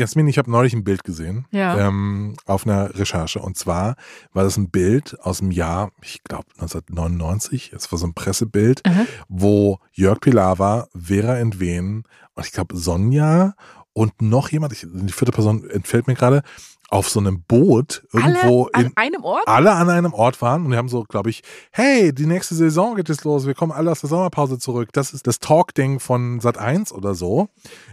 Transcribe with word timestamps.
Jasmin, 0.00 0.26
ich 0.26 0.38
habe 0.38 0.50
neulich 0.50 0.72
ein 0.74 0.82
Bild 0.84 1.04
gesehen 1.04 1.46
Ja. 1.50 1.78
ähm, 1.86 2.34
auf 2.46 2.66
einer 2.66 2.98
Recherche. 2.98 3.38
Und 3.38 3.56
zwar 3.56 3.94
war 4.32 4.42
das 4.44 4.56
ein 4.56 4.70
Bild 4.70 5.16
aus 5.20 5.38
dem 5.38 5.50
Jahr, 5.50 5.92
ich 6.02 6.22
glaube 6.24 6.46
1999. 6.58 7.72
Es 7.74 7.90
war 7.92 7.98
so 7.98 8.06
ein 8.06 8.14
Pressebild, 8.14 8.80
Aha. 8.86 9.06
wo 9.28 9.78
Jörg 9.92 10.20
Pilawa, 10.20 10.88
Vera 10.98 11.36
Entwen 11.38 12.04
und 12.34 12.46
ich 12.46 12.52
glaube 12.52 12.76
Sonja 12.76 13.54
und 13.92 14.20
noch 14.22 14.48
jemand, 14.50 14.72
ich, 14.72 14.86
die 14.90 15.12
vierte 15.12 15.32
Person 15.32 15.68
entfällt 15.70 16.06
mir 16.06 16.14
gerade, 16.14 16.42
auf 16.90 17.08
so 17.08 17.20
einem 17.20 17.42
Boot 17.44 18.02
irgendwo 18.12 18.64
Alle 18.72 18.74
an 18.74 18.86
in, 18.86 18.96
einem 18.96 19.24
Ort? 19.24 19.46
alle 19.46 19.72
an 19.72 19.88
einem 19.88 20.12
Ort 20.12 20.42
waren 20.42 20.64
und 20.64 20.72
die 20.72 20.76
haben 20.76 20.88
so, 20.88 21.04
glaube 21.04 21.30
ich, 21.30 21.42
hey, 21.70 22.12
die 22.12 22.26
nächste 22.26 22.54
Saison 22.56 22.96
geht 22.96 23.08
jetzt 23.08 23.24
los, 23.24 23.46
wir 23.46 23.54
kommen 23.54 23.70
alle 23.72 23.90
aus 23.92 24.00
der 24.00 24.08
Sommerpause 24.10 24.58
zurück. 24.58 24.88
Das 24.92 25.12
ist 25.14 25.26
das 25.26 25.38
Talk-Ding 25.38 26.00
von 26.00 26.40
Sat 26.40 26.58
1 26.58 26.92
oder 26.92 27.14
so. 27.14 27.48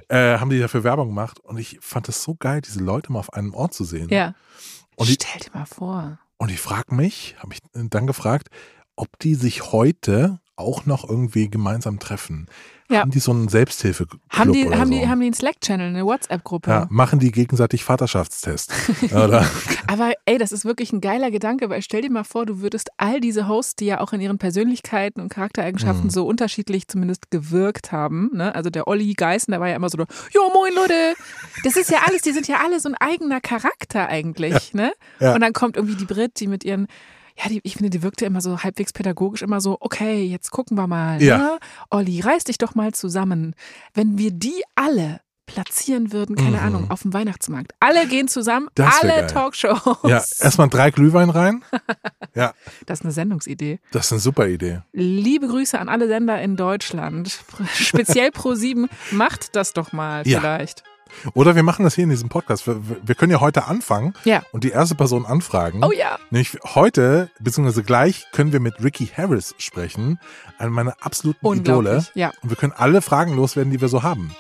Äh, 0.10 0.40
haben 0.40 0.50
die 0.50 0.60
dafür 0.60 0.84
Werbung 0.84 1.10
gemacht 1.10 1.40
und 1.40 1.58
ich 1.58 1.78
fand 1.80 2.10
es 2.10 2.24
so 2.24 2.36
geil, 2.36 2.62
diese 2.62 2.80
Leute 2.80 3.12
mal 3.12 3.20
auf 3.20 3.34
einem 3.34 3.54
Ort 3.54 3.74
zu 3.74 3.84
sehen. 3.84 4.10
Ja. 4.10 4.34
Und, 4.96 5.08
Stell 5.08 5.42
dir 5.42 5.52
mal 5.54 5.66
vor. 5.68 6.18
und 6.38 6.50
ich 6.50 6.60
frage 6.60 6.96
mich, 6.96 7.36
habe 7.40 7.54
ich 7.54 7.60
dann 7.74 8.08
gefragt, 8.08 8.50
ob 8.96 9.20
die 9.20 9.36
sich 9.36 9.72
heute 9.72 10.40
auch 10.56 10.88
noch 10.88 11.08
irgendwie 11.08 11.50
gemeinsam 11.52 12.00
treffen. 12.00 12.48
Ja. 12.90 13.02
Haben 13.02 13.12
die 13.12 13.20
so 13.20 13.32
einen 13.32 13.50
Selbsthilfeclub 13.50 14.22
Haben 14.30 14.54
die, 14.54 14.66
oder 14.66 14.80
haben, 14.80 14.92
so? 14.94 14.98
die, 14.98 15.08
haben 15.10 15.20
die 15.20 15.26
einen 15.26 15.34
Slack-Channel, 15.34 15.90
eine 15.90 16.06
WhatsApp-Gruppe? 16.06 16.70
ja, 16.70 16.88
machen 16.90 17.20
die 17.20 17.32
gegenseitig 17.32 17.84
Vaterschaftstest. 17.84 18.72
oder? 19.12 19.46
Aber 19.88 20.14
ey, 20.26 20.38
das 20.38 20.54
ist 20.54 20.64
wirklich 20.64 20.94
ein 20.94 21.02
geiler 21.02 21.30
Gedanke, 21.30 21.70
weil 21.70 21.82
stell 21.82 22.02
dir 22.02 22.10
mal 22.12 22.24
vor, 22.24 22.46
du 22.46 22.62
würdest 22.62 22.90
all 22.98 23.20
diese 23.20 23.48
Hosts, 23.50 23.76
die 23.76 23.86
ja 23.88 24.00
auch 24.00 24.14
in 24.14 24.22
ihren 24.22 24.38
Persönlichkeiten 24.38 25.20
und 25.22 25.30
Charaktereigenschaften 25.30 26.06
Mhm. 26.06 26.10
so 26.12 26.26
unterschiedlich 26.26 26.88
zumindest 26.88 27.30
gewirkt 27.30 27.92
haben, 27.92 28.30
ne? 28.34 28.56
Also 28.56 28.70
der 28.70 28.88
Olli 28.88 29.14
Geißen, 29.14 29.52
der 29.52 29.60
war 29.60 29.68
ja 29.68 29.76
immer 29.76 29.90
so, 29.90 29.98
jo 29.98 30.42
moin 30.54 30.74
Leute, 30.74 31.16
das 31.66 31.76
ist 31.76 31.92
ja 31.92 32.00
alles, 32.08 32.22
die 32.22 32.32
sind 32.32 32.48
ja 32.48 32.58
alle 32.64 32.80
so 32.80 32.88
ein 32.90 32.96
eigener 32.96 33.42
Charakter 33.42 34.08
eigentlich, 34.08 34.74
ne? 34.74 34.94
Ja. 35.20 35.34
Und 35.34 35.42
dann 35.42 35.52
kommt 35.54 35.76
irgendwie 35.76 35.96
die 35.96 36.06
Brit, 36.06 36.40
die 36.40 36.48
mit 36.48 36.64
ihren 36.64 36.88
ja, 37.38 37.50
die, 37.50 37.60
ich 37.64 37.74
finde, 37.74 37.90
die 37.90 38.02
wirkte 38.04 38.26
immer 38.26 38.42
so 38.42 38.64
halbwegs 38.64 38.94
pädagogisch, 38.94 39.42
immer 39.42 39.62
so, 39.62 39.78
okay, 39.80 40.24
jetzt 40.26 40.52
gucken 40.52 40.78
wir 40.78 40.88
mal. 40.88 41.22
Ja. 41.22 41.38
Ne? 41.38 41.58
Olli, 41.90 42.20
reiß 42.22 42.46
dich 42.46 42.58
doch 42.58 42.74
mal 42.76 42.94
zusammen. 42.94 43.54
Wenn 43.94 44.18
wir 44.18 44.32
die 44.32 44.64
alle 44.76 45.22
platzieren 45.46 46.12
würden, 46.12 46.36
keine 46.36 46.58
Mhm. 46.58 46.64
Ahnung, 46.64 46.92
auf 46.92 47.04
dem 47.04 47.14
Weihnachtsmarkt. 47.14 47.72
Alle 47.80 48.06
gehen 48.08 48.28
zusammen, 48.28 48.68
alle 48.78 49.08
geil. 49.14 49.28
Talkshows. 49.28 49.98
Ja, 50.04 50.18
erstmal 50.42 50.68
drei 50.68 50.92
Glühwein 50.92 51.30
rein. 51.30 51.64
Ja, 52.36 52.54
Das 52.86 53.00
ist 53.00 53.06
eine 53.06 53.14
Sendungsidee. 53.14 53.80
das 53.92 54.08
ist 54.08 54.12
eine 54.12 54.20
super 54.22 54.48
Idee. 54.48 54.82
Liebe 54.94 55.48
Grüße 55.48 55.80
an 55.80 55.90
alle 55.90 56.08
Sender 56.08 56.40
in 56.40 56.56
Deutschland. 56.56 57.40
Speziell 57.74 58.30
Pro7, 58.30 58.88
macht 59.12 59.56
das 59.56 59.74
doch 59.74 59.92
mal 59.92 60.28
Ja. 60.28 60.40
vielleicht. 60.42 60.84
Oder 61.34 61.56
wir 61.56 61.64
machen 61.64 61.84
das 61.84 61.96
hier 61.96 62.04
in 62.04 62.10
diesem 62.10 62.30
Podcast. 62.30 62.68
Wir, 62.68 62.78
wir 63.04 63.16
können 63.16 63.32
ja 63.32 63.40
heute 63.42 63.66
anfangen 63.66 64.14
Ja. 64.24 64.44
und 64.52 64.64
die 64.64 64.70
erste 64.70 64.96
Person 64.96 65.26
anfragen. 65.26 65.84
Oh 65.84 65.92
ja. 65.92 66.18
Nämlich 66.30 66.58
heute, 66.76 67.30
beziehungsweise 67.40 67.84
gleich, 67.84 68.26
können 68.32 68.52
wir 68.54 68.60
mit 68.60 68.84
Ricky 68.84 69.08
Harris 69.08 69.56
sprechen, 69.58 70.20
eine 70.58 70.70
meiner 70.72 70.96
absoluten 71.02 71.46
Idole. 71.54 72.06
Ja. 72.14 72.32
Und 72.42 72.50
wir 72.50 72.58
können 72.58 72.74
alle 72.76 73.02
Fragen 73.02 73.36
loswerden, 73.36 73.72
die 73.72 73.82
wir 73.82 73.90
so 73.90 74.04
haben. 74.04 74.36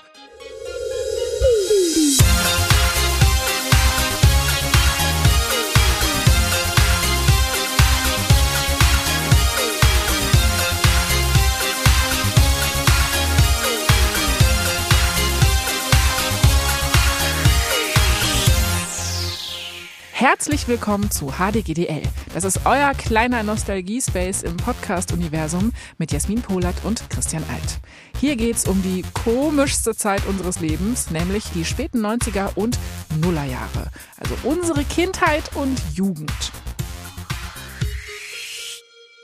Herzlich 20.37 20.67
willkommen 20.67 21.09
zu 21.09 21.31
HDGDL. 21.31 22.03
Das 22.31 22.43
ist 22.43 22.59
euer 22.63 22.93
kleiner 22.93 23.41
Nostalgie-Space 23.41 24.43
im 24.43 24.55
Podcast-Universum 24.55 25.71
mit 25.97 26.11
Jasmin 26.11 26.43
Polat 26.43 26.75
und 26.83 27.09
Christian 27.09 27.43
Alt. 27.51 27.79
Hier 28.19 28.35
geht's 28.35 28.67
um 28.67 28.79
die 28.83 29.03
komischste 29.25 29.95
Zeit 29.95 30.21
unseres 30.27 30.59
Lebens, 30.59 31.09
nämlich 31.09 31.45
die 31.55 31.65
späten 31.65 32.05
90er 32.05 32.53
und 32.53 32.77
Nullerjahre. 33.19 33.89
Also 34.17 34.35
unsere 34.43 34.83
Kindheit 34.83 35.55
und 35.55 35.81
Jugend. 35.95 36.51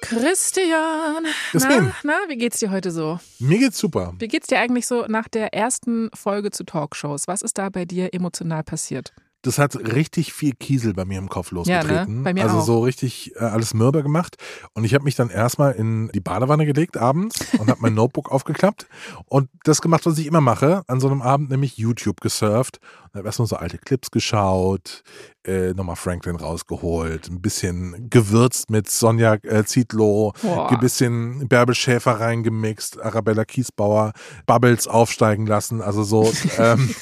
Christian, 0.02 1.28
na, 1.54 1.94
na, 2.02 2.18
wie 2.28 2.38
geht's 2.38 2.58
dir 2.58 2.72
heute 2.72 2.90
so? 2.90 3.20
Mir 3.38 3.60
geht's 3.60 3.78
super. 3.78 4.16
Wie 4.18 4.28
geht's 4.28 4.48
dir 4.48 4.58
eigentlich 4.58 4.88
so 4.88 5.06
nach 5.08 5.28
der 5.28 5.54
ersten 5.54 6.10
Folge 6.16 6.50
zu 6.50 6.64
Talkshows? 6.64 7.28
Was 7.28 7.44
ist 7.44 7.60
da 7.60 7.70
bei 7.70 7.86
dir 7.86 8.16
emotional 8.16 8.64
passiert? 8.64 9.14
Das 9.44 9.60
hat 9.60 9.76
richtig 9.76 10.34
viel 10.34 10.54
Kiesel 10.54 10.94
bei 10.94 11.06
mir 11.06 11.20
im 11.20 11.30
Kopf 11.30 11.52
Ja, 11.52 11.84
ne? 11.84 11.90
losgetreten. 11.90 12.24
Bei 12.24 12.34
mir 12.34 12.44
also 12.44 12.58
auch. 12.60 12.66
so 12.66 12.80
richtig 12.80 13.36
äh, 13.36 13.40
alles 13.44 13.74
mürbe 13.74 14.02
gemacht. 14.02 14.38
Und 14.74 14.86
ich 14.86 14.94
habe 14.94 15.04
mich 15.04 15.16
dann 15.16 15.30
erstmal 15.30 15.74
in 15.74 16.10
die 16.16 16.22
Badewanne 16.22 16.66
gelegt 16.66 16.98
abends 16.98 17.36
und 17.60 17.70
habe 17.70 17.82
mein 17.82 17.94
Notebook 17.96 18.32
aufgeklappt 18.32 18.88
und 19.26 19.50
das 19.66 19.82
gemacht, 19.82 20.06
was 20.06 20.18
ich 20.18 20.26
immer 20.28 20.42
mache, 20.42 20.84
an 20.88 21.00
so 21.00 21.08
einem 21.08 21.22
Abend, 21.22 21.52
nämlich 21.52 21.78
YouTube 21.78 22.22
gesurft. 22.22 22.80
Und 23.12 23.20
habe 23.20 23.28
erstmal 23.28 23.48
so 23.48 23.58
alte 23.58 23.78
Clips 23.78 24.10
geschaut, 24.10 25.04
äh, 25.46 25.74
nochmal 25.74 25.98
Franklin 25.98 26.36
rausgeholt, 26.36 27.30
ein 27.30 27.42
bisschen 27.42 28.10
gewürzt 28.10 28.72
mit 28.72 28.90
Sonja 28.90 29.36
äh, 29.44 29.64
Zietlow, 29.66 30.34
ein 30.42 30.80
bisschen 30.80 31.48
Bärbel 31.48 31.76
Schäfer 31.76 32.20
reingemixt, 32.20 33.00
Arabella 33.02 33.46
Kiesbauer, 33.46 34.14
Bubbles 34.48 34.88
aufsteigen 34.88 35.46
lassen. 35.46 35.82
Also 35.82 36.04
so, 36.04 36.32
ähm, 36.58 36.96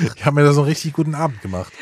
ich 0.16 0.24
habe 0.24 0.36
mir 0.36 0.44
da 0.44 0.52
so 0.52 0.60
einen 0.62 0.68
richtig 0.68 0.92
guten 0.92 1.14
Abend 1.14 1.40
gemacht. 1.42 1.72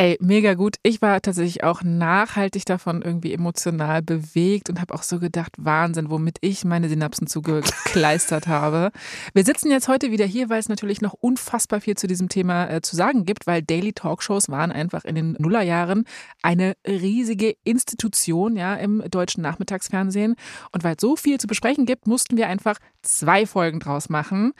Ey, 0.00 0.16
mega 0.18 0.54
gut. 0.54 0.76
Ich 0.82 1.02
war 1.02 1.20
tatsächlich 1.20 1.62
auch 1.62 1.82
nachhaltig 1.82 2.64
davon 2.64 3.02
irgendwie 3.02 3.34
emotional 3.34 4.00
bewegt 4.00 4.70
und 4.70 4.80
habe 4.80 4.94
auch 4.94 5.02
so 5.02 5.18
gedacht, 5.18 5.52
Wahnsinn, 5.58 6.08
womit 6.08 6.38
ich 6.40 6.64
meine 6.64 6.88
Synapsen 6.88 7.26
zugekleistert 7.26 8.46
habe. 8.46 8.92
Wir 9.34 9.44
sitzen 9.44 9.70
jetzt 9.70 9.88
heute 9.88 10.10
wieder 10.10 10.24
hier, 10.24 10.48
weil 10.48 10.58
es 10.58 10.70
natürlich 10.70 11.02
noch 11.02 11.12
unfassbar 11.12 11.82
viel 11.82 11.98
zu 11.98 12.06
diesem 12.06 12.30
Thema 12.30 12.70
äh, 12.70 12.80
zu 12.80 12.96
sagen 12.96 13.26
gibt, 13.26 13.46
weil 13.46 13.60
Daily 13.60 13.92
Talkshows 13.92 14.48
waren 14.48 14.72
einfach 14.72 15.04
in 15.04 15.16
den 15.16 15.36
Nullerjahren 15.38 16.06
eine 16.40 16.76
riesige 16.88 17.56
Institution 17.64 18.56
ja 18.56 18.76
im 18.76 19.02
deutschen 19.10 19.42
Nachmittagsfernsehen 19.42 20.36
und 20.72 20.82
weil 20.82 20.94
es 20.96 21.02
so 21.02 21.14
viel 21.14 21.38
zu 21.38 21.46
besprechen 21.46 21.84
gibt, 21.84 22.06
mussten 22.06 22.38
wir 22.38 22.46
einfach 22.46 22.78
zwei 23.02 23.46
Folgen 23.46 23.80
draus 23.80 24.08
machen 24.08 24.52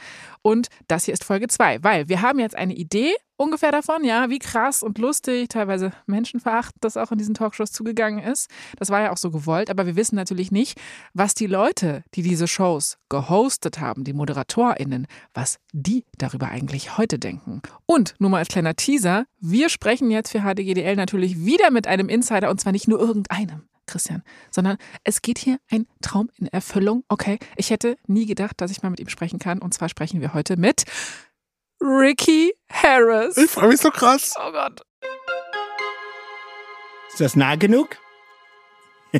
und 0.43 0.69
das 0.89 1.05
hier 1.05 1.15
ist 1.15 1.25
Folge 1.25 1.49
zwei, 1.49 1.83
weil 1.83 2.09
wir 2.09 2.23
haben 2.23 2.39
jetzt 2.39 2.57
eine 2.57 2.75
Idee 2.75 3.15
ungefähr 3.41 3.73
davon, 3.73 4.05
ja, 4.05 4.29
wie 4.29 4.39
krass 4.39 4.83
und 4.83 4.99
lustig, 4.99 5.49
teilweise 5.49 5.93
menschenverachtend 6.07 6.85
das 6.85 6.97
auch 6.97 7.11
in 7.11 7.19
diesen 7.19 7.35
Talkshows 7.35 7.73
zugegangen 7.73 8.23
ist. 8.23 8.51
Das 8.79 8.91
war 8.91 9.01
ja 9.01 9.13
auch 9.13 9.17
so 9.17 9.31
gewollt, 9.31 9.71
aber 9.71 9.87
wir 9.87 9.97
wissen 9.97 10.15
natürlich 10.15 10.53
nicht, 10.53 10.79
was 11.15 11.35
die 11.35 11.47
Leute, 11.47 12.05
die 12.15 12.23
diese 12.23 12.47
Shows 12.47 12.99
gehostet 13.09 13.81
haben, 13.81 14.05
die 14.05 14.13
ModeratorInnen, 14.13 15.07
was 15.33 15.59
die 15.73 16.05
darüber 16.19 16.49
eigentlich 16.49 16.99
heute 16.99 17.19
denken. 17.19 17.63
Und 17.87 18.15
nur 18.19 18.31
mal 18.31 18.39
als 18.39 18.49
kleiner 18.49 18.77
Teaser, 18.77 19.25
wir 19.39 19.71
sprechen 19.71 20.11
jetzt 20.11 20.31
für 20.31 20.41
HDGDL 20.41 20.97
natürlich 20.97 21.45
wieder 21.45 21.71
mit 21.71 21.87
einem 21.87 22.09
Insider 22.09 22.51
und 22.51 22.61
zwar 22.61 22.73
nicht 22.73 22.89
nur 22.89 23.01
irgendeinem. 23.01 23.71
Christian, 23.91 24.23
sondern 24.51 24.79
es 25.05 25.23
geht 25.23 25.39
hier 25.39 25.59
ein 25.71 25.87
Traum 26.01 26.31
in 26.39 26.47
Erfüllung. 26.47 27.05
Okay, 27.09 27.39
ich 27.57 27.71
hätte 27.71 27.97
nie 28.07 28.27
gedacht, 28.27 28.61
dass 28.61 28.71
ich 28.71 28.83
mal 28.83 28.91
mit 28.91 29.01
ihm 29.01 29.09
sprechen 29.09 29.39
kann. 29.39 29.59
Und 29.59 29.75
zwar 29.75 29.89
sprechen 29.89 30.21
wir 30.21 30.35
heute 30.35 30.57
mit 30.57 30.85
Ricky 31.81 32.55
Harris. 32.71 33.37
Ich 33.37 33.51
freue 33.51 33.69
mich 33.69 33.81
so 33.81 33.91
krass. 33.91 34.35
Oh 34.39 34.53
Gott. 34.53 34.83
Ist 37.09 37.21
das 37.21 37.37
nah 37.37 37.57
genug? 37.57 37.97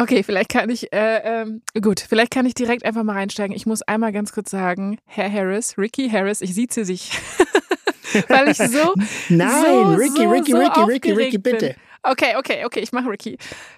Okay, 0.00 0.22
vielleicht 0.22 0.48
kann 0.48 0.70
ich, 0.70 0.90
äh, 0.94 1.42
ähm, 1.42 1.60
gut, 1.78 2.00
vielleicht 2.00 2.32
kann 2.32 2.46
ich 2.46 2.54
direkt 2.54 2.86
einfach 2.86 3.02
mal 3.02 3.12
reinsteigen. 3.12 3.54
Ich 3.54 3.66
muss 3.66 3.82
einmal 3.82 4.12
ganz 4.12 4.32
kurz 4.32 4.50
sagen, 4.50 4.96
Herr 5.04 5.30
Harris, 5.30 5.76
Ricky 5.76 6.08
Harris, 6.08 6.40
ich 6.40 6.54
sieze 6.54 6.86
sich. 6.86 7.12
Weil 8.28 8.48
ich 8.48 8.56
so. 8.56 8.94
Nein, 9.28 9.62
so, 9.62 9.82
Ricky, 9.92 10.22
so, 10.22 10.30
Ricky, 10.30 10.52
so 10.52 10.56
Ricky, 10.56 10.80
Ricky, 10.80 11.12
Ricky, 11.12 11.38
bitte. 11.38 11.66
Bin. 11.66 11.76
Okay, 12.02 12.36
okay, 12.36 12.64
okay, 12.64 12.80
ich 12.80 12.92
mache 12.92 13.10
Ricky. 13.10 13.36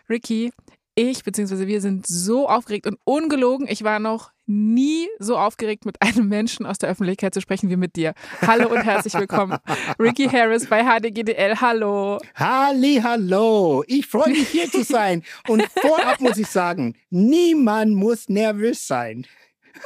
Ricky, 0.08 0.52
ich 0.94 1.24
bzw. 1.24 1.66
wir 1.66 1.80
sind 1.80 2.06
so 2.06 2.48
aufgeregt 2.48 2.86
und 2.86 2.98
ungelogen. 3.04 3.66
Ich 3.68 3.82
war 3.82 3.98
noch 3.98 4.30
nie 4.46 5.08
so 5.18 5.38
aufgeregt, 5.38 5.86
mit 5.86 6.00
einem 6.02 6.28
Menschen 6.28 6.66
aus 6.66 6.78
der 6.78 6.90
Öffentlichkeit 6.90 7.34
zu 7.34 7.40
sprechen 7.40 7.70
wie 7.70 7.76
mit 7.76 7.96
dir. 7.96 8.14
Hallo 8.42 8.68
und 8.68 8.84
herzlich 8.84 9.14
willkommen. 9.14 9.58
Ricky 9.98 10.28
Harris 10.28 10.66
bei 10.66 10.84
HDGDL. 10.84 11.60
Hallo. 11.60 12.18
Halli, 12.34 13.00
hallo. 13.02 13.84
Ich 13.86 14.06
freue 14.06 14.30
mich 14.30 14.48
hier 14.48 14.70
zu 14.70 14.84
sein. 14.84 15.22
Und 15.48 15.62
vorab 15.80 16.20
muss 16.20 16.36
ich 16.36 16.48
sagen, 16.48 16.94
niemand 17.10 17.94
muss 17.94 18.28
nervös 18.28 18.86
sein. 18.86 19.26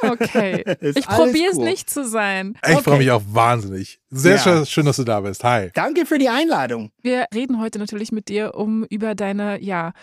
Okay. 0.01 0.63
Ich 0.81 1.05
probiere 1.07 1.51
es 1.51 1.57
cool. 1.57 1.65
nicht 1.65 1.89
zu 1.89 2.07
sein. 2.07 2.57
Ich 2.65 2.73
Okay. 2.75 2.83
freue 2.83 2.97
mich 2.99 3.11
auch 3.11 3.23
wahnsinnig. 3.31 3.99
Sehr 4.09 4.35
Ja. 4.35 4.41
schön, 4.41 4.65
schön, 4.65 4.85
dass 4.85 4.97
du 4.97 5.03
da 5.03 5.21
bist. 5.21 5.43
Hi. 5.43 5.69
Danke 5.73 6.05
für 6.05 6.17
die 6.17 6.29
Einladung. 6.29 6.91
Wir 7.01 7.25
reden 7.33 7.59
heute 7.59 7.79
natürlich 7.79 8.11
mit 8.11 8.27
dir, 8.29 8.55
um 8.55 8.83
über 8.85 9.15
deine, 9.15 9.61
ja, 9.61 9.93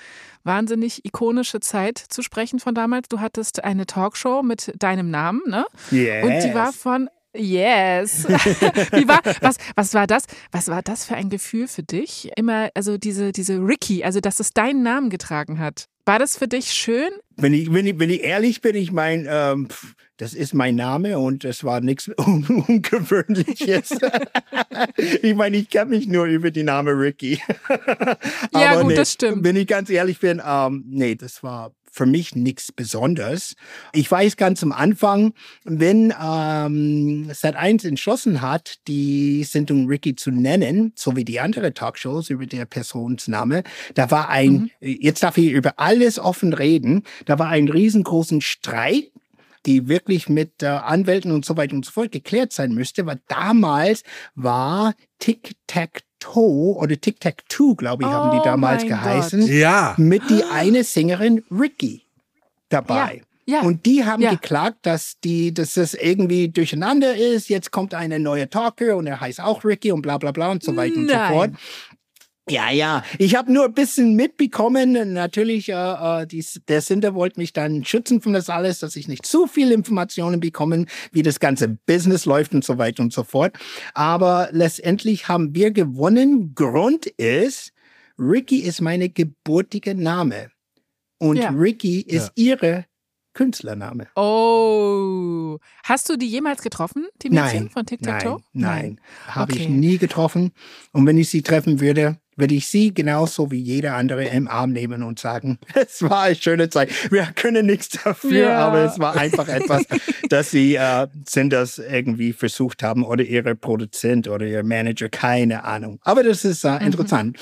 wahnsinnig 0.42 1.04
ikonische 1.04 1.60
Zeit 1.60 1.98
zu 1.98 2.22
sprechen 2.22 2.58
von 2.60 2.74
damals. 2.74 3.08
Du 3.08 3.20
hattest 3.20 3.64
eine 3.64 3.86
Talkshow 3.86 4.42
mit 4.42 4.72
deinem 4.78 5.10
Namen, 5.10 5.40
ne? 5.46 5.64
Yes. 5.90 6.24
Und 6.24 6.50
die 6.50 6.54
war 6.54 6.72
von 6.72 7.08
Yes. 7.36 8.28
Wie 8.92 9.08
war, 9.08 9.20
was, 9.40 9.56
was 9.74 9.92
war 9.92 10.06
das? 10.06 10.22
Was 10.52 10.68
war 10.68 10.82
das 10.82 11.04
für 11.04 11.16
ein 11.16 11.30
Gefühl 11.30 11.66
für 11.66 11.82
dich? 11.82 12.30
Immer, 12.36 12.68
also 12.74 12.96
diese, 12.96 13.32
diese 13.32 13.58
Ricky, 13.58 14.04
also 14.04 14.20
dass 14.20 14.38
es 14.38 14.52
deinen 14.52 14.84
Namen 14.84 15.10
getragen 15.10 15.58
hat. 15.58 15.86
War 16.06 16.18
das 16.18 16.36
für 16.36 16.48
dich 16.48 16.72
schön? 16.72 17.10
Wenn 17.36 17.54
ich, 17.54 17.72
wenn 17.72 17.86
ich, 17.86 17.98
wenn 17.98 18.10
ich 18.10 18.22
ehrlich 18.22 18.60
bin, 18.60 18.76
ich 18.76 18.92
meine, 18.92 19.26
ähm, 19.26 19.68
das 20.18 20.34
ist 20.34 20.52
mein 20.52 20.74
Name 20.74 21.18
und 21.18 21.44
es 21.44 21.64
war 21.64 21.80
nichts 21.80 22.10
Un 22.18 22.64
Ungewöhnliches. 22.68 23.96
ich 25.22 25.34
meine, 25.34 25.56
ich 25.56 25.70
kenne 25.70 25.90
mich 25.90 26.06
nur 26.06 26.26
über 26.26 26.50
den 26.50 26.66
Namen 26.66 26.96
Ricky. 26.96 27.40
ja, 28.52 28.76
gut, 28.76 28.88
nee, 28.88 28.94
das 28.94 29.12
stimmt. 29.12 29.44
Wenn 29.44 29.56
ich 29.56 29.66
ganz 29.66 29.88
ehrlich 29.88 30.20
bin, 30.20 30.42
ähm, 30.46 30.84
nee, 30.86 31.14
das 31.14 31.42
war 31.42 31.72
für 31.94 32.06
mich 32.06 32.34
nichts 32.34 32.72
Besonderes. 32.72 33.54
Ich 33.92 34.10
weiß 34.10 34.36
ganz 34.36 34.62
am 34.64 34.72
Anfang, 34.72 35.32
wenn 35.62 36.12
ähm, 36.20 37.30
Sat1 37.30 37.86
entschlossen 37.86 38.42
hat, 38.42 38.80
die 38.88 39.44
Sendung 39.44 39.86
Ricky 39.86 40.16
zu 40.16 40.32
nennen, 40.32 40.92
so 40.96 41.14
wie 41.14 41.24
die 41.24 41.38
andere 41.38 41.72
Talkshows 41.72 42.30
über 42.30 42.46
der 42.46 42.64
Personsname, 42.64 43.62
da 43.94 44.10
war 44.10 44.28
ein, 44.28 44.52
Mhm. 44.54 44.70
jetzt 44.80 45.22
darf 45.22 45.38
ich 45.38 45.52
über 45.52 45.74
alles 45.78 46.18
offen 46.18 46.52
reden, 46.52 47.04
da 47.26 47.38
war 47.38 47.48
ein 47.48 47.68
riesengroßen 47.68 48.40
Streit 48.40 49.10
die 49.66 49.88
wirklich 49.88 50.28
mit 50.28 50.62
äh, 50.62 50.66
Anwälten 50.66 51.30
und 51.32 51.46
so 51.46 51.56
weiter 51.56 51.74
und 51.74 51.86
so 51.86 51.90
fort 51.90 52.12
geklärt 52.12 52.52
sein 52.52 52.72
müsste, 52.74 53.06
weil 53.06 53.22
damals 53.28 54.02
war 54.34 54.92
Tic-Tac-Toe 56.24 56.76
oder 56.76 57.00
Tic-Tac-Two, 57.00 57.74
glaube 57.74 58.04
ich, 58.04 58.08
haben 58.08 58.30
die 58.32 58.38
Oh 58.38 58.44
damals 58.44 58.86
geheißen 58.86 59.40
Gott. 59.40 59.48
Ja. 59.50 59.94
mit 59.98 60.22
die 60.30 60.44
eine 60.44 60.84
Sängerin 60.84 61.42
Ricky 61.50 62.02
dabei. 62.68 63.22
Ja. 63.46 63.60
Und 63.60 63.84
die 63.84 64.04
haben 64.04 64.22
Ja. 64.22 64.30
geklagt, 64.30 64.78
dass 64.82 65.20
die, 65.22 65.52
dass 65.52 65.74
das 65.74 65.92
irgendwie 65.92 66.48
durcheinander 66.48 67.14
ist. 67.14 67.50
Jetzt 67.50 67.70
kommt 67.70 67.92
eine 67.92 68.18
neue 68.18 68.48
Talker 68.48 68.96
und 68.96 69.06
er 69.06 69.20
heißt 69.20 69.40
auch 69.40 69.64
Ricky 69.64 69.92
und 69.92 70.00
bla 70.00 70.16
bla 70.16 70.32
bla 70.32 70.50
und 70.50 70.62
so 70.62 70.74
weiter 70.76 70.96
und 70.96 71.08
so 71.08 71.14
Nein. 71.14 71.32
fort. 71.32 71.50
Ja, 72.48 72.70
ja. 72.70 73.02
Ich 73.18 73.36
habe 73.36 73.50
nur 73.50 73.64
ein 73.64 73.72
bisschen 73.72 74.16
mitbekommen. 74.16 75.14
Natürlich, 75.14 75.70
äh, 75.70 75.72
äh, 76.22 76.26
die, 76.26 76.44
der 76.68 76.82
Sender 76.82 77.14
wollte 77.14 77.40
mich 77.40 77.54
dann 77.54 77.84
schützen 77.84 78.20
von 78.20 78.34
das 78.34 78.50
alles, 78.50 78.80
dass 78.80 78.96
ich 78.96 79.08
nicht 79.08 79.24
zu 79.24 79.46
viel 79.46 79.72
Informationen 79.72 80.40
bekomme, 80.40 80.84
wie 81.10 81.22
das 81.22 81.40
ganze 81.40 81.68
Business 81.68 82.26
läuft 82.26 82.52
und 82.52 82.62
so 82.62 82.76
weiter 82.76 83.02
und 83.02 83.14
so 83.14 83.24
fort. 83.24 83.56
Aber 83.94 84.50
letztendlich 84.52 85.26
haben 85.28 85.54
wir 85.54 85.70
gewonnen. 85.70 86.54
Grund 86.54 87.06
ist, 87.06 87.72
Ricky 88.18 88.58
ist 88.58 88.82
meine 88.82 89.08
geburtige 89.08 89.94
Name. 89.94 90.50
Und 91.18 91.38
Ja. 91.38 91.48
Ricky 91.48 92.02
ist 92.02 92.32
ihre 92.34 92.84
Künstlername. 93.32 94.08
Oh. 94.16 95.58
Hast 95.84 96.08
du 96.08 96.16
die 96.16 96.26
jemals 96.28 96.62
getroffen, 96.62 97.06
die 97.22 97.30
Mädchen 97.30 97.64
Nein, 97.64 97.70
von 97.70 97.86
TikTok? 97.86 98.42
Nein, 98.52 98.98
nein, 98.98 99.00
habe 99.28 99.52
ich 99.52 99.62
Okay. 99.62 99.70
nie 99.70 99.98
getroffen. 99.98 100.52
Und 100.92 101.06
wenn 101.06 101.18
ich 101.18 101.30
sie 101.30 101.42
treffen 101.42 101.80
würde, 101.80 102.18
würde 102.36 102.54
ich 102.54 102.66
sie 102.68 102.92
genauso 102.92 103.50
wie 103.50 103.60
jeder 103.60 103.94
andere 103.96 104.24
im 104.24 104.48
Arm 104.48 104.72
nehmen 104.72 105.02
und 105.02 105.18
sagen, 105.18 105.58
es 105.74 106.02
war 106.02 106.22
eine 106.22 106.34
schöne 106.36 106.68
Zeit. 106.70 106.90
Wir 107.12 107.26
können 107.34 107.66
nichts 107.66 107.88
dafür, 108.02 108.48
Ja. 108.50 108.58
aber 108.66 108.84
es 108.84 108.98
war 108.98 109.16
einfach 109.16 109.48
etwas, 109.48 109.84
dass 110.28 110.50
sie 110.50 110.74
äh, 110.76 111.06
sind 111.28 111.50
das 111.52 111.78
irgendwie 111.78 112.32
versucht 112.32 112.82
haben 112.82 113.04
oder 113.04 113.24
ihre 113.24 113.54
Produzent 113.54 114.28
oder 114.28 114.46
ihr 114.46 114.62
Manager, 114.64 115.08
keine 115.08 115.64
Ahnung. 115.64 115.98
Aber 116.02 116.22
das 116.22 116.44
ist 116.44 116.64
äh, 116.64 116.76
interessant. 116.84 117.38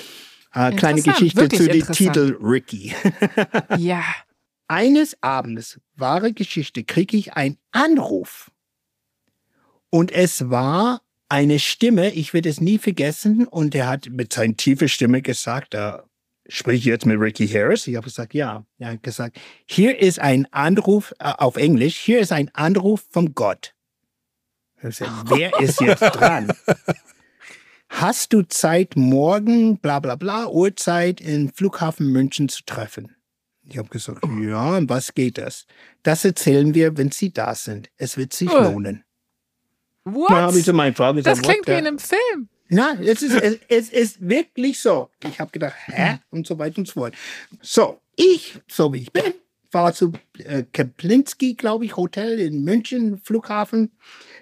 Äh, 0.55 0.73
kleine 0.73 1.01
Mhm. 1.01 1.05
Geschichte 1.05 1.49
zu 1.49 1.67
dem. 1.69 1.87
Titel 1.93 2.37
Ricky. 2.43 2.95
Ja. 3.79 4.03
Eines 4.69 5.17
Abends, 5.23 5.79
wahre 5.97 6.33
Geschichte, 6.33 6.83
kriege 6.85 7.17
ich 7.17 7.35
einen 7.35 7.59
Anruf. 7.73 8.51
Und 9.91 10.11
es 10.13 10.49
war 10.49 11.03
eine 11.33 11.59
Stimme, 11.59 12.11
ich 12.11 12.35
werde 12.35 12.51
es 12.51 12.61
nie 12.61 12.77
vergessen, 12.77 13.47
und 13.47 13.75
er 13.75 13.89
hat 13.89 14.11
mit 14.11 14.35
seiner 14.35 14.55
tiefen 14.55 14.87
Stimme 14.89 15.23
gesagt, 15.23 15.73
äh, 15.73 15.95
spreche 16.47 16.77
ich 16.77 16.85
jetzt 16.85 17.07
mit 17.07 17.19
Ricky 17.19 17.49
Harris? 17.49 17.87
Ich 17.87 17.97
habe 17.97 18.05
gesagt, 18.05 18.35
ja. 18.35 18.67
Er 18.79 18.89
hat 18.93 19.03
gesagt, 19.03 19.39
hier 19.65 19.99
ist 19.99 20.19
ein 20.19 20.47
Anruf, 20.53 21.15
äh, 21.21 21.33
auf 21.39 21.57
Englisch, 21.57 21.97
hier 21.97 22.21
ist 22.21 22.33
ein 22.33 22.51
Anruf 22.55 23.07
vom 23.11 23.35
Gott. 23.35 23.75
Gesagt, 24.83 25.11
wer 25.31 25.59
ist 25.59 25.81
jetzt 25.81 26.01
dran? 26.03 26.53
Hast 27.89 28.33
du 28.35 28.43
Zeit, 28.43 28.97
morgen, 28.97 29.79
bla 29.79 30.01
bla 30.01 30.17
bla, 30.17 30.49
Uhrzeit 30.49 31.21
im 31.23 31.51
Flughafen 31.53 32.09
München 32.13 32.51
zu 32.51 32.63
treffen? 32.67 33.15
Ich 33.65 33.79
habe 33.79 33.89
gesagt, 33.89 34.23
ja, 34.43 34.77
um 34.77 34.89
was 34.89 35.15
geht 35.15 35.39
das? 35.39 35.67
Das 36.03 36.25
erzählen 36.27 36.75
wir, 36.75 36.99
wenn 36.99 37.11
Sie 37.11 37.33
da 37.33 37.55
sind. 37.55 37.91
Es 37.97 38.19
wird 38.19 38.35
sich 38.35 38.51
Oh. 38.51 38.61
lohnen. 38.63 39.05
Dann 40.05 40.15
habe 40.15 40.59
ich 40.59 40.67
What? 40.67 40.93
zu 40.93 40.95
Frau 40.95 41.15
gesagt, 41.15 41.37
Das 41.37 41.43
klingt 41.43 41.67
wie 41.67 41.73
in 41.73 41.87
einem 41.87 41.99
Film. 41.99 42.49
na, 42.69 42.95
es 43.01 43.23
ist, 43.23 43.35
es, 43.35 43.59
es 43.69 43.89
ist 43.91 44.29
wirklich 44.29 44.81
so. 44.81 45.11
Ich 45.25 45.39
habe 45.41 45.51
gedacht, 45.51 45.75
hä? 45.87 46.19
Und 46.31 46.47
so 46.47 46.59
weiter 46.59 46.79
und 46.79 46.87
so 46.89 46.95
fort. 46.95 47.15
So, 47.61 48.01
ich, 48.17 48.59
so 48.69 48.93
wie 48.93 49.03
ich 49.03 49.13
bin, 49.13 49.35
fahre 49.71 49.95
zu 49.95 50.13
äh, 50.39 50.65
Kemplinski, 50.65 51.55
glaube 51.55 51.85
ich, 51.85 51.97
Hotel 51.97 52.39
in 52.41 52.63
München, 52.65 53.19
Flughafen, 53.23 53.93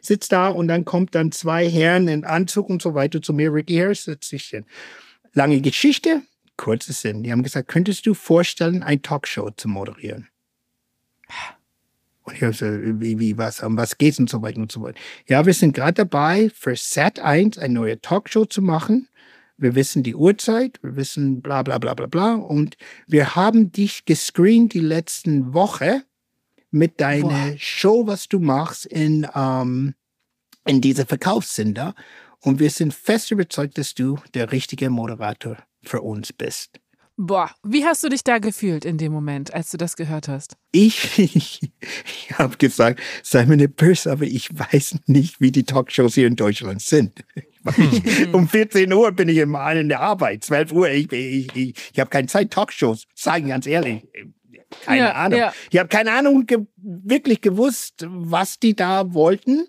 sitz 0.01 0.29
da 0.29 0.49
und 0.49 0.69
dann 0.69 0.85
kommt 0.85 1.15
dann 1.15 1.31
zwei 1.31 1.69
Herren 1.69 2.09
in 2.09 2.25
Anzug 2.25 2.69
und 2.69 2.83
so 2.83 2.95
weiter 2.95 3.21
zu 3.23 3.33
mir. 3.33 3.53
Ricky 3.53 3.77
Harris 3.77 4.05
sitzt 4.05 4.29
sich 4.29 4.47
hin. 4.47 4.65
Lange 5.33 5.61
Geschichte, 5.61 6.23
kurzes 6.57 7.03
Sinn. 7.03 7.23
Die 7.23 7.31
haben 7.31 7.43
gesagt, 7.43 7.69
könntest 7.69 8.07
du 8.07 8.15
vorstellen, 8.15 8.83
ein 8.83 9.03
Talkshow 9.03 9.51
zu 9.51 9.69
moderieren? 9.69 10.29
Und 12.31 12.37
ich 12.37 12.43
habe 12.43 12.53
so, 12.53 12.67
wie, 13.01 13.19
wie, 13.19 13.37
was, 13.37 13.61
um 13.63 13.77
was 13.77 13.99
geht's 13.99 14.19
und 14.19 14.31
so 14.31 14.41
weiter 14.43 14.61
und 14.61 14.71
so 14.71 14.81
fort. 14.81 14.97
Ja, 15.29 15.45
wir 15.45 15.55
sind 15.55 15.75
gerade 15.75 15.95
dabei, 15.95 16.51
für 16.55 16.77
Sat 16.77 17.19
1 17.19 17.59
eine 17.59 17.75
neue 17.75 18.01
Talkshow 18.01 18.45
zu 18.45 18.63
machen. 18.63 19.09
Wir 19.57 19.75
wissen 19.75 20.03
die 20.03 20.15
Uhrzeit, 20.15 20.79
wir 20.83 20.97
wissen 20.97 21.43
bla 21.43 21.63
bla 21.63 21.79
bla 21.79 21.95
bla 21.95 22.07
bla. 22.07 22.35
Und 22.35 22.77
wir 23.07 23.35
haben 23.35 23.73
dich 23.73 24.05
gescreent 24.05 24.73
die 24.73 24.81
letzten 24.81 25.53
Woche 25.53 26.05
mit 26.71 27.01
deiner 27.01 27.51
Boah. 27.51 27.59
Show, 27.59 28.07
was 28.07 28.29
du 28.29 28.39
machst 28.39 28.87
in, 28.87 29.27
ähm, 29.35 29.95
in 30.67 30.81
diese 30.81 31.05
Verkaufssender. 31.05 31.95
Und 32.41 32.59
wir 32.59 32.71
sind 32.71 32.95
fest 32.95 33.31
überzeugt, 33.31 33.77
dass 33.77 33.95
du 33.95 34.19
der 34.35 34.53
richtige 34.53 34.89
Moderator 34.89 35.59
für 35.83 36.01
uns 36.01 36.33
bist. 36.33 36.81
Boah, 37.23 37.51
wie 37.63 37.85
hast 37.85 38.03
du 38.03 38.09
dich 38.09 38.25
da 38.25 38.39
gefühlt 38.39 38.87
in 38.87 38.97
dem 38.97 39.13
Moment, 39.13 39.53
als 39.53 39.71
du 39.71 39.77
das 39.77 39.95
gehört 39.97 40.27
hast? 40.27 40.57
Ich, 40.73 41.19
ich, 41.19 41.61
ich 41.63 42.39
habe 42.39 42.57
gesagt, 42.57 42.99
sei 43.23 43.45
mir 43.45 43.59
nicht 43.59 43.77
böse, 43.77 44.11
aber 44.11 44.25
ich 44.25 44.49
weiß 44.59 45.01
nicht, 45.07 45.39
wie 45.39 45.53
die 45.53 45.65
Talkshows 45.65 46.15
hier 46.15 46.27
in 46.27 46.37
Deutschland 46.37 46.81
sind. 46.81 47.13
Ich, 47.77 48.33
um 48.33 48.49
14 48.49 48.91
Uhr 48.91 49.13
bin 49.13 49.29
ich 49.29 49.37
immer 49.37 49.71
in 49.75 49.91
der 49.91 50.01
Arbeit, 50.01 50.45
12 50.45 50.73
Uhr, 50.73 50.89
ich, 50.89 51.13
ich, 51.13 51.55
ich, 51.55 51.75
ich 51.93 52.01
habe 52.01 52.09
keine 52.09 52.27
Zeit, 52.27 52.53
Talkshows, 52.53 53.05
sagen 53.15 53.49
ganz 53.49 53.67
ehrlich. 53.67 54.03
Keine 54.87 55.01
Ja, 55.01 55.13
Ahnung. 55.13 55.39
ja. 55.39 55.53
Ich 55.71 55.79
habe 55.79 55.91
keine 55.91 56.13
Ahnung 56.13 56.47
ge 56.47 56.61
wirklich 56.77 57.43
gewusst, 57.43 58.07
was 58.09 58.59
die 58.59 58.75
da 58.75 59.13
wollten. 59.13 59.67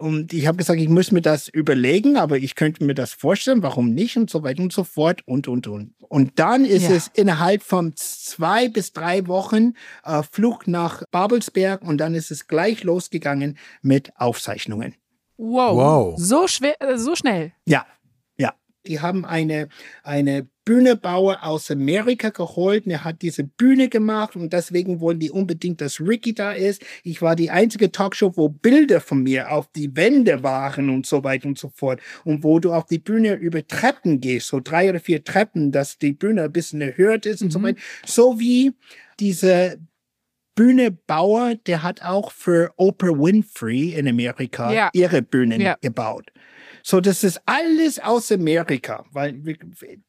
Und 0.00 0.32
ich 0.32 0.46
habe 0.46 0.56
gesagt, 0.56 0.80
ich 0.80 0.88
muss 0.88 1.12
mir 1.12 1.20
das 1.20 1.48
überlegen, 1.48 2.16
aber 2.16 2.38
ich 2.38 2.54
könnte 2.54 2.82
mir 2.84 2.94
das 2.94 3.12
vorstellen, 3.12 3.62
warum 3.62 3.92
nicht 3.92 4.16
und 4.16 4.30
so 4.30 4.42
weiter 4.42 4.62
und 4.62 4.72
so 4.72 4.82
fort 4.84 5.20
und, 5.26 5.46
und, 5.46 5.66
und. 5.66 5.92
Und 5.98 6.38
dann 6.38 6.64
ist 6.64 6.84
Ja. 6.88 6.96
es 6.96 7.10
innerhalb 7.12 7.62
von 7.62 7.92
zwei 7.96 8.68
bis 8.68 8.92
drei 8.94 9.26
Wochen 9.26 9.74
äh, 10.04 10.22
Flug 10.22 10.66
nach 10.66 11.02
Babelsberg 11.10 11.82
und 11.82 11.98
dann 11.98 12.14
ist 12.14 12.30
es 12.30 12.48
gleich 12.48 12.82
losgegangen 12.82 13.58
mit 13.82 14.10
Aufzeichnungen. 14.16 14.94
Wow. 15.36 15.76
Wow. 15.76 16.14
So 16.18 16.48
schwer, 16.48 16.80
äh, 16.80 16.96
so 16.96 17.14
schnell. 17.14 17.52
Ja, 17.66 17.84
ja. 17.84 17.86
Die 18.86 19.00
haben 19.00 19.24
eine, 19.26 19.68
eine 20.02 20.48
Bühnebauer 20.64 21.42
aus 21.42 21.70
Amerika 21.70 22.30
geholt 22.30 22.86
und 22.86 22.92
er 22.92 23.04
hat 23.04 23.20
diese 23.22 23.44
Bühne 23.44 23.88
gemacht 23.88 24.36
und 24.36 24.52
deswegen 24.52 25.00
wollen 25.00 25.18
die 25.18 25.30
unbedingt, 25.30 25.80
dass 25.80 26.00
Ricky 26.00 26.32
da 26.32 26.52
ist. 26.52 26.82
Ich 27.02 27.20
war 27.20 27.36
die 27.36 27.50
einzige 27.50 27.92
Talkshow, 27.92 28.32
wo 28.36 28.48
Bilder 28.48 29.00
von 29.00 29.22
mir 29.22 29.50
auf 29.52 29.68
die 29.76 29.94
Wände 29.96 30.42
waren 30.42 30.88
und 30.88 31.06
so 31.06 31.22
weiter 31.24 31.46
und 31.48 31.58
so 31.58 31.68
fort. 31.74 32.00
Und 32.24 32.42
wo 32.42 32.58
du 32.58 32.72
auf 32.72 32.86
die 32.86 32.98
Bühne 32.98 33.34
über 33.34 33.66
Treppen 33.66 34.20
gehst, 34.20 34.46
so 34.48 34.60
drei 34.60 34.88
oder 34.88 35.00
vier 35.00 35.24
Treppen, 35.24 35.72
dass 35.72 35.98
die 35.98 36.12
Bühne 36.12 36.44
ein 36.44 36.52
bisschen 36.52 36.80
erhöht 36.80 37.26
ist 37.26 37.42
und 37.42 37.50
so 37.52 37.58
Mhm. 37.58 37.64
weiter. 37.64 37.80
So 38.06 38.40
wie 38.40 38.72
diese 39.18 39.78
Bühnebauer, 40.54 41.54
der 41.66 41.82
hat 41.82 42.02
auch 42.02 42.32
für 42.32 42.72
Oprah 42.76 43.08
Winfrey 43.18 43.94
in 43.94 44.08
Amerika 44.08 44.72
Ja. 44.72 44.90
ihre 44.92 45.22
Bühnen 45.22 45.60
Ja. 45.60 45.76
gebaut. 45.80 46.30
So, 46.82 47.00
das 47.00 47.24
ist 47.24 47.40
alles 47.46 47.98
aus 47.98 48.30
Amerika, 48.32 49.04
weil 49.12 49.32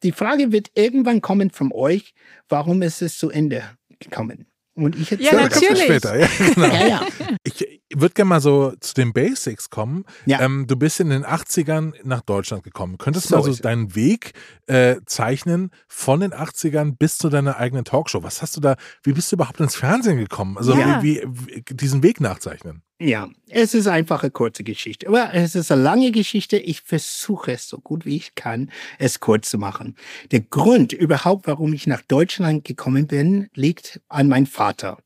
die 0.02 0.12
Frage 0.12 0.52
wird 0.52 0.70
irgendwann 0.74 1.20
kommen 1.20 1.50
von 1.50 1.72
euch, 1.72 2.14
warum 2.48 2.82
ist 2.82 3.02
es 3.02 3.18
zu 3.18 3.30
Ende 3.30 3.62
gekommen? 3.98 4.46
Und 4.74 4.96
ich 4.96 5.10
Ja, 5.10 5.18
erzähle 5.18 5.48
das 5.48 5.52
kommt 5.52 5.62
natürlich. 5.70 5.82
später. 5.84 6.18
Ja, 6.18 6.28
genau. 6.54 6.66
Ja, 6.74 6.86
ja. 6.86 7.06
Ich, 7.44 7.81
würde 7.94 8.14
gerne 8.14 8.28
mal 8.28 8.40
so 8.40 8.72
zu 8.80 8.94
den 8.94 9.12
Basics 9.12 9.70
kommen. 9.70 10.04
Ja. 10.26 10.40
Ähm, 10.40 10.66
du 10.66 10.76
bist 10.76 11.00
in 11.00 11.10
den 11.10 11.24
80ern 11.24 11.92
nach 12.04 12.22
Deutschland 12.22 12.62
gekommen. 12.64 12.98
Könntest 12.98 13.26
du 13.26 13.28
So 13.30 13.36
mal 13.36 13.42
so 13.44 13.50
ist 13.50 13.56
es. 13.56 13.62
deinen 13.62 13.94
Weg 13.94 14.32
äh, 14.66 14.96
zeichnen 15.06 15.70
von 15.88 16.20
den 16.20 16.32
80ern 16.32 16.96
bis 16.98 17.18
zu 17.18 17.28
deiner 17.28 17.56
eigenen 17.58 17.84
Talkshow? 17.84 18.22
Was 18.22 18.42
hast 18.42 18.56
du 18.56 18.60
da, 18.60 18.76
wie 19.02 19.12
bist 19.12 19.30
du 19.32 19.36
überhaupt 19.36 19.60
ins 19.60 19.76
Fernsehen 19.76 20.16
gekommen? 20.18 20.56
Also 20.58 20.74
Ja. 20.74 21.02
wie, 21.02 21.22
wie, 21.26 21.62
wie 21.66 21.74
diesen 21.74 22.02
Weg 22.02 22.20
nachzeichnen? 22.20 22.82
Ja, 23.00 23.28
es 23.48 23.74
ist 23.74 23.88
einfach 23.88 24.22
eine 24.22 24.30
kurze 24.30 24.62
Geschichte. 24.62 25.08
Aber 25.08 25.34
es 25.34 25.56
ist 25.56 25.72
eine 25.72 25.82
lange 25.82 26.12
Geschichte. 26.12 26.56
Ich 26.56 26.82
versuche 26.82 27.50
es 27.52 27.68
so 27.68 27.78
gut 27.80 28.06
wie 28.06 28.14
ich 28.14 28.36
kann, 28.36 28.70
es 29.00 29.18
kurz 29.18 29.50
zu 29.50 29.58
machen. 29.58 29.96
Der 30.30 30.38
Grund 30.40 30.92
überhaupt, 30.92 31.48
warum 31.48 31.72
ich 31.72 31.88
nach 31.88 32.02
Deutschland 32.02 32.64
gekommen 32.64 33.08
bin, 33.08 33.48
liegt 33.54 34.00
an 34.08 34.28
meinem 34.28 34.46
Vater. 34.46 34.98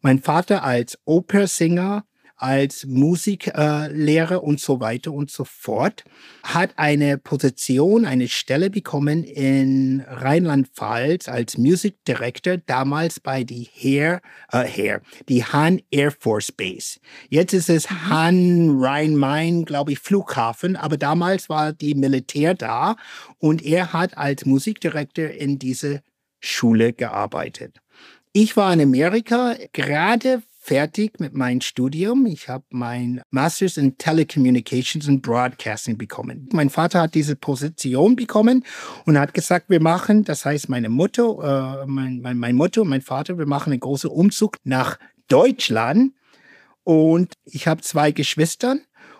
Mein 0.00 0.20
Vater 0.22 0.62
als 0.64 0.98
Opernsänger, 1.04 2.04
als 2.42 2.86
Musiklehrer 2.86 4.34
äh, 4.34 4.38
und 4.38 4.60
so 4.60 4.80
weiter 4.80 5.12
und 5.12 5.30
so 5.30 5.44
fort, 5.44 6.04
hat 6.42 6.72
eine 6.76 7.18
Position, 7.18 8.04
eine 8.04 8.28
Stelle 8.28 8.68
bekommen 8.68 9.24
in 9.24 10.04
Rheinland-Pfalz 10.06 11.28
als 11.28 11.56
Music 11.56 12.04
Director, 12.04 12.56
damals 12.56 13.20
bei 13.20 13.44
die 13.44 13.68
Heer, 13.72 14.20
äh, 14.50 14.64
Heer, 14.64 15.00
die 15.28 15.44
Han 15.44 15.80
Air 15.90 16.10
Force 16.10 16.50
Base. 16.50 16.98
Jetzt 17.28 17.52
ist 17.54 17.70
es 17.70 17.88
Han 17.88 18.78
Rhein-Main, 18.80 19.64
glaube 19.64 19.92
ich, 19.92 20.00
Flughafen, 20.00 20.76
aber 20.76 20.96
damals 20.96 21.48
war 21.48 21.72
die 21.72 21.94
Militär 21.94 22.54
da 22.54 22.96
und 23.38 23.64
er 23.64 23.92
hat 23.92 24.18
als 24.18 24.44
Musikdirektor 24.44 25.26
in 25.26 25.58
diese 25.58 26.02
Schule 26.40 26.92
gearbeitet. 26.92 27.78
Ich 28.32 28.56
war 28.56 28.72
in 28.72 28.80
Amerika 28.80 29.54
gerade 29.72 30.42
fertig 30.62 31.18
mit 31.18 31.34
meinem 31.34 31.60
Studium. 31.60 32.24
Ich 32.24 32.48
habe 32.48 32.64
mein 32.70 33.20
Masters 33.30 33.76
in 33.76 33.98
Telecommunications 33.98 35.08
and 35.08 35.20
Broadcasting 35.20 35.98
bekommen. 35.98 36.48
Mein 36.52 36.70
Vater 36.70 37.00
hat 37.00 37.16
diese 37.16 37.34
Position 37.34 38.14
bekommen 38.14 38.64
und 39.04 39.18
hat 39.18 39.34
gesagt, 39.34 39.70
wir 39.70 39.80
machen, 39.80 40.22
das 40.22 40.44
heißt 40.44 40.68
meine 40.68 40.88
Mutter, 40.88 41.82
äh, 41.82 41.86
mein, 41.86 42.20
mein, 42.20 42.38
mein 42.38 42.54
Mutter 42.54 42.82
und 42.82 42.88
mein 42.88 43.02
Vater, 43.02 43.38
wir 43.38 43.46
machen 43.46 43.72
einen 43.72 43.80
großen 43.80 44.08
Umzug 44.08 44.56
nach 44.62 45.00
Deutschland 45.26 46.12
und 46.84 47.34
ich 47.44 47.66
habe 47.66 47.80
zwei 47.80 48.12
Geschwister 48.12 48.76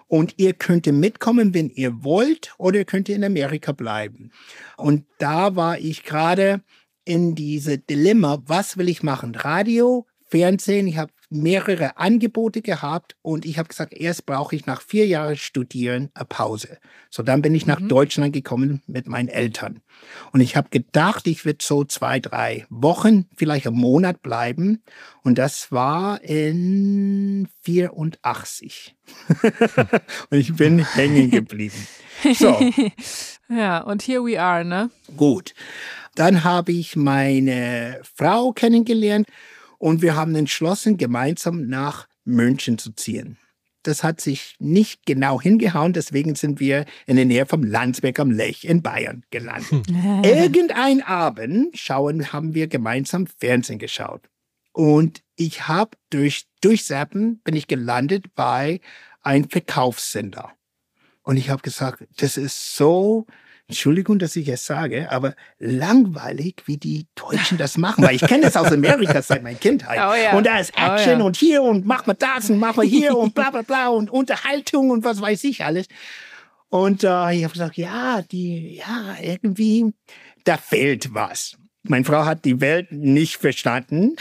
und 0.06 0.34
ihr 0.36 0.52
könnt 0.52 0.86
mitkommen, 0.86 1.54
wenn 1.54 1.70
ihr 1.70 2.04
wollt, 2.04 2.54
oder 2.58 2.78
ihr 2.78 2.84
könnt 2.84 3.08
in 3.08 3.24
Amerika 3.24 3.72
bleiben. 3.72 4.30
Und 4.76 5.06
da 5.18 5.56
war 5.56 5.76
ich 5.78 6.04
gerade 6.04 6.62
in 7.04 7.34
diese 7.34 7.78
Dilemma, 7.78 8.40
was 8.46 8.76
will 8.76 8.88
ich 8.88 9.02
machen? 9.02 9.34
Radio, 9.34 10.06
Fernsehen, 10.28 10.86
ich 10.86 10.98
habe 10.98 11.12
mehrere 11.32 11.96
Angebote 11.96 12.62
gehabt 12.62 13.16
und 13.22 13.44
ich 13.44 13.58
habe 13.58 13.68
gesagt, 13.68 13.94
erst 13.94 14.26
brauche 14.26 14.54
ich 14.54 14.66
nach 14.66 14.82
vier 14.82 15.06
Jahren 15.06 15.36
Studieren 15.36 16.10
eine 16.14 16.26
Pause. 16.26 16.78
So, 17.10 17.22
dann 17.22 17.42
bin 17.42 17.54
ich 17.54 17.66
nach 17.66 17.80
Mhm. 17.80 17.88
Deutschland 17.88 18.32
gekommen 18.32 18.82
mit 18.86 19.06
meinen 19.06 19.28
Eltern. 19.28 19.80
Und 20.32 20.40
ich 20.40 20.56
habe 20.56 20.68
gedacht, 20.70 21.26
ich 21.26 21.44
würde 21.44 21.64
so 21.64 21.84
zwei, 21.84 22.20
drei 22.20 22.66
Wochen, 22.70 23.26
vielleicht 23.36 23.66
einen 23.66 23.76
Monat 23.76 24.22
bleiben. 24.22 24.82
Und 25.22 25.38
das 25.38 25.70
war 25.72 26.22
in 26.22 27.48
84. 27.62 28.94
und 30.30 30.38
ich 30.38 30.54
bin 30.54 30.78
hängen 30.94 31.30
geblieben. 31.30 31.86
So, 32.34 32.58
ja, 33.48 33.78
und 33.82 34.02
here 34.02 34.24
we 34.24 34.40
are, 34.40 34.64
ne? 34.64 34.90
Gut. 35.16 35.54
Dann 36.14 36.44
habe 36.44 36.72
ich 36.72 36.94
meine 36.94 38.00
Frau 38.14 38.52
kennengelernt 38.52 39.26
und 39.82 40.00
wir 40.00 40.14
haben 40.14 40.36
entschlossen, 40.36 40.96
gemeinsam 40.96 41.66
nach 41.66 42.06
München 42.24 42.78
zu 42.78 42.92
ziehen. 42.92 43.36
Das 43.82 44.04
hat 44.04 44.20
sich 44.20 44.54
nicht 44.60 45.06
genau 45.06 45.40
hingehauen, 45.40 45.92
deswegen 45.92 46.36
sind 46.36 46.60
wir 46.60 46.84
in 47.04 47.16
der 47.16 47.24
Nähe 47.24 47.46
vom 47.46 47.64
Landsberg 47.64 48.20
am 48.20 48.30
Lech 48.30 48.64
in 48.64 48.80
Bayern 48.80 49.24
gelandet. 49.30 49.88
Irgendein 50.22 51.02
Abend 51.02 51.76
schauen, 51.76 52.32
haben 52.32 52.54
wir 52.54 52.68
gemeinsam 52.68 53.26
Fernsehen 53.26 53.80
geschaut. 53.80 54.30
Und 54.70 55.24
ich 55.34 55.66
habe 55.66 55.96
durch 56.10 56.44
Durchsappen 56.60 57.40
bin 57.42 57.56
ich 57.56 57.66
gelandet 57.66 58.36
bei 58.36 58.80
einem 59.20 59.50
Verkaufssender. 59.50 60.52
Und 61.22 61.38
ich 61.38 61.50
habe 61.50 61.62
gesagt, 61.62 62.06
das 62.18 62.36
ist 62.36 62.76
so, 62.76 63.26
Entschuldigung, 63.72 64.18
dass 64.18 64.36
ich 64.36 64.48
es 64.48 64.66
sage, 64.66 65.10
aber 65.10 65.34
langweilig, 65.58 66.62
wie 66.66 66.76
die 66.76 67.06
Deutschen 67.14 67.56
das 67.56 67.78
machen. 67.78 68.04
Weil 68.04 68.16
ich 68.16 68.22
kenne 68.22 68.42
das 68.42 68.56
aus 68.56 68.70
Amerika 68.70 69.22
seit 69.22 69.42
meiner 69.42 69.58
Kindheit. 69.58 69.98
Oh 70.12 70.14
ja. 70.14 70.36
Und 70.36 70.46
da 70.46 70.58
ist 70.58 70.72
Oh 70.76 70.80
Action 70.80 71.20
ja. 71.20 71.24
und 71.24 71.36
hier 71.36 71.62
und 71.62 71.86
mach 71.86 72.06
mal 72.06 72.14
das 72.14 72.50
und 72.50 72.58
mach 72.58 72.76
mal 72.76 72.84
hier 72.84 73.16
und 73.16 73.34
bla 73.34 73.50
bla 73.50 73.62
bla 73.62 73.88
und 73.88 74.10
Unterhaltung 74.10 74.90
und 74.90 75.04
was 75.04 75.20
weiß 75.20 75.44
ich 75.44 75.64
alles. 75.64 75.86
Und 76.68 77.04
äh, 77.04 77.32
ich 77.34 77.44
habe 77.44 77.52
gesagt, 77.52 77.76
ja, 77.76 78.22
die, 78.22 78.76
ja, 78.76 79.16
irgendwie, 79.22 79.92
da 80.44 80.56
fehlt 80.56 81.14
was. 81.14 81.56
Meine 81.84 82.04
Frau 82.04 82.24
hat 82.24 82.44
die 82.44 82.60
Welt 82.60 82.92
nicht 82.92 83.36
verstanden, 83.36 84.16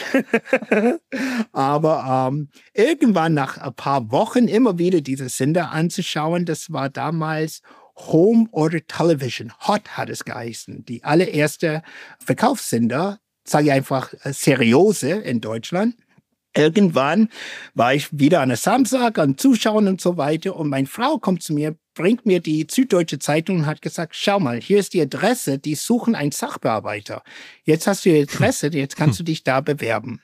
aber 1.51 2.29
ähm, 2.31 2.50
irgendwann 2.74 3.34
nach 3.34 3.58
ein 3.58 3.74
paar 3.74 4.12
Wochen 4.12 4.48
immer 4.48 4.79
wieder 4.79 5.01
diese 5.01 5.29
Sender 5.29 5.72
anzuschauen, 5.72 6.46
das 6.46 6.72
war 6.72 6.89
damals 6.89 7.62
Home 8.08 8.48
Order 8.51 8.86
Television, 8.88 9.51
Hot 9.67 9.98
hat 9.98 10.10
es 10.10 10.25
geheißen, 10.25 10.86
die 10.86 11.03
allererste 11.03 11.84
Verkaufssender, 12.20 13.20
sage 13.43 13.65
ich 13.65 13.72
einfach 13.72 14.13
äh, 14.24 14.34
seriöse 14.34 15.12
in 15.12 15.41
Deutschland. 15.41 15.96
Irgendwann 16.55 17.29
war 17.74 17.93
ich 17.93 18.08
wieder 18.12 18.41
an 18.41 18.50
der 18.50 18.58
Samstag 18.58 19.17
an 19.17 19.38
Zuschauen 19.38 19.88
und 19.88 20.01
so 20.01 20.17
weiter 20.17 20.55
und 20.58 20.70
meine 20.70 20.88
Frau 20.88 21.17
kommt 21.17 21.43
zu 21.43 21.53
mir, 21.53 21.77
bringt 21.93 22.25
mir 22.25 22.41
die 22.41 22.67
Süddeutsche 22.70 23.20
Zeitung 23.20 23.60
und 23.60 23.65
hat 23.65 23.81
gesagt, 23.81 24.15
schau 24.15 24.39
mal, 24.39 24.60
hier 24.60 24.79
ist 24.79 24.93
die 24.93 25.01
Adresse, 25.01 25.60
die 25.60 25.75
suchen 25.75 26.13
einen 26.13 26.31
Sachbearbeiter. 26.31 27.24
Jetzt 27.63 27.88
hast 27.88 28.05
du 28.05 28.10
die 28.10 28.24
Adresse, 28.24 28.67
jetzt 28.67 28.98
kannst 28.98 29.20
du 29.20 29.24
dich 29.24 29.43
da 29.43 29.62
bewerben. 29.62 30.22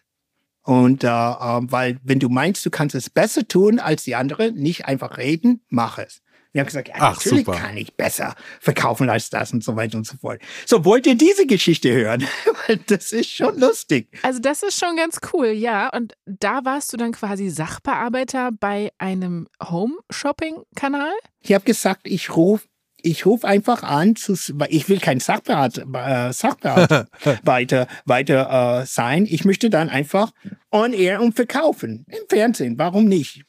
Und 0.64 1.06
äh, 1.06 1.08
äh, 1.08 1.62
weil 1.62 1.98
wenn 2.04 2.20
du 2.20 2.28
meinst, 2.28 2.66
du 2.66 2.70
kannst 2.70 2.94
es 2.94 3.10
besser 3.10 3.48
tun 3.48 3.80
als 3.80 4.04
die 4.04 4.16
andere, 4.16 4.52
nicht 4.52 4.86
einfach 4.86 5.18
reden, 5.18 5.62
mach 5.70 5.98
es. 5.98 6.22
Wir 6.52 6.62
haben 6.62 6.68
gesagt, 6.68 6.88
ja, 6.90 6.96
Ach, 6.98 7.16
natürlich 7.16 7.46
super. 7.46 7.58
kann 7.58 7.78
ich 7.78 7.94
besser 7.96 8.36
verkaufen 8.60 9.10
als 9.10 9.30
das 9.30 9.54
und 9.54 9.64
so 9.64 9.76
weiter 9.76 9.98
und 9.98 10.08
so 10.08 10.18
fort. 10.18 10.42
So, 10.66 10.86
wollt 10.86 11.06
ihr 11.08 11.16
diese 11.16 11.46
Geschichte 11.46 11.92
hören? 11.92 12.26
Weil 12.68 12.78
das 12.88 13.12
ist 13.12 13.30
schon 13.32 13.60
lustig. 13.60 14.10
Also 14.24 14.40
das 14.40 14.64
ist 14.64 14.80
schon 14.80 14.96
ganz 14.96 15.20
cool, 15.34 15.48
ja. 15.48 15.90
Und 15.90 16.14
da 16.26 16.64
warst 16.64 16.92
du 16.94 16.98
dann 16.98 17.12
quasi 17.12 17.50
Sachbearbeiter 17.50 18.52
bei 18.52 18.92
einem 18.98 19.48
Home-Shopping-Kanal? 19.64 21.14
Ich 21.42 21.54
habe 21.54 21.66
gesagt, 21.66 22.08
ich 22.08 22.36
rufe 22.36 22.68
ich 23.04 23.26
ruf 23.26 23.46
einfach 23.46 23.84
an, 23.84 24.16
zu, 24.16 24.34
weil 24.56 24.70
ich 24.72 24.90
will 24.90 25.00
kein 25.00 25.20
Sachbearbeiter, 25.20 26.28
äh, 26.30 26.34
Sachbearbeiter 26.34 27.08
weiter, 27.44 27.88
weiter 28.06 28.82
äh, 28.82 28.86
sein. 28.86 29.26
Ich 29.30 29.46
möchte 29.46 29.70
dann 29.70 29.90
einfach 29.90 30.32
on 30.72 30.94
air 30.94 31.22
und 31.22 31.36
verkaufen. 31.36 32.06
Im 32.08 32.28
Fernsehen, 32.28 32.78
warum 32.78 33.06
nicht? 33.06 33.44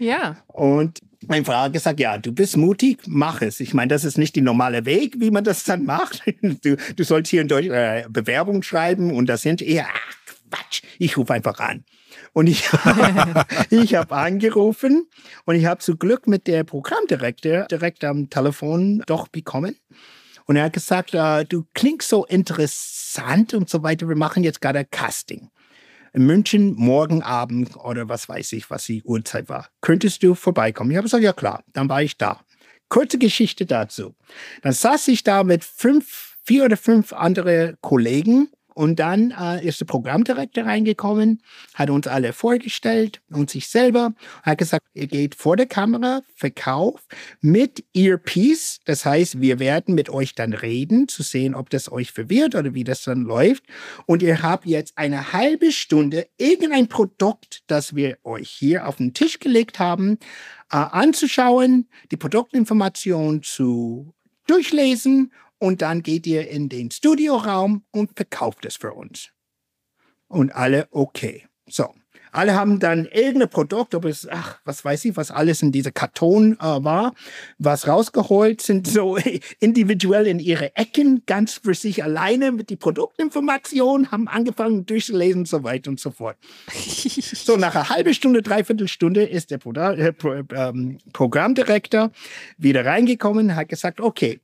Ja. 0.00 0.38
Und 0.46 1.00
meine 1.28 1.44
Frau 1.44 1.52
hat 1.52 1.74
gesagt, 1.74 2.00
ja, 2.00 2.16
du 2.16 2.32
bist 2.32 2.56
mutig, 2.56 3.00
mach 3.06 3.42
es. 3.42 3.60
Ich 3.60 3.74
meine, 3.74 3.88
das 3.88 4.04
ist 4.04 4.16
nicht 4.16 4.34
der 4.34 4.42
normale 4.42 4.86
Weg, 4.86 5.16
wie 5.18 5.30
man 5.30 5.44
das 5.44 5.62
dann 5.64 5.84
macht. 5.84 6.22
Du, 6.62 6.76
du 6.76 7.04
sollst 7.04 7.30
hier 7.30 7.42
in 7.42 7.48
Deutschland 7.48 8.06
äh, 8.06 8.08
Bewerbung 8.08 8.62
schreiben 8.62 9.12
und 9.12 9.26
das 9.26 9.42
sind 9.42 9.60
eher, 9.60 9.86
ach, 9.88 10.16
Quatsch, 10.50 10.82
ich 10.98 11.16
rufe 11.16 11.34
einfach 11.34 11.60
an. 11.60 11.84
Und 12.32 12.46
ich, 12.46 12.68
ich 13.70 13.94
habe 13.94 14.14
angerufen 14.16 15.06
und 15.44 15.54
ich 15.54 15.66
habe 15.66 15.80
zu 15.80 15.96
Glück 15.96 16.26
mit 16.26 16.46
der 16.46 16.64
Programmdirektor 16.64 17.66
direkt 17.66 18.04
am 18.04 18.30
Telefon 18.30 19.02
doch 19.06 19.28
bekommen. 19.28 19.76
Und 20.46 20.56
er 20.56 20.64
hat 20.64 20.72
gesagt, 20.72 21.14
äh, 21.14 21.44
du 21.44 21.66
klingst 21.74 22.08
so 22.08 22.24
interessant 22.24 23.54
und 23.54 23.68
so 23.68 23.82
weiter. 23.82 24.08
Wir 24.08 24.16
machen 24.16 24.42
jetzt 24.42 24.60
gerade 24.60 24.84
Casting. 24.84 25.50
In 26.12 26.26
München 26.26 26.74
morgen 26.74 27.22
Abend 27.22 27.76
oder 27.76 28.08
was 28.08 28.28
weiß 28.28 28.52
ich, 28.52 28.68
was 28.70 28.84
die 28.84 29.02
Uhrzeit 29.04 29.48
war. 29.48 29.68
Könntest 29.80 30.22
du 30.22 30.34
vorbeikommen? 30.34 30.90
Ich 30.90 30.96
habe 30.96 31.04
gesagt, 31.04 31.22
ja 31.22 31.32
klar, 31.32 31.62
dann 31.72 31.88
war 31.88 32.02
ich 32.02 32.16
da. 32.16 32.40
Kurze 32.88 33.18
Geschichte 33.18 33.66
dazu. 33.66 34.16
Dann 34.62 34.72
saß 34.72 35.08
ich 35.08 35.22
da 35.22 35.44
mit 35.44 35.62
fünf, 35.62 36.36
vier 36.42 36.64
oder 36.64 36.76
fünf 36.76 37.12
andere 37.12 37.76
Kollegen 37.80 38.48
und 38.74 38.96
dann 38.98 39.32
äh, 39.32 39.66
ist 39.66 39.80
der 39.80 39.86
Programmdirektor 39.86 40.64
reingekommen, 40.64 41.42
hat 41.74 41.90
uns 41.90 42.06
alle 42.06 42.32
vorgestellt 42.32 43.20
und 43.30 43.50
sich 43.50 43.68
selber, 43.68 44.14
hat 44.42 44.58
gesagt, 44.58 44.86
ihr 44.94 45.06
geht 45.06 45.34
vor 45.34 45.56
der 45.56 45.66
Kamera, 45.66 46.22
Verkauf 46.34 47.06
mit 47.40 47.84
Earpiece. 47.94 48.80
Das 48.84 49.04
heißt, 49.04 49.40
wir 49.40 49.58
werden 49.58 49.94
mit 49.94 50.10
euch 50.10 50.34
dann 50.34 50.52
reden, 50.52 51.08
zu 51.08 51.22
sehen, 51.22 51.54
ob 51.54 51.70
das 51.70 51.90
euch 51.90 52.12
verwirrt 52.12 52.54
oder 52.54 52.74
wie 52.74 52.84
das 52.84 53.04
dann 53.04 53.22
läuft. 53.22 53.64
Und 54.06 54.22
ihr 54.22 54.42
habt 54.42 54.66
jetzt 54.66 54.96
eine 54.96 55.32
halbe 55.32 55.72
Stunde 55.72 56.26
irgendein 56.38 56.88
Produkt, 56.88 57.62
das 57.66 57.94
wir 57.94 58.18
euch 58.24 58.50
hier 58.50 58.86
auf 58.86 58.96
den 58.96 59.14
Tisch 59.14 59.38
gelegt 59.38 59.78
haben, 59.78 60.18
äh, 60.70 60.76
anzuschauen, 60.76 61.88
die 62.10 62.16
Produktinformation 62.16 63.42
zu 63.42 64.14
durchlesen 64.46 65.32
und 65.60 65.82
dann 65.82 66.02
geht 66.02 66.26
ihr 66.26 66.48
in 66.48 66.68
den 66.68 66.90
Studioraum 66.90 67.84
und 67.92 68.10
verkauft 68.16 68.64
es 68.64 68.76
für 68.76 68.92
uns. 68.94 69.28
Und 70.26 70.52
alle 70.54 70.88
okay. 70.90 71.46
So. 71.68 71.94
Alle 72.32 72.54
haben 72.54 72.78
dann 72.78 73.06
irgendein 73.06 73.48
Produkt, 73.48 73.92
ob 73.96 74.04
es, 74.04 74.28
ach, 74.30 74.60
was 74.64 74.84
weiß 74.84 75.04
ich, 75.06 75.16
was 75.16 75.32
alles 75.32 75.62
in 75.62 75.72
dieser 75.72 75.90
Karton 75.90 76.52
äh, 76.60 76.62
war, 76.62 77.12
was 77.58 77.88
rausgeholt, 77.88 78.60
sind 78.60 78.86
so 78.86 79.18
individuell 79.58 80.28
in 80.28 80.38
ihre 80.38 80.76
Ecken, 80.76 81.24
ganz 81.26 81.54
für 81.54 81.74
sich 81.74 82.04
alleine 82.04 82.52
mit 82.52 82.70
die 82.70 82.76
Produktinformationen, 82.76 84.12
haben 84.12 84.28
angefangen 84.28 84.86
durchzulesen 84.86 85.40
und 85.40 85.48
so 85.48 85.64
weiter 85.64 85.90
und 85.90 85.98
so 85.98 86.12
fort. 86.12 86.36
so, 86.72 87.56
nach 87.56 87.74
einer 87.74 87.88
halben 87.88 88.14
Stunde, 88.14 88.42
dreiviertel 88.42 88.86
Stunde 88.86 89.24
ist 89.24 89.50
der 89.50 89.58
Pro 89.58 89.72
äh, 89.72 90.12
Pro 90.12 90.34
ähm, 90.54 90.98
Programmdirektor 91.12 92.12
wieder 92.58 92.84
reingekommen, 92.84 93.56
hat 93.56 93.68
gesagt, 93.68 94.00
okay, 94.00 94.40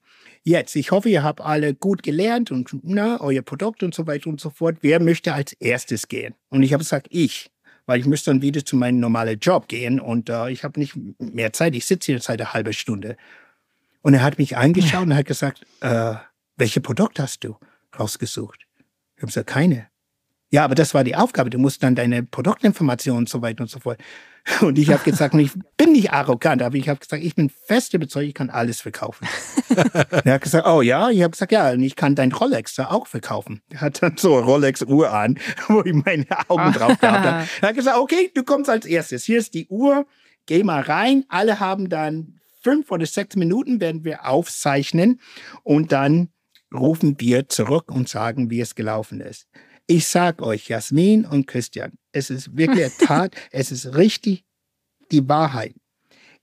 Jetzt, 0.48 0.76
ich 0.76 0.92
hoffe, 0.92 1.08
ihr 1.08 1.24
habt 1.24 1.40
alle 1.40 1.74
gut 1.74 2.04
gelernt 2.04 2.52
und 2.52 2.70
na, 2.84 3.20
euer 3.20 3.42
Produkt 3.42 3.82
und 3.82 3.94
so 3.94 4.06
weiter 4.06 4.30
und 4.30 4.40
so 4.40 4.50
fort. 4.50 4.76
Wer 4.80 5.00
möchte 5.00 5.34
als 5.34 5.54
erstes 5.54 6.06
gehen? 6.06 6.34
Und 6.50 6.62
ich 6.62 6.72
habe 6.72 6.84
gesagt, 6.84 7.08
ich 7.10 7.50
weil 7.86 8.00
ich 8.00 8.06
müsste 8.06 8.30
dann 8.30 8.42
wieder 8.42 8.64
zu 8.64 8.76
meinem 8.76 9.00
normalen 9.00 9.38
Job 9.38 9.68
gehen 9.68 10.00
und 10.00 10.28
äh, 10.28 10.50
ich 10.50 10.64
habe 10.64 10.78
nicht 10.78 10.96
mehr 11.18 11.52
Zeit. 11.52 11.74
Ich 11.74 11.86
sitze 11.86 12.12
hier 12.12 12.20
seit 12.20 12.40
einer 12.40 12.52
halben 12.52 12.72
Stunde. 12.72 13.16
Und 14.02 14.14
er 14.14 14.22
hat 14.22 14.38
mich 14.38 14.56
angeschaut 14.56 15.06
und 15.06 15.14
hat 15.14 15.26
gesagt, 15.26 15.64
äh, 15.80 16.14
welche 16.56 16.80
Produkt 16.80 17.18
hast 17.18 17.44
du 17.44 17.56
rausgesucht? 17.98 18.66
Ich 19.16 19.22
habe 19.22 19.26
gesagt, 19.26 19.48
keine. 19.48 19.86
Ja, 20.50 20.64
aber 20.64 20.74
das 20.74 20.94
war 20.94 21.04
die 21.04 21.16
Aufgabe. 21.16 21.50
Du 21.50 21.58
musst 21.58 21.82
dann 21.82 21.94
deine 21.94 22.22
Produktinformationen 22.22 23.20
und 23.20 23.28
so 23.28 23.42
weiter 23.42 23.62
und 23.62 23.70
so 23.70 23.78
fort. 23.78 23.98
Und 24.60 24.78
ich 24.78 24.90
habe 24.90 25.02
gesagt, 25.02 25.34
ich 25.34 25.50
bin 25.76 25.92
nicht 25.92 26.12
arrogant, 26.12 26.62
aber 26.62 26.76
ich 26.76 26.88
habe 26.88 27.00
gesagt, 27.00 27.22
ich 27.22 27.34
bin 27.34 27.50
fest 27.50 27.94
überzeugt, 27.94 28.28
ich 28.28 28.34
kann 28.34 28.50
alles 28.50 28.80
verkaufen. 28.80 29.26
er 30.24 30.34
hat 30.34 30.42
gesagt, 30.42 30.66
oh 30.66 30.82
ja, 30.82 31.10
ich 31.10 31.22
habe 31.22 31.32
gesagt, 31.32 31.52
ja, 31.52 31.70
und 31.70 31.82
ich 31.82 31.96
kann 31.96 32.14
dein 32.14 32.32
Rolex 32.32 32.74
da 32.76 32.90
auch 32.90 33.06
verkaufen. 33.06 33.62
Er 33.70 33.80
hat 33.80 34.02
dann 34.02 34.16
so 34.16 34.36
eine 34.36 34.46
Rolex-Uhr 34.46 35.12
an, 35.12 35.38
wo 35.68 35.82
ich 35.82 35.94
meine 35.94 36.26
Augen 36.48 36.72
drauf 36.72 36.98
gehabt 36.98 37.24
habe. 37.24 37.48
Er 37.60 37.68
hat 37.68 37.74
gesagt, 37.74 37.98
okay, 37.98 38.30
du 38.34 38.44
kommst 38.44 38.70
als 38.70 38.86
erstes. 38.86 39.24
Hier 39.24 39.38
ist 39.38 39.54
die 39.54 39.66
Uhr, 39.68 40.06
geh 40.46 40.62
mal 40.62 40.82
rein. 40.82 41.24
Alle 41.28 41.58
haben 41.58 41.88
dann 41.88 42.40
fünf 42.62 42.90
oder 42.90 43.06
sechs 43.06 43.36
Minuten, 43.36 43.80
werden 43.80 44.04
wir 44.04 44.26
aufzeichnen 44.26 45.20
und 45.62 45.92
dann 45.92 46.28
rufen 46.72 47.16
wir 47.20 47.48
zurück 47.48 47.90
und 47.90 48.08
sagen, 48.08 48.50
wie 48.50 48.60
es 48.60 48.74
gelaufen 48.74 49.20
ist. 49.20 49.48
Ich 49.88 50.08
sag 50.08 50.42
euch, 50.42 50.68
Jasmin 50.68 51.24
und 51.24 51.46
Christian, 51.46 51.92
es 52.12 52.30
ist 52.30 52.56
wirklich 52.56 52.92
Tat, 52.98 53.34
es 53.52 53.70
ist 53.70 53.94
richtig 53.94 54.44
die 55.12 55.28
Wahrheit. 55.28 55.74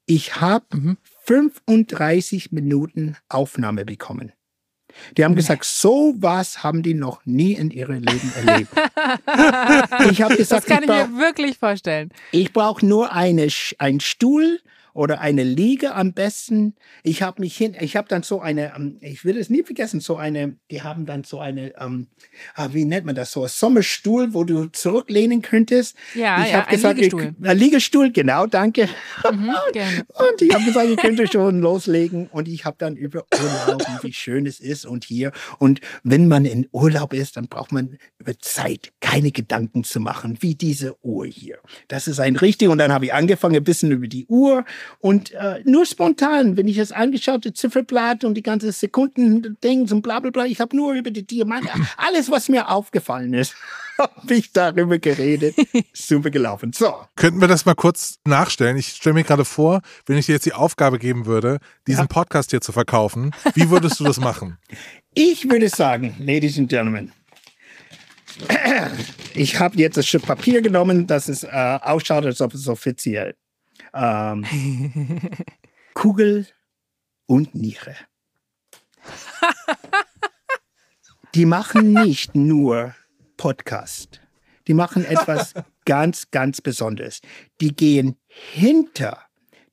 Ich 0.05 0.39
habe 0.39 0.65
mhm. 0.73 0.97
35 1.25 2.51
Minuten 2.51 3.17
Aufnahme 3.29 3.85
bekommen. 3.85 4.31
Die 5.17 5.23
haben 5.23 5.35
gesagt, 5.35 5.65
so 5.65 6.13
was 6.17 6.63
haben 6.63 6.83
die 6.83 6.93
noch 6.93 7.25
nie 7.25 7.53
in 7.53 7.71
ihrem 7.71 8.03
Leben 8.03 8.31
erlebt. 8.35 8.71
ich 10.12 10.21
habe 10.21 10.38
gesagt, 10.38 10.63
das 10.63 10.65
kann 10.65 10.83
ich, 10.83 10.89
ich 10.89 10.95
mir 10.95 11.17
wirklich 11.17 11.57
vorstellen. 11.57 12.12
Ich 12.31 12.53
brauche 12.53 12.85
nur 12.85 13.12
eine, 13.12 13.47
einen 13.79 14.00
Stuhl, 14.00 14.59
oder 14.93 15.19
eine 15.19 15.43
Liege 15.43 15.95
am 15.95 16.13
besten. 16.13 16.75
Ich 17.03 17.21
habe 17.21 17.41
mich 17.41 17.57
hin, 17.57 17.75
ich 17.79 17.95
habe 17.95 18.07
dann 18.07 18.23
so 18.23 18.39
eine, 18.39 18.73
ähm, 18.75 18.97
ich 19.01 19.25
will 19.25 19.38
es 19.38 19.50
nie 19.50 19.63
vergessen, 19.63 20.00
so 20.00 20.17
eine, 20.17 20.55
die 20.69 20.81
haben 20.81 21.05
dann 21.05 21.23
so 21.23 21.39
eine, 21.39 21.73
ähm, 21.79 22.07
ah, 22.55 22.69
wie 22.71 22.85
nennt 22.85 23.05
man 23.05 23.15
das, 23.15 23.31
so 23.31 23.43
ein 23.43 23.50
Sommerstuhl, 23.50 24.33
wo 24.33 24.43
du 24.43 24.67
zurücklehnen 24.67 25.41
könntest. 25.41 25.95
Ja, 26.13 26.43
ich 26.43 26.51
ja, 26.51 26.65
ein 26.65 26.71
gesagt, 26.71 26.97
Liegestuhl. 26.97 27.35
Ich, 27.41 27.47
ein 27.47 27.57
Liegestuhl, 27.57 28.12
genau, 28.12 28.45
danke. 28.45 28.88
Mhm, 29.29 29.50
und 30.07 30.41
ich 30.41 30.53
habe 30.53 30.63
gesagt, 30.63 30.89
ich 30.89 30.97
könnte 30.97 31.27
schon 31.27 31.62
loslegen 31.62 32.27
und 32.27 32.47
ich 32.47 32.65
habe 32.65 32.75
dann 32.79 32.95
über 32.95 33.25
Urlaub, 33.33 33.83
wie 34.03 34.13
schön 34.13 34.45
es 34.45 34.59
ist 34.59 34.85
und 34.85 35.03
hier. 35.03 35.31
Und 35.59 35.81
wenn 36.03 36.27
man 36.27 36.45
in 36.45 36.67
Urlaub 36.71 37.13
ist, 37.13 37.38
dann 37.38 37.47
braucht 37.47 37.71
man 37.71 37.97
über 38.19 38.38
Zeit 38.39 38.93
keine 39.01 39.31
Gedanken 39.31 39.83
zu 39.83 40.00
machen, 40.00 40.38
wie 40.41 40.55
diese 40.55 40.95
Uhr 41.03 41.25
hier. 41.25 41.57
Das 41.88 42.07
ist 42.07 42.19
ein 42.19 42.35
richtig. 42.35 42.69
Und 42.69 42.77
dann 42.77 42.91
habe 42.91 43.05
ich 43.05 43.13
angefangen, 43.13 43.55
ein 43.55 43.63
bisschen 43.63 43.91
über 43.91 44.07
die 44.07 44.25
Uhr 44.27 44.65
und 44.99 45.31
äh, 45.31 45.61
nur 45.65 45.85
spontan, 45.85 46.57
wenn 46.57 46.67
ich 46.67 46.77
das 46.77 46.91
angeschaute 46.91 47.53
Zifferblatt 47.53 48.23
und 48.23 48.35
die 48.35 48.43
ganze 48.43 48.71
Sekunden-Dings 48.71 49.91
und 49.91 50.01
bla 50.01 50.19
bla 50.19 50.31
bla, 50.31 50.45
ich 50.45 50.59
habe 50.59 50.75
nur 50.75 50.93
über 50.93 51.11
die 51.11 51.25
Diamanten, 51.25 51.87
alles, 51.97 52.31
was 52.31 52.49
mir 52.49 52.69
aufgefallen 52.69 53.33
ist, 53.33 53.55
habe 53.97 54.33
ich 54.33 54.51
darüber 54.51 54.97
geredet. 54.99 55.55
Super 55.93 56.29
gelaufen. 56.29 56.73
So. 56.73 56.93
Könnten 57.15 57.41
wir 57.41 57.47
das 57.47 57.65
mal 57.65 57.75
kurz 57.75 58.19
nachstellen? 58.25 58.77
Ich 58.77 58.87
stelle 58.87 59.13
mir 59.13 59.23
gerade 59.23 59.45
vor, 59.45 59.81
wenn 60.05 60.17
ich 60.17 60.25
dir 60.25 60.33
jetzt 60.33 60.45
die 60.45 60.53
Aufgabe 60.53 60.99
geben 60.99 61.25
würde, 61.25 61.59
diesen 61.87 62.01
ja. 62.01 62.07
Podcast 62.07 62.51
hier 62.51 62.61
zu 62.61 62.71
verkaufen, 62.71 63.31
wie 63.55 63.69
würdest 63.69 63.99
du 63.99 64.03
das 64.03 64.19
machen? 64.19 64.57
Ich 65.13 65.49
würde 65.49 65.69
sagen, 65.69 66.15
Ladies 66.19 66.58
and 66.58 66.69
Gentlemen, 66.69 67.12
ich 69.36 69.60
habe 69.60 69.77
jetzt 69.77 69.97
das 69.97 70.08
Stück 70.08 70.23
Papier 70.23 70.62
genommen, 70.62 71.05
dass 71.05 71.27
es 71.27 71.43
äh, 71.43 71.79
ausschaut, 71.81 72.25
als 72.25 72.41
ob 72.41 72.53
es 72.53 72.67
offiziell 72.67 73.36
ähm, 73.93 74.45
Kugel 75.93 76.47
und 77.25 77.56
Niere. 77.56 77.95
Die 81.36 81.45
machen 81.45 81.93
nicht 81.93 82.36
nur 82.36 82.95
Podcast. 83.38 84.21
Die 84.67 84.73
machen 84.73 85.06
etwas 85.06 85.53
ganz, 85.86 86.32
ganz 86.32 86.62
Besonderes. 86.62 87.21
Die 87.60 87.75
gehen 87.75 88.17
hinter 88.27 89.19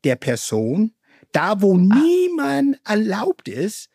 der 0.04 0.16
Person, 0.16 0.94
da 1.32 1.60
wo 1.60 1.76
niemand 1.76 2.80
erlaubt 2.84 3.48
ist, 3.48 3.90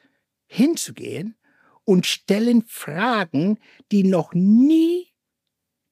hinzugehen 0.47 1.37
und 1.83 2.05
stellen 2.05 2.63
Fragen, 2.67 3.59
die 3.91 4.03
noch 4.03 4.33
nie 4.33 5.11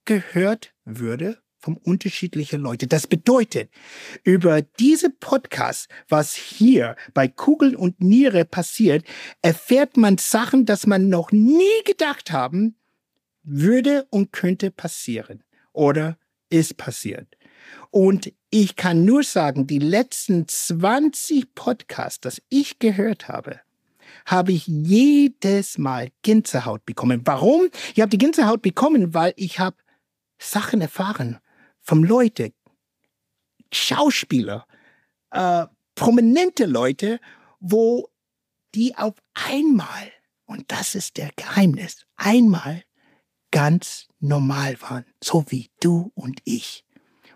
gehört 0.06 0.74
würde 0.86 1.43
von 1.64 1.78
unterschiedlichen 1.78 2.60
Leuten. 2.62 2.90
Das 2.90 3.08
bedeutet, 3.08 3.72
über 4.24 4.62
diese 4.62 5.10
Podcast, 5.10 5.88
was 6.10 6.36
hier 6.36 6.98
bei 7.14 7.30
Kugel 7.30 7.76
und 7.76 8.02
Niere 8.02 8.44
passiert, 8.44 9.06
erfährt 9.42 9.96
man 9.96 10.18
Sachen, 10.18 10.66
dass 10.66 10.86
man 10.86 11.08
noch 11.08 11.32
nie 11.32 11.84
gedacht 11.86 12.32
haben, 12.32 12.76
würde 13.44 14.06
und 14.10 14.34
könnte 14.34 14.72
passieren 14.72 15.44
oder 15.72 16.18
ist 16.50 16.76
passiert. 16.78 17.38
Und 17.92 18.34
ich 18.50 18.76
kann 18.76 19.06
nur 19.06 19.24
sagen, 19.24 19.66
die 19.66 19.80
letzten 19.80 20.48
20 20.48 21.56
Podcasts, 21.56 22.20
das 22.20 22.42
ich 22.50 22.80
gehört 22.80 23.30
habe, 23.30 23.62
habe 24.26 24.52
ich 24.52 24.68
jedes 24.68 25.78
Mal 25.78 26.10
Gänsehaut 26.24 26.86
bekommen. 26.86 27.22
Warum? 27.24 27.70
Ich 27.94 28.02
habe 28.02 28.10
die 28.10 28.18
Gänsehaut 28.18 28.62
bekommen, 28.62 29.14
weil 29.14 29.34
ich 29.38 29.60
habe 29.60 29.78
Sachen 30.38 30.82
erfahren 30.82 31.40
vom 31.84 32.04
Leute, 32.04 32.54
Schauspieler, 33.72 34.66
äh, 35.32 35.66
prominente 35.96 36.66
Leute, 36.66 37.20
wo 37.60 38.10
die 38.74 38.96
auf 38.96 39.14
einmal, 39.34 40.12
und 40.46 40.72
das 40.72 40.96
ist 40.96 41.18
der 41.18 41.32
Geheimnis, 41.36 42.06
einmal 42.16 42.84
ganz 43.52 44.08
normal 44.20 44.82
waren, 44.82 45.06
so 45.24 45.46
wie 45.50 45.70
du 45.80 46.12
und 46.16 46.40
ich. 46.44 46.86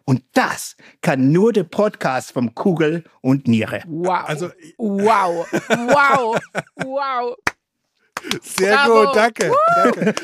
Und 0.04 0.24
das 0.34 0.78
kann 1.02 1.32
nur 1.32 1.52
der 1.52 1.66
Podcast 1.66 2.32
vom 2.32 2.56
Kugel 2.56 3.04
und 3.22 3.48
Niere. 3.48 3.84
Wow. 3.88 4.24
Also, 4.26 4.50
wow. 4.78 5.46
Wow. 5.52 6.40
Wow. 6.78 7.36
Sehr 8.42 8.76
Bravo. 8.76 9.06
gut, 9.06 9.16
danke, 9.16 9.52
danke. 9.76 10.16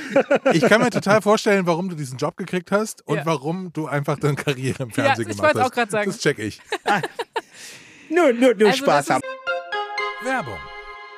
Ich 0.54 0.62
kann 0.62 0.82
mir 0.82 0.90
total 0.90 1.22
vorstellen, 1.22 1.66
warum 1.66 1.90
du 1.90 1.96
diesen 1.96 2.18
Job 2.18 2.38
gekriegt 2.38 2.72
hast 2.72 3.06
und 3.08 3.18
ja. 3.18 3.26
warum 3.26 3.72
du 3.74 3.88
einfach 3.88 4.18
deine 4.20 4.36
Karriere 4.36 4.84
im 4.84 4.92
Fernsehen 4.92 5.28
ja, 5.28 5.36
gemacht 5.36 5.56
hast. 5.56 5.62
auch 5.62 5.72
gerade 5.72 5.92
sagen. 5.92 6.12
Das 6.12 6.20
check 6.20 6.40
ich. 6.40 6.62
nur 8.10 8.34
nur, 8.34 8.54
nur 8.56 8.70
also 8.70 8.84
Spaß 8.84 9.10
haben. 9.10 9.24
Werbung. 10.24 10.58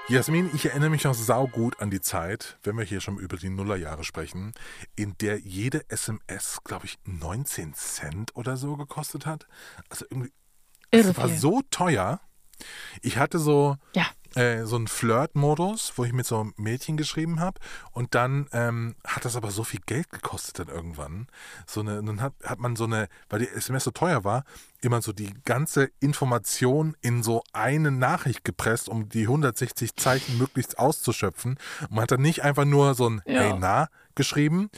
Jasmin, 0.08 0.52
ich 0.54 0.68
erinnere 0.68 0.92
mich 0.92 1.04
noch 1.04 1.16
saugut 1.16 1.80
an 1.80 1.90
die 1.90 2.00
Zeit, 2.00 2.60
wenn 2.62 2.78
wir 2.78 2.86
hier 2.86 3.02
schon 3.02 3.18
über 3.18 3.38
die 3.38 3.50
Nullerjahre 3.50 4.04
sprechen, 4.04 4.54
in 4.96 5.18
der 5.20 5.40
jede 5.40 5.90
SMS, 5.90 6.60
glaube 6.64 6.86
ich, 6.86 7.00
19 7.06 7.74
Cent 7.74 8.36
oder 8.36 8.56
so 8.56 8.78
gekostet 8.78 9.26
hat. 9.26 9.48
Also 9.90 10.06
irgendwie, 10.12 10.32
es 10.92 11.18
war 11.18 11.28
so 11.28 11.64
teuer. 11.72 12.22
Ich 13.02 13.18
hatte 13.18 13.40
so, 13.40 13.78
ja. 13.96 14.06
Äh, 14.36 14.66
so 14.66 14.76
einen 14.76 14.88
Flirt-Modus, 14.88 15.94
wo 15.96 16.04
ich 16.04 16.14
mit 16.14 16.26
so 16.26 16.40
einem 16.40 16.54
Mädchen 16.58 16.98
geschrieben 16.98 17.40
habe. 17.40 17.60
Und 17.92 18.16
dann 18.16 18.48
ähm, 18.52 18.96
hat 19.06 19.26
das 19.26 19.36
aber 19.36 19.52
so 19.52 19.64
viel 19.64 19.82
Geld 19.86 20.10
gekostet 20.12 20.60
dann 20.60 20.68
irgendwann. 20.68 21.28
So 21.66 21.82
eine, 21.82 22.04
dann 22.04 22.22
hat, 22.22 22.34
hat 22.44 22.60
man 22.60 22.76
so 22.76 22.84
eine, 22.84 23.08
weil 23.30 23.40
die 23.40 23.48
SMS 23.48 23.86
so 23.86 23.92
teuer 23.92 24.24
war, 24.24 24.44
immer 24.86 25.02
so 25.02 25.12
die 25.12 25.34
ganze 25.46 25.90
Information 26.00 26.96
in 27.02 27.24
so 27.24 27.44
eine 27.54 27.92
Nachricht 27.92 28.44
gepresst, 28.44 28.90
um 28.90 29.10
die 29.10 29.24
160 29.24 29.96
Zeichen 29.96 30.38
möglichst 30.38 30.80
auszuschöpfen. 30.80 31.58
Und 31.82 31.92
man 31.92 32.04
hat 32.04 32.12
dann 32.12 32.22
nicht 32.22 32.44
einfach 32.44 32.66
nur 32.66 32.94
so 32.96 33.10
ein 33.10 33.22
ja. 33.26 33.42
Hey 33.42 33.56
na 33.60 33.88
geschrieben. 34.16 34.70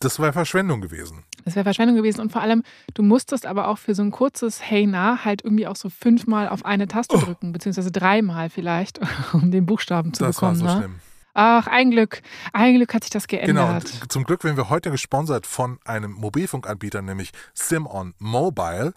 Das 0.00 0.18
wäre 0.18 0.32
Verschwendung 0.32 0.80
gewesen. 0.80 1.24
Das 1.44 1.56
wäre 1.56 1.64
Verschwendung 1.64 1.96
gewesen. 1.96 2.20
Und 2.20 2.30
vor 2.30 2.42
allem, 2.42 2.62
du 2.94 3.02
musstest 3.02 3.46
aber 3.46 3.68
auch 3.68 3.78
für 3.78 3.94
so 3.94 4.02
ein 4.02 4.10
kurzes 4.10 4.62
Hey 4.62 4.86
na 4.86 5.24
halt 5.24 5.42
irgendwie 5.42 5.66
auch 5.66 5.76
so 5.76 5.88
fünfmal 5.88 6.48
auf 6.48 6.64
eine 6.64 6.86
Taste 6.88 7.16
oh. 7.16 7.20
drücken, 7.20 7.52
beziehungsweise 7.52 7.90
dreimal 7.90 8.50
vielleicht, 8.50 9.00
um 9.32 9.50
den 9.50 9.66
Buchstaben 9.66 10.12
zu 10.12 10.24
das 10.24 10.36
bekommen. 10.36 10.60
Das 10.60 10.64
war 10.64 10.70
so 10.70 10.76
ne? 10.76 10.82
schlimm. 10.82 11.00
Ach, 11.34 11.66
ein 11.66 11.90
Glück. 11.90 12.20
Ein 12.52 12.74
Glück 12.76 12.92
hat 12.92 13.04
sich 13.04 13.10
das 13.10 13.26
Genau, 13.26 13.66
geändert. 13.66 13.98
und 14.02 14.12
zum 14.12 14.24
Glück 14.24 14.44
werden 14.44 14.56
wir 14.58 14.68
heute 14.68 14.90
gesponsert 14.90 15.46
von 15.46 15.78
einem 15.84 16.12
Mobilfunkanbieter, 16.12 17.00
nämlich 17.00 17.30
SimOn 17.54 18.14
Mobile. 18.18 18.92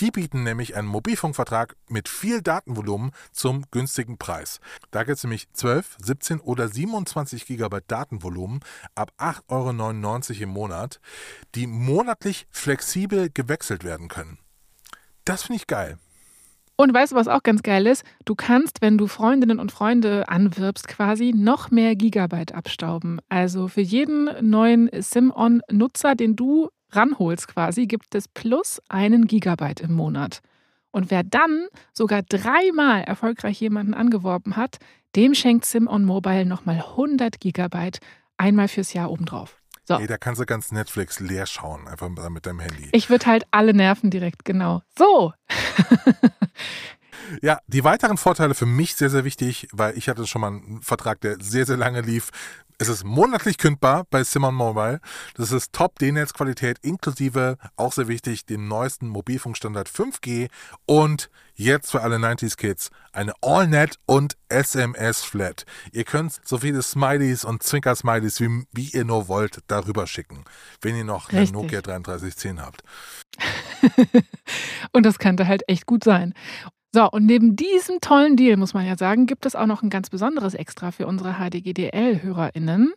Die 0.00 0.10
bieten 0.10 0.42
nämlich 0.42 0.76
einen 0.76 0.88
Mobilfunkvertrag 0.88 1.76
mit 1.88 2.08
viel 2.08 2.42
Datenvolumen 2.42 3.12
zum 3.32 3.64
günstigen 3.70 4.18
Preis. 4.18 4.60
Da 4.90 5.04
gibt 5.04 5.16
es 5.18 5.24
nämlich 5.24 5.48
12, 5.52 5.96
17 6.02 6.40
oder 6.40 6.68
27 6.68 7.46
Gigabyte 7.46 7.84
Datenvolumen 7.88 8.60
ab 8.94 9.12
8,99 9.18 9.48
Euro 10.32 10.42
im 10.42 10.48
Monat, 10.50 11.00
die 11.54 11.66
monatlich 11.66 12.46
flexibel 12.50 13.30
gewechselt 13.32 13.84
werden 13.84 14.08
können. 14.08 14.38
Das 15.24 15.44
finde 15.44 15.56
ich 15.60 15.66
geil. 15.66 15.98
Und 16.76 16.92
weißt 16.92 17.12
du, 17.12 17.16
was 17.16 17.28
auch 17.28 17.42
ganz 17.42 17.62
geil 17.62 17.86
ist? 17.86 18.04
Du 18.26 18.34
kannst, 18.34 18.82
wenn 18.82 18.98
du 18.98 19.06
Freundinnen 19.06 19.58
und 19.58 19.72
Freunde 19.72 20.28
anwirbst, 20.28 20.88
quasi 20.88 21.32
noch 21.34 21.70
mehr 21.70 21.96
Gigabyte 21.96 22.54
abstauben. 22.54 23.18
Also 23.30 23.68
für 23.68 23.80
jeden 23.80 24.28
neuen 24.42 24.90
SimOn-Nutzer, 24.92 26.14
den 26.14 26.36
du 26.36 26.68
ranholst 26.90 27.48
quasi, 27.48 27.86
gibt 27.86 28.14
es 28.14 28.28
plus 28.28 28.80
einen 28.88 29.26
Gigabyte 29.26 29.80
im 29.80 29.94
Monat. 29.94 30.40
Und 30.90 31.10
wer 31.10 31.22
dann 31.22 31.66
sogar 31.92 32.22
dreimal 32.22 33.02
erfolgreich 33.02 33.60
jemanden 33.60 33.94
angeworben 33.94 34.56
hat, 34.56 34.76
dem 35.14 35.34
schenkt 35.34 35.64
SimOn 35.64 36.04
Mobile 36.04 36.44
nochmal 36.44 36.76
100 36.76 37.40
Gigabyte 37.40 38.00
einmal 38.36 38.68
fürs 38.68 38.92
Jahr 38.92 39.10
obendrauf. 39.10 39.56
So. 39.88 39.94
Ey, 39.94 40.08
da 40.08 40.18
kannst 40.18 40.40
du 40.40 40.46
ganz 40.46 40.72
Netflix 40.72 41.20
leer 41.20 41.46
schauen, 41.46 41.86
einfach 41.86 42.08
mit 42.08 42.44
deinem 42.44 42.58
Handy. 42.58 42.88
Ich 42.90 43.08
würde 43.08 43.26
halt 43.26 43.46
alle 43.52 43.72
nerven 43.72 44.10
direkt, 44.10 44.44
genau. 44.44 44.82
So. 44.98 45.32
Ja, 47.42 47.58
die 47.66 47.84
weiteren 47.84 48.16
Vorteile 48.16 48.54
für 48.54 48.66
mich 48.66 48.96
sehr, 48.96 49.10
sehr 49.10 49.24
wichtig, 49.24 49.68
weil 49.72 49.96
ich 49.96 50.08
hatte 50.08 50.26
schon 50.26 50.40
mal 50.40 50.48
einen 50.48 50.82
Vertrag, 50.82 51.20
der 51.20 51.36
sehr, 51.40 51.66
sehr 51.66 51.76
lange 51.76 52.00
lief. 52.00 52.30
Es 52.78 52.88
ist 52.88 53.04
monatlich 53.04 53.56
kündbar 53.56 54.04
bei 54.10 54.22
Simon 54.22 54.54
Mobile. 54.54 55.00
Das 55.34 55.50
ist 55.50 55.72
Top-D-Netz-Qualität 55.72 56.78
inklusive, 56.82 57.56
auch 57.76 57.92
sehr 57.92 58.06
wichtig, 58.06 58.44
dem 58.44 58.68
neuesten 58.68 59.08
Mobilfunkstandard 59.08 59.88
5G 59.88 60.50
und 60.84 61.30
jetzt 61.54 61.90
für 61.90 62.02
alle 62.02 62.16
90s-Kids 62.16 62.90
eine 63.12 63.32
AllNet 63.40 63.98
und 64.04 64.36
SMS-Flat. 64.50 65.64
Ihr 65.92 66.04
könnt 66.04 66.38
so 66.44 66.58
viele 66.58 66.82
Smileys 66.82 67.44
und 67.44 67.62
Zwinker-Smileys, 67.62 68.40
wie, 68.40 68.66
wie 68.72 68.90
ihr 68.90 69.06
nur 69.06 69.28
wollt, 69.28 69.60
darüber 69.68 70.06
schicken, 70.06 70.44
wenn 70.82 70.96
ihr 70.96 71.04
noch 71.04 71.30
eine 71.30 71.40
Richtig. 71.40 71.56
Nokia 71.56 71.80
3310 71.80 72.60
habt. 72.60 72.82
Und 74.92 75.04
das 75.04 75.18
könnte 75.18 75.46
halt 75.46 75.62
echt 75.66 75.86
gut 75.86 76.04
sein. 76.04 76.34
So, 76.96 77.10
und 77.10 77.26
neben 77.26 77.56
diesem 77.56 78.00
tollen 78.00 78.36
Deal, 78.36 78.56
muss 78.56 78.72
man 78.72 78.86
ja 78.86 78.96
sagen, 78.96 79.26
gibt 79.26 79.44
es 79.44 79.54
auch 79.54 79.66
noch 79.66 79.82
ein 79.82 79.90
ganz 79.90 80.08
besonderes 80.08 80.54
Extra 80.54 80.92
für 80.92 81.06
unsere 81.06 81.34
HDGDL-HörerInnen. 81.34 82.94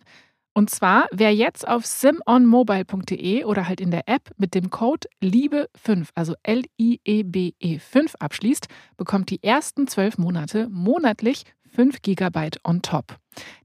Und 0.54 0.70
zwar, 0.70 1.08
wer 1.12 1.36
jetzt 1.36 1.68
auf 1.68 1.86
simonmobile.de 1.86 3.44
oder 3.44 3.68
halt 3.68 3.82
in 3.82 3.92
der 3.92 4.08
App 4.08 4.32
mit 4.38 4.56
dem 4.56 4.70
Code 4.70 5.10
LIEBE5, 5.22 6.12
also 6.16 6.34
L-I-E-B-E 6.44 7.80
5 7.80 8.16
abschließt, 8.20 8.68
bekommt 8.96 9.32
die 9.32 9.44
ersten 9.44 9.86
zwölf 9.86 10.18
Monate 10.18 10.70
monatlich 10.70 11.44
5 11.68 12.02
GB 12.02 12.52
on 12.64 12.82
top. 12.82 13.18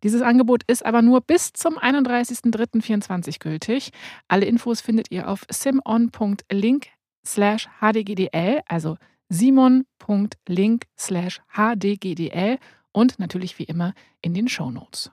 Dieses 0.02 0.20
Angebot 0.20 0.64
ist 0.66 0.84
aber 0.84 1.00
nur 1.00 1.20
bis 1.20 1.52
zum 1.52 1.78
31.03.24 1.78 3.38
gültig. 3.38 3.90
Alle 4.26 4.46
Infos 4.46 4.80
findet 4.80 5.12
ihr 5.12 5.28
auf 5.28 5.42
simon.link 5.48 6.88
slash 7.24 7.68
hdgdl, 7.80 8.62
also 8.66 8.96
simon.link 9.34 10.84
slash 10.96 11.40
hdgdl 11.52 12.58
und 12.92 13.18
natürlich 13.18 13.58
wie 13.58 13.64
immer 13.64 13.94
in 14.22 14.34
den 14.34 14.48
Shownotes. 14.48 15.10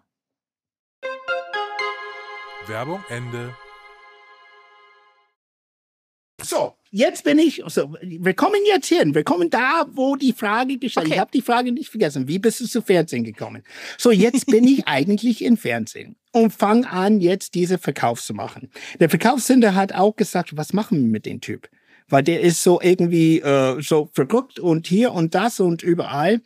Werbung 2.68 3.04
Ende. 3.10 3.56
So, 6.44 6.76
jetzt 6.90 7.24
bin 7.24 7.38
ich, 7.38 7.62
so, 7.68 7.96
wir 8.02 8.34
kommen 8.34 8.62
jetzt 8.66 8.88
hin. 8.88 9.14
Wir 9.14 9.24
kommen 9.24 9.50
da, 9.50 9.86
wo 9.92 10.16
die 10.16 10.34
Frage 10.34 10.78
gestellt 10.78 11.06
Okay. 11.06 11.16
Ich 11.16 11.20
habe 11.20 11.32
die 11.32 11.42
Frage 11.42 11.72
nicht 11.72 11.90
vergessen. 11.90 12.28
Wie 12.28 12.40
bist 12.40 12.60
du 12.62 12.66
zu 12.66 12.82
Fernsehen 12.82 13.24
gekommen? 13.24 13.64
So, 13.98 14.12
jetzt 14.12 14.48
bin 14.48 14.68
ich 14.68 14.88
eigentlich 14.88 15.44
im 15.44 15.58
Fernsehen 15.58 16.16
und 16.32 16.52
fange 16.52 16.90
an, 16.90 17.22
jetzt 17.22 17.54
diese 17.54 17.78
Verkauf 17.78 18.22
zu 18.22 18.34
machen. 18.34 18.72
Der 19.00 19.10
Verkaufssünder 19.10 19.76
hat 19.76 19.94
auch 19.94 20.16
gesagt, 20.16 20.58
was 20.58 20.74
machen 20.74 21.00
wir 21.00 21.10
mit 21.10 21.26
dem 21.26 21.42
Typ? 21.42 21.70
Weil 22.12 22.24
der 22.24 22.42
ist 22.42 22.62
so 22.62 22.80
irgendwie 22.82 23.40
äh, 23.40 23.82
so 23.82 24.10
verrückt 24.14 24.60
und 24.60 24.86
hier 24.86 25.14
und 25.14 25.34
das 25.34 25.60
und 25.60 25.82
überall. 25.82 26.42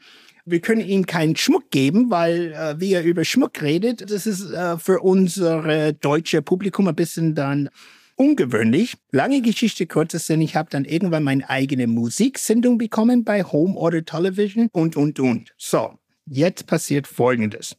Wir 0.45 0.59
können 0.59 0.81
ihm 0.81 1.07
keinen 1.07 1.35
Schmuck 1.35 1.71
geben, 1.71 2.11
weil 2.11 2.53
äh, 2.53 2.79
wie 2.79 2.93
er 2.93 3.03
über 3.03 3.25
Schmuck 3.25 3.61
redet, 3.61 4.09
das 4.11 4.27
ist 4.27 4.51
äh, 4.51 4.77
für 4.77 4.99
unsere 4.99 5.93
deutsche 5.93 6.43
Publikum 6.43 6.87
ein 6.87 6.95
bisschen 6.95 7.33
dann 7.33 7.69
ungewöhnlich. 8.15 8.95
Lange 9.11 9.41
Geschichte, 9.41 9.87
kurzes 9.87 10.27
Sinn. 10.27 10.41
Ich 10.41 10.55
habe 10.55 10.69
dann 10.69 10.85
irgendwann 10.85 11.23
meine 11.23 11.49
eigene 11.49 11.87
Musiksendung 11.87 12.77
bekommen 12.77 13.23
bei 13.23 13.43
Home 13.43 13.75
Order 13.75 14.05
Television 14.05 14.69
und, 14.71 14.95
und, 14.95 15.19
und. 15.19 15.53
So, 15.57 15.97
jetzt 16.25 16.67
passiert 16.67 17.07
Folgendes. 17.07 17.75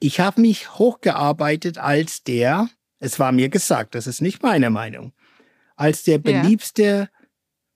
Ich 0.00 0.20
habe 0.20 0.40
mich 0.40 0.78
hochgearbeitet 0.78 1.78
als 1.78 2.22
der, 2.22 2.68
es 2.98 3.18
war 3.18 3.32
mir 3.32 3.48
gesagt, 3.48 3.94
das 3.94 4.06
ist 4.06 4.20
nicht 4.20 4.42
meine 4.42 4.70
Meinung, 4.70 5.12
als 5.76 6.04
der 6.04 6.18
beliebste 6.18 7.08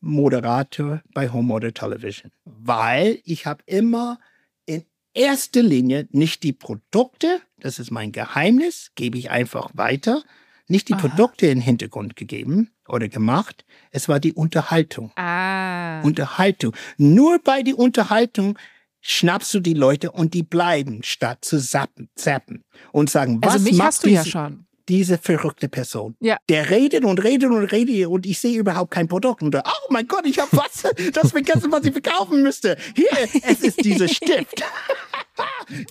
Moderator 0.01 1.03
bei 1.13 1.31
Home 1.31 1.53
Order 1.53 1.75
Television. 1.75 2.31
Weil 2.45 3.21
ich 3.25 3.47
habe 3.47 3.63
immer 3.67 4.19
in 4.67 4.85
erster 5.15 5.63
Linie 5.63 6.09
nicht 6.11 6.43
die 6.43 6.53
Produkte, 6.53 7.41
das 7.59 7.79
ist 7.79 7.91
mein 7.91 8.13
Geheimnis, 8.13 8.93
gebe 8.95 9.19
ich 9.19 9.31
einfach 9.31 9.71
weiter, 9.75 10.23
nicht 10.69 10.89
die 10.89 10.95
Aha. 10.95 11.09
Produkte 11.09 11.47
in 11.47 11.59
den 11.59 11.65
Hintergrund 11.65 12.15
gegeben 12.15 12.71
oder 12.87 13.09
gemacht, 13.09 13.65
es 13.91 14.09
war 14.09 14.21
die 14.21 14.35
Unterhaltung. 14.35 15.13
Ah. 15.17 16.03
Unterhaltung. 16.03 16.75
Nur 16.99 17.39
bei 17.39 17.63
der 17.63 17.79
Unterhaltung 17.79 18.59
schnappst 19.01 19.55
du 19.55 19.61
die 19.61 19.75
Leute 19.75 20.13
und 20.13 20.35
die 20.35 20.43
bleiben, 20.43 21.03
statt 21.03 21.45
zu 21.45 21.61
zappen, 21.61 22.11
zappen 22.15 22.65
und 22.93 23.11
sagen, 23.11 23.39
was 23.43 23.55
also 23.55 23.65
mich 23.65 23.79
macht 23.79 23.89
hast 23.89 24.05
du 24.05 24.11
ja 24.11 24.25
schon. 24.25 24.68
Diese 24.89 25.19
verrückte 25.19 25.69
Person? 25.69 26.17
Ja. 26.21 26.37
Der 26.49 26.71
redet 26.71 27.05
und 27.05 27.23
redet 27.23 27.51
und 27.51 27.65
redet 27.67 28.07
und 28.07 28.27
ich 28.27 28.39
sehe 28.39 28.59
überhaupt 28.59 28.91
kein 28.91 29.09
Produkt. 29.09 29.43
Und 29.43 29.53
da, 29.53 29.63
oh 29.67 29.93
mein 29.93 30.07
Gott, 30.07 30.27
ich 30.27 30.39
habe 30.39 30.51
was, 30.53 30.85
das 31.13 31.33
vergessen, 31.33 31.71
was 31.71 31.85
ich 31.85 31.93
verkaufen 31.93 32.43
müsste. 32.43 32.77
Hier, 32.97 33.09
es 33.43 33.61
ist 33.61 33.85
dieser 33.85 34.09
Stift. 34.09 34.63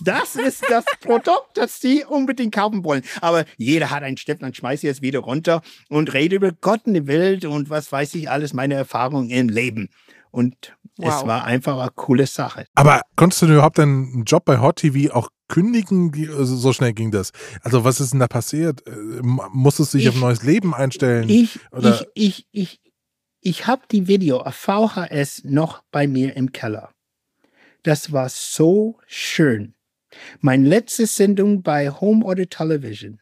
Das 0.02 0.36
ist 0.36 0.62
das 0.68 0.84
Produkt, 1.00 1.56
das 1.56 1.80
sie 1.80 2.04
unbedingt 2.04 2.54
kaufen 2.54 2.84
wollen. 2.84 3.02
Aber 3.22 3.44
jeder 3.56 3.90
hat 3.90 4.02
einen 4.02 4.18
Stift, 4.18 4.42
dann 4.42 4.52
schmeiße 4.52 4.86
ich 4.86 4.90
es 4.90 5.00
wieder 5.02 5.20
runter 5.20 5.62
und 5.88 6.12
rede 6.12 6.36
über 6.36 6.52
Gott 6.52 6.80
in 6.84 6.92
die 6.92 7.06
Welt 7.06 7.46
und 7.46 7.70
was 7.70 7.90
weiß 7.90 8.14
ich 8.16 8.28
alles, 8.28 8.52
meine 8.52 8.74
Erfahrungen 8.74 9.30
im 9.30 9.48
Leben. 9.48 9.88
Und 10.30 10.76
Wow. 10.98 11.20
es 11.22 11.26
war 11.28 11.44
einfach 11.44 11.78
eine 11.78 11.90
coole 11.94 12.26
Sache. 12.26 12.66
Aber 12.74 13.02
konntest 13.14 13.42
du 13.42 13.46
überhaupt 13.46 13.78
deinen 13.78 14.24
Job 14.24 14.44
bei 14.44 14.58
Hot 14.60 14.76
TV 14.76 15.14
auch 15.14 15.28
kündigen? 15.48 16.14
Wie- 16.14 16.28
also 16.28 16.56
So 16.56 16.72
schnell 16.72 16.92
ging 16.92 17.10
das. 17.10 17.32
Also 17.62 17.84
was 17.84 18.00
ist 18.00 18.12
denn 18.12 18.20
da 18.20 18.28
passiert? 18.28 18.86
Äh, 18.86 18.92
Musstest 19.22 19.94
du 19.94 19.98
dich 19.98 20.08
auf 20.08 20.14
ein 20.14 20.18
Ich- 20.18 20.22
neues 20.22 20.42
Leben 20.42 20.74
einstellen? 20.74 21.28
Ich, 21.28 21.58
Oder- 21.72 22.06
ich, 22.14 22.46
ich, 22.52 22.80
ich, 22.80 22.80
ich 23.40 23.66
habe 23.66 23.82
die 23.90 24.06
Video 24.08 24.38
auf 24.40 24.54
VHS 24.54 25.42
noch 25.44 25.82
bei 25.90 26.06
mir 26.06 26.36
im 26.36 26.52
Keller. 26.52 26.90
Das 27.82 28.12
war 28.12 28.28
so 28.28 28.98
schön. 29.06 29.74
Meine 30.40 30.66
letzte 30.68 31.06
Sendung 31.06 31.62
bei 31.62 31.90
Home 31.90 32.24
Order 32.24 32.48
Television. 32.48 33.20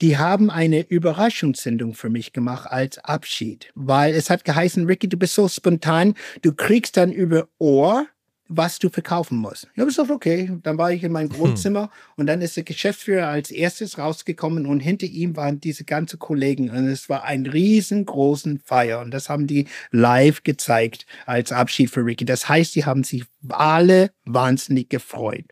Die 0.00 0.16
haben 0.16 0.50
eine 0.50 0.80
Überraschungssendung 0.88 1.94
für 1.94 2.08
mich 2.08 2.32
gemacht 2.32 2.66
als 2.70 2.98
Abschied, 2.98 3.70
weil 3.74 4.14
es 4.14 4.30
hat 4.30 4.44
geheißen, 4.44 4.86
Ricky, 4.86 5.08
du 5.08 5.16
bist 5.16 5.34
so 5.34 5.46
spontan, 5.48 6.14
du 6.42 6.52
kriegst 6.52 6.96
dann 6.96 7.12
über 7.12 7.48
Ohr, 7.58 8.06
was 8.48 8.78
du 8.78 8.88
verkaufen 8.88 9.38
musst. 9.38 9.68
Ich 9.74 9.78
habe 9.78 9.88
gesagt, 9.88 10.10
okay. 10.10 10.50
Dann 10.62 10.78
war 10.78 10.90
ich 10.90 11.04
in 11.04 11.12
meinem 11.12 11.36
Wohnzimmer 11.36 11.90
und 12.16 12.26
dann 12.26 12.40
ist 12.40 12.56
der 12.56 12.64
Geschäftsführer 12.64 13.28
als 13.28 13.50
erstes 13.50 13.98
rausgekommen 13.98 14.66
und 14.66 14.80
hinter 14.80 15.06
ihm 15.06 15.36
waren 15.36 15.60
diese 15.60 15.84
ganzen 15.84 16.18
Kollegen 16.18 16.70
und 16.70 16.88
es 16.88 17.08
war 17.08 17.24
ein 17.24 17.46
riesengroßen 17.46 18.60
Feier 18.64 19.00
und 19.00 19.12
das 19.12 19.28
haben 19.28 19.46
die 19.46 19.66
live 19.90 20.42
gezeigt 20.42 21.06
als 21.26 21.52
Abschied 21.52 21.90
für 21.90 22.04
Ricky. 22.04 22.24
Das 22.24 22.48
heißt, 22.48 22.74
die 22.74 22.84
haben 22.84 23.04
sich 23.04 23.24
alle 23.50 24.10
wahnsinnig 24.24 24.88
gefreut. 24.88 25.44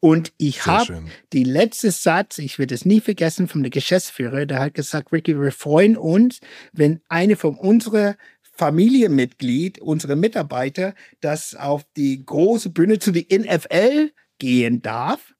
Und 0.00 0.32
ich 0.36 0.66
habe 0.66 1.02
die 1.32 1.44
letzte 1.44 1.90
Satz, 1.90 2.38
ich 2.38 2.58
werde 2.58 2.74
es 2.74 2.84
nie 2.84 3.00
vergessen, 3.00 3.48
vom 3.48 3.62
Geschäftsführer, 3.62 4.46
der 4.46 4.60
hat 4.60 4.74
gesagt, 4.74 5.12
Ricky, 5.12 5.40
wir 5.40 5.52
freuen 5.52 5.96
uns, 5.96 6.40
wenn 6.72 7.00
eine 7.08 7.36
von 7.36 7.56
unseren 7.56 8.14
Familienmitglied, 8.56 9.78
unsere 9.80 10.16
Mitarbeiter, 10.16 10.94
das 11.20 11.54
auf 11.54 11.84
die 11.96 12.24
große 12.24 12.70
Bühne 12.70 12.98
zu 12.98 13.12
die 13.12 13.26
NFL 13.36 14.10
gehen 14.38 14.82
darf. 14.82 15.34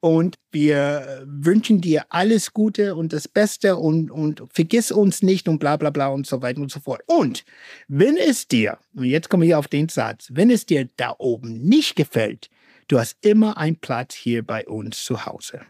Und 0.00 0.36
wir 0.50 1.22
wünschen 1.26 1.80
dir 1.80 2.06
alles 2.08 2.52
Gute 2.52 2.96
und 2.96 3.12
das 3.12 3.28
Beste 3.28 3.76
und, 3.76 4.10
und 4.10 4.42
vergiss 4.52 4.90
uns 4.90 5.22
nicht 5.22 5.46
und 5.46 5.60
bla 5.60 5.76
bla 5.76 5.90
bla 5.90 6.08
und 6.08 6.26
so 6.26 6.42
weiter 6.42 6.60
und 6.60 6.72
so 6.72 6.80
fort. 6.80 7.02
Und 7.06 7.44
wenn 7.86 8.16
es 8.16 8.48
dir, 8.48 8.78
und 8.96 9.04
jetzt 9.04 9.28
komme 9.28 9.46
ich 9.46 9.54
auf 9.54 9.68
den 9.68 9.88
Satz, 9.88 10.28
wenn 10.32 10.50
es 10.50 10.66
dir 10.66 10.88
da 10.96 11.14
oben 11.18 11.62
nicht 11.62 11.94
gefällt, 11.94 12.50
du 12.88 12.98
hast 12.98 13.16
immer 13.24 13.58
einen 13.58 13.76
Platz 13.76 14.14
hier 14.14 14.44
bei 14.44 14.66
uns 14.66 15.04
zu 15.04 15.24
Hause. 15.24 15.60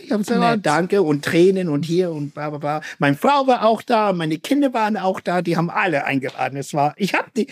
Ich 0.00 0.10
habe 0.10 0.22
gesagt, 0.24 0.64
danke 0.66 1.02
und 1.02 1.24
Tränen 1.24 1.68
und 1.68 1.84
hier 1.84 2.10
und 2.10 2.32
bla 2.32 2.48
bla 2.50 2.58
bla. 2.58 2.80
Meine 2.98 3.16
Frau 3.16 3.46
war 3.46 3.64
auch 3.66 3.82
da, 3.82 4.12
meine 4.12 4.38
Kinder 4.38 4.72
waren 4.72 4.96
auch 4.96 5.20
da, 5.20 5.42
die 5.42 5.56
haben 5.56 5.68
alle 5.70 6.04
eingeladen. 6.04 6.56
Es 6.56 6.72
war, 6.72 6.94
ich 6.96 7.14
habe 7.14 7.28
die, 7.36 7.46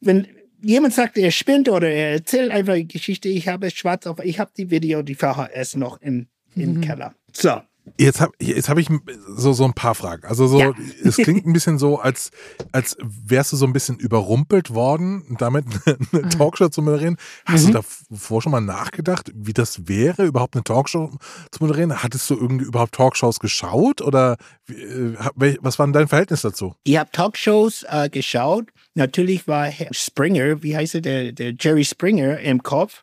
wenn 0.00 0.26
jemand 0.60 0.94
sagt, 0.94 1.16
er 1.18 1.30
spinnt 1.30 1.68
oder 1.68 1.88
er 1.88 2.12
erzählt 2.12 2.50
einfach 2.50 2.72
eine 2.72 2.84
Geschichte, 2.84 3.28
ich 3.28 3.46
habe 3.48 3.68
es 3.68 3.74
schwarz 3.74 4.06
auf, 4.06 4.18
ich 4.24 4.40
habe 4.40 4.50
die 4.56 4.70
Video, 4.70 5.02
die 5.02 5.14
VHS 5.14 5.76
noch 5.76 6.00
im, 6.00 6.26
im 6.56 6.74
Mhm. 6.74 6.80
Keller. 6.80 7.14
So. 7.32 7.60
Jetzt 7.98 8.20
habe 8.20 8.32
jetzt 8.40 8.68
hab 8.70 8.78
ich 8.78 8.88
so, 9.36 9.52
so 9.52 9.64
ein 9.64 9.74
paar 9.74 9.94
Fragen. 9.94 10.24
Also 10.26 10.46
so, 10.46 10.58
Ja. 10.58 10.72
es 11.04 11.16
klingt 11.16 11.44
ein 11.46 11.52
bisschen 11.52 11.78
so, 11.78 11.98
als, 11.98 12.30
als 12.72 12.96
wärst 13.02 13.52
du 13.52 13.56
so 13.56 13.66
ein 13.66 13.72
bisschen 13.74 13.98
überrumpelt 13.98 14.70
worden, 14.74 15.36
damit 15.38 15.66
eine 16.12 16.28
Talkshow 16.30 16.70
zu 16.70 16.80
moderieren. 16.82 17.18
Hast 17.44 17.64
Mhm. 17.68 17.72
du 17.72 17.82
davor 18.10 18.40
schon 18.42 18.52
mal 18.52 18.60
nachgedacht, 18.62 19.30
wie 19.34 19.52
das 19.52 19.86
wäre, 19.86 20.24
überhaupt 20.24 20.54
eine 20.56 20.64
Talkshow 20.64 21.10
zu 21.50 21.62
moderieren? 21.62 22.02
Hattest 22.02 22.28
du 22.30 22.34
irgendwie 22.34 22.64
überhaupt 22.64 22.94
Talkshows 22.94 23.38
geschaut 23.38 24.00
oder 24.00 24.38
äh, 24.68 25.54
was 25.60 25.78
war 25.78 25.86
denn 25.86 25.92
dein 25.92 26.08
Verhältnis 26.08 26.40
dazu? 26.42 26.74
Ich 26.84 26.96
habe 26.96 27.10
Talkshows 27.12 27.84
äh, 27.88 28.08
geschaut. 28.08 28.68
Natürlich 28.94 29.46
war 29.46 29.66
Herr 29.66 29.92
Springer, 29.92 30.62
wie 30.62 30.74
heißt 30.76 30.94
er, 30.96 31.00
der, 31.02 31.32
der 31.32 31.52
Jerry 31.60 31.84
Springer 31.84 32.38
im 32.40 32.62
Kopf. 32.62 33.02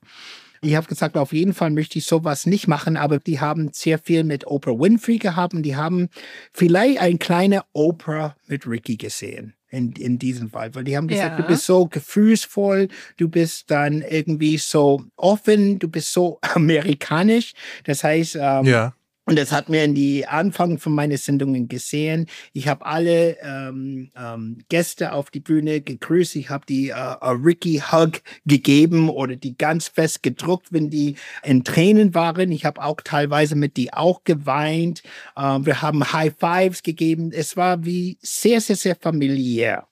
Ich 0.64 0.76
habe 0.76 0.88
gesagt, 0.88 1.18
auf 1.18 1.34
jeden 1.34 1.54
Fall 1.56 1.72
möchte 1.72 1.98
ich 1.98 2.06
sowas 2.06 2.46
nicht 2.46 2.68
machen, 2.68 2.96
aber 2.96 3.18
die 3.18 3.40
haben 3.40 3.70
sehr 3.74 3.98
viel 3.98 4.24
mit 4.24 4.46
Oprah 4.46 4.78
Winfrey 4.80 5.18
gehabt 5.18 5.54
und 5.56 5.64
die 5.64 5.76
haben 5.76 6.10
vielleicht 6.54 7.00
ein 7.00 7.18
kleiner 7.18 7.66
Oprah 7.74 8.36
mit 8.48 8.68
Ricky 8.68 8.96
gesehen. 8.98 9.56
In, 9.74 9.94
in 9.94 10.20
diesem 10.20 10.50
Fall, 10.50 10.76
weil 10.76 10.84
die 10.84 10.98
haben 10.98 11.08
gesagt, 11.08 11.40
Ja. 11.40 11.42
du 11.42 11.48
bist 11.48 11.66
so 11.66 11.88
gefühlsvoll, 11.88 12.90
du 13.16 13.30
bist 13.30 13.72
dann 13.72 14.02
irgendwie 14.02 14.58
so 14.58 15.06
offen, 15.16 15.80
du 15.80 15.88
bist 15.88 16.12
so 16.12 16.40
amerikanisch. 16.54 17.54
Das 17.86 18.04
heißt, 18.04 18.36
ähm, 18.36 18.66
Ja. 18.66 18.94
Und 19.26 19.38
das 19.38 19.52
hat 19.52 19.70
mir 19.70 19.84
in 19.84 19.94
die 19.94 20.26
Anfang 20.26 20.80
von 20.80 20.96
meinen 20.96 21.16
Sendungen 21.16 21.68
gesehen. 21.68 22.26
Ich 22.54 22.68
habe 22.68 22.86
alle 22.86 23.38
ähm, 23.42 24.10
ähm, 24.18 24.58
Gäste 24.68 25.14
auf 25.14 25.30
die 25.30 25.40
Bühne 25.40 25.82
gegrüßt. 25.82 26.36
Ich 26.38 26.50
habe 26.50 26.66
die 26.66 26.90
äh, 26.90 26.96
Ricky 26.96 27.84
Hug 27.92 28.22
gegeben 28.46 29.10
oder 29.10 29.36
die 29.36 29.56
ganz 29.56 29.90
fest 29.90 30.24
gedruckt, 30.24 30.74
wenn 30.74 30.90
die 30.90 31.18
in 31.44 31.64
Tränen 31.64 32.16
waren. 32.16 32.52
Ich 32.52 32.66
habe 32.66 32.84
auch 32.84 33.00
teilweise 33.04 33.56
mit 33.56 33.78
die 33.78 33.94
auch 33.94 34.24
geweint. 34.24 35.04
Ähm, 35.38 35.68
wir 35.68 35.84
haben 35.84 36.12
High 36.12 36.34
Fives 36.38 36.82
gegeben. 36.82 37.32
Es 37.32 37.56
war 37.56 37.86
wie 37.86 38.18
sehr, 38.22 38.60
sehr, 38.60 38.76
sehr 38.76 38.96
familiär. 38.96 39.88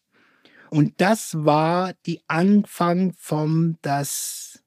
Und 0.71 0.99
das 1.01 1.45
war 1.45 1.93
die 2.07 2.21
Anfang 2.27 3.13
von 3.15 3.77
das 3.83 4.63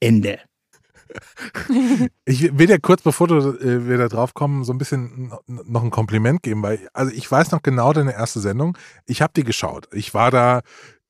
Ende. 0.00 0.40
Ich 2.24 2.56
will 2.58 2.66
dir 2.66 2.78
kurz, 2.80 3.02
bevor 3.02 3.28
du 3.28 3.36
äh, 3.58 3.86
wir 3.88 3.98
da 3.98 4.08
drauf 4.08 4.34
kommen, 4.34 4.64
so 4.64 4.72
ein 4.72 4.78
bisschen 4.78 5.28
no- 5.28 5.62
noch 5.64 5.82
ein 5.82 5.90
Kompliment 5.90 6.42
geben, 6.42 6.62
weil 6.62 6.88
also 6.92 7.12
ich 7.12 7.30
weiß 7.30 7.50
noch 7.50 7.62
genau 7.62 7.92
deine 7.92 8.12
erste 8.14 8.40
Sendung. 8.40 8.76
Ich 9.06 9.22
habe 9.22 9.32
die 9.34 9.44
geschaut. 9.44 9.88
Ich 9.92 10.14
war 10.14 10.30
da 10.30 10.60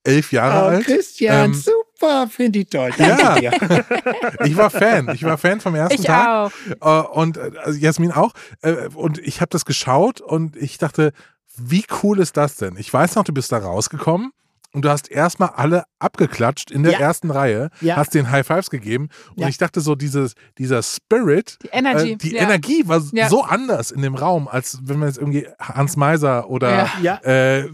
elf 0.05 0.33
Jahre 0.33 0.65
Oh, 0.65 0.69
alt. 0.69 0.85
Christian, 0.87 1.53
Ähm, 1.53 1.55
super, 1.55 2.27
finde 2.29 2.61
ich 2.61 2.67
toll. 2.69 2.91
Ja. 2.99 3.37
Ich 4.45 4.57
war 4.57 4.71
Fan. 4.71 5.11
Ich 5.15 5.23
war 5.23 5.39
Fan 5.39 5.61
vom 5.61 5.75
ersten 5.75 6.01
Ich 6.01 6.07
Tag. 6.07 6.51
auch. 6.81 7.05
Äh, 7.05 7.09
und 7.19 7.37
äh, 7.37 7.53
also 7.63 7.79
Jasmin 7.79 8.11
auch. 8.13 8.33
Äh, 8.63 8.89
und 8.95 9.19
ich 9.19 9.41
habe 9.41 9.51
das 9.51 9.65
geschaut 9.65 10.21
und 10.21 10.57
ich 10.57 10.79
dachte, 10.79 11.13
wie 11.57 11.85
cool 12.03 12.19
ist 12.19 12.37
das 12.37 12.57
denn? 12.57 12.77
Ich 12.77 12.93
weiß 12.93 13.15
noch, 13.15 13.25
du 13.25 13.33
bist 13.33 13.53
da 13.53 13.59
rausgekommen 13.59 14.33
und 14.73 14.85
du 14.85 14.89
hast 14.89 15.11
erstmal 15.11 15.51
alle 15.51 15.85
abgeklatscht 15.99 16.71
in 16.71 16.83
der 16.83 16.93
Ja. 16.93 16.99
ersten 17.01 17.31
Reihe, 17.31 17.71
Ja. 17.81 17.97
hast 17.97 18.15
den 18.15 18.31
High 18.31 18.47
Fives 18.47 18.71
gegeben 18.71 19.09
und 19.31 19.41
Ja. 19.43 19.49
ich 19.49 19.59
dachte 19.59 19.81
so, 19.81 19.95
dieses, 19.95 20.35
dieser 20.59 20.83
Spirit, 20.83 21.59
Die 21.63 21.69
Energy. 21.69 22.13
äh, 22.13 22.17
die 22.17 22.33
ja. 22.35 22.43
Energie 22.43 22.83
war 22.89 23.03
Ja. 23.13 23.29
so 23.29 23.43
anders 23.45 23.91
in 23.91 24.03
dem 24.03 24.15
Raum, 24.15 24.49
als 24.49 24.79
wenn 24.83 24.99
man 24.99 25.09
jetzt 25.09 25.19
irgendwie 25.19 25.47
Hans 25.61 25.97
Meiser 25.97 26.49
oder 26.51 26.89
Ja. 27.03 27.17
äh, 27.25 27.67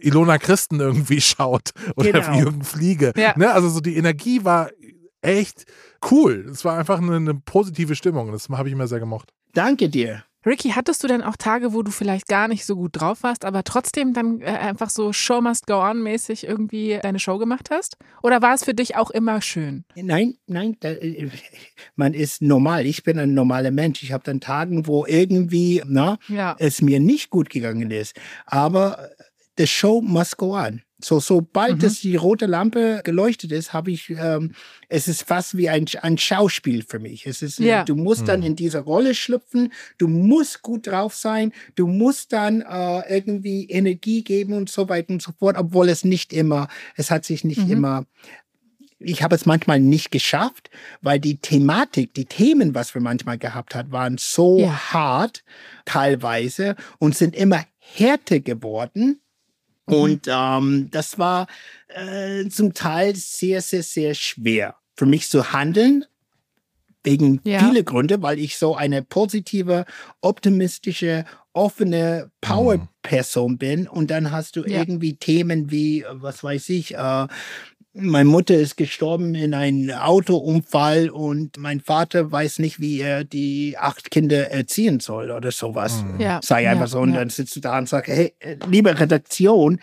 Ilona 0.00 0.38
Christen 0.38 0.80
irgendwie 0.80 1.20
schaut 1.20 1.70
oder 1.96 2.12
Genau. 2.12 2.38
Jürgen 2.38 2.64
Fliege. 2.64 3.12
Ja. 3.16 3.34
Ne? 3.36 3.52
Also 3.52 3.68
so 3.68 3.80
die 3.80 3.96
Energie 3.96 4.44
war 4.44 4.70
echt 5.20 5.66
cool. 6.10 6.46
Es 6.50 6.64
war 6.64 6.78
einfach 6.78 6.98
eine, 6.98 7.16
eine 7.16 7.34
positive 7.34 7.94
Stimmung. 7.94 8.32
Das 8.32 8.48
habe 8.48 8.68
ich 8.68 8.72
immer 8.74 8.88
sehr 8.88 8.98
gemocht. 9.00 9.30
Danke 9.54 9.88
dir. 9.88 10.24
Ricky, 10.44 10.70
hattest 10.70 11.02
du 11.04 11.08
denn 11.08 11.22
auch 11.22 11.36
Tage, 11.36 11.72
wo 11.72 11.82
du 11.82 11.90
vielleicht 11.90 12.26
gar 12.26 12.48
nicht 12.48 12.64
so 12.66 12.74
gut 12.76 13.00
drauf 13.00 13.22
warst, 13.22 13.44
aber 13.44 13.62
trotzdem 13.64 14.12
dann 14.12 14.40
äh, 14.40 14.46
einfach 14.46 14.90
so 14.90 15.12
Show 15.12 15.40
must 15.40 15.66
go 15.66 15.74
on 15.80 16.02
mäßig 16.02 16.44
irgendwie 16.46 16.98
deine 17.02 17.18
Show 17.18 17.38
gemacht 17.38 17.70
hast? 17.70 17.96
Oder 18.22 18.42
war 18.42 18.54
es 18.54 18.64
für 18.64 18.74
dich 18.74 18.96
auch 18.96 19.10
immer 19.10 19.40
schön? 19.40 19.84
Nein, 19.94 20.34
nein, 20.46 20.76
da, 20.80 20.90
äh, 20.90 21.30
man 21.94 22.14
ist 22.14 22.42
normal. 22.42 22.86
Ich 22.86 23.02
bin 23.04 23.18
ein 23.18 23.34
normaler 23.34 23.70
Mensch. 23.70 24.02
Ich 24.02 24.12
habe 24.12 24.24
dann 24.24 24.40
Tagen, 24.40 24.86
wo 24.86 25.06
irgendwie 25.06 25.82
na, 25.86 26.18
Ja. 26.28 26.56
es 26.58 26.82
mir 26.82 26.98
nicht 27.00 27.30
gut 27.30 27.48
gegangen 27.50 27.90
ist. 27.90 28.16
Aber 28.46 29.10
the 29.58 29.66
show 29.66 30.00
must 30.00 30.36
go 30.38 30.56
on. 30.56 30.82
So, 31.04 31.20
sobald 31.20 31.76
Mhm. 31.76 31.80
das 31.80 32.00
die 32.00 32.16
rote 32.16 32.46
Lampe 32.46 33.00
geleuchtet 33.04 33.52
ist, 33.52 33.72
habe 33.72 33.90
ich, 33.90 34.10
ähm, 34.10 34.52
es 34.88 35.08
ist 35.08 35.22
fast 35.22 35.56
wie 35.56 35.68
ein, 35.68 35.86
ein 36.02 36.16
Schauspiel 36.18 36.84
für 36.86 36.98
mich. 36.98 37.26
Es 37.26 37.42
ist, 37.42 37.58
Ja. 37.58 37.84
du 37.84 37.96
musst 37.96 38.28
dann 38.28 38.42
in 38.42 38.56
diese 38.56 38.78
Rolle 38.78 39.14
schlüpfen, 39.14 39.72
du 39.98 40.08
musst 40.08 40.62
gut 40.62 40.86
drauf 40.86 41.14
sein, 41.14 41.52
du 41.74 41.86
musst 41.86 42.32
dann 42.32 42.60
äh, 42.62 43.14
irgendwie 43.14 43.68
Energie 43.68 44.22
geben 44.22 44.52
und 44.54 44.70
so 44.70 44.88
weiter 44.88 45.12
und 45.12 45.22
so 45.22 45.32
fort, 45.32 45.56
obwohl 45.58 45.88
es 45.88 46.04
nicht 46.04 46.32
immer, 46.32 46.68
es 46.96 47.10
hat 47.10 47.24
sich 47.24 47.44
nicht 47.44 47.66
Mhm. 47.66 47.70
immer 47.72 48.06
ich 49.04 49.24
habe 49.24 49.34
es 49.34 49.46
manchmal 49.46 49.80
nicht 49.80 50.12
geschafft, 50.12 50.70
weil 51.00 51.18
die 51.18 51.38
Thematik, 51.38 52.14
die 52.14 52.24
Themen, 52.24 52.72
was 52.76 52.94
wir 52.94 53.02
manchmal 53.02 53.36
gehabt 53.36 53.74
hat, 53.74 53.90
waren 53.90 54.16
so 54.16 54.60
Ja. 54.60 54.92
hart 54.92 55.42
teilweise 55.84 56.76
und 56.98 57.16
sind 57.16 57.34
immer 57.34 57.64
härter 57.78 58.38
geworden. 58.38 59.20
Mhm. 59.86 59.94
Und 59.94 60.20
ähm, 60.28 60.88
das 60.90 61.18
war 61.18 61.46
äh, 61.88 62.48
zum 62.48 62.74
Teil 62.74 63.16
sehr, 63.16 63.60
sehr, 63.60 63.82
sehr 63.82 64.14
schwer 64.14 64.76
für 64.96 65.06
mich 65.06 65.28
zu 65.28 65.52
handeln. 65.52 66.04
Wegen 67.04 67.40
Ja. 67.44 67.66
viele 67.66 67.82
Gründe, 67.82 68.22
weil 68.22 68.38
ich 68.38 68.56
so 68.56 68.76
eine 68.76 69.02
positive, 69.02 69.86
optimistische, 70.20 71.24
offene 71.52 72.30
Power-Person 72.40 73.58
bin. 73.58 73.88
Und 73.88 74.10
dann 74.12 74.30
hast 74.30 74.54
du 74.54 74.60
Ja. 74.64 74.78
irgendwie 74.78 75.16
Themen 75.16 75.70
wie, 75.72 76.04
was 76.10 76.44
weiß 76.44 76.68
ich, 76.68 76.94
äh, 76.94 77.26
meine 77.94 78.28
Mutter 78.28 78.54
ist 78.54 78.76
gestorben 78.76 79.34
in 79.34 79.52
einem 79.52 79.90
Autounfall 79.90 81.10
und 81.10 81.58
mein 81.58 81.80
Vater 81.80 82.32
weiß 82.32 82.58
nicht, 82.58 82.80
wie 82.80 83.00
er 83.00 83.24
die 83.24 83.76
acht 83.78 84.10
Kinder 84.10 84.50
erziehen 84.50 85.00
soll 85.00 85.30
oder 85.30 85.50
sowas. 85.52 86.02
Mhm. 86.02 86.20
Ja. 86.20 86.40
Sei 86.42 86.68
einfach 86.68 86.84
ja, 86.84 86.88
so 86.88 87.00
und 87.00 87.10
ja. 87.10 87.20
dann 87.20 87.30
sitzt 87.30 87.54
du 87.56 87.60
da 87.60 87.78
und 87.78 87.88
sagst, 87.88 88.10
hey, 88.10 88.32
äh, 88.40 88.56
liebe 88.66 88.98
Redaktion, 88.98 89.78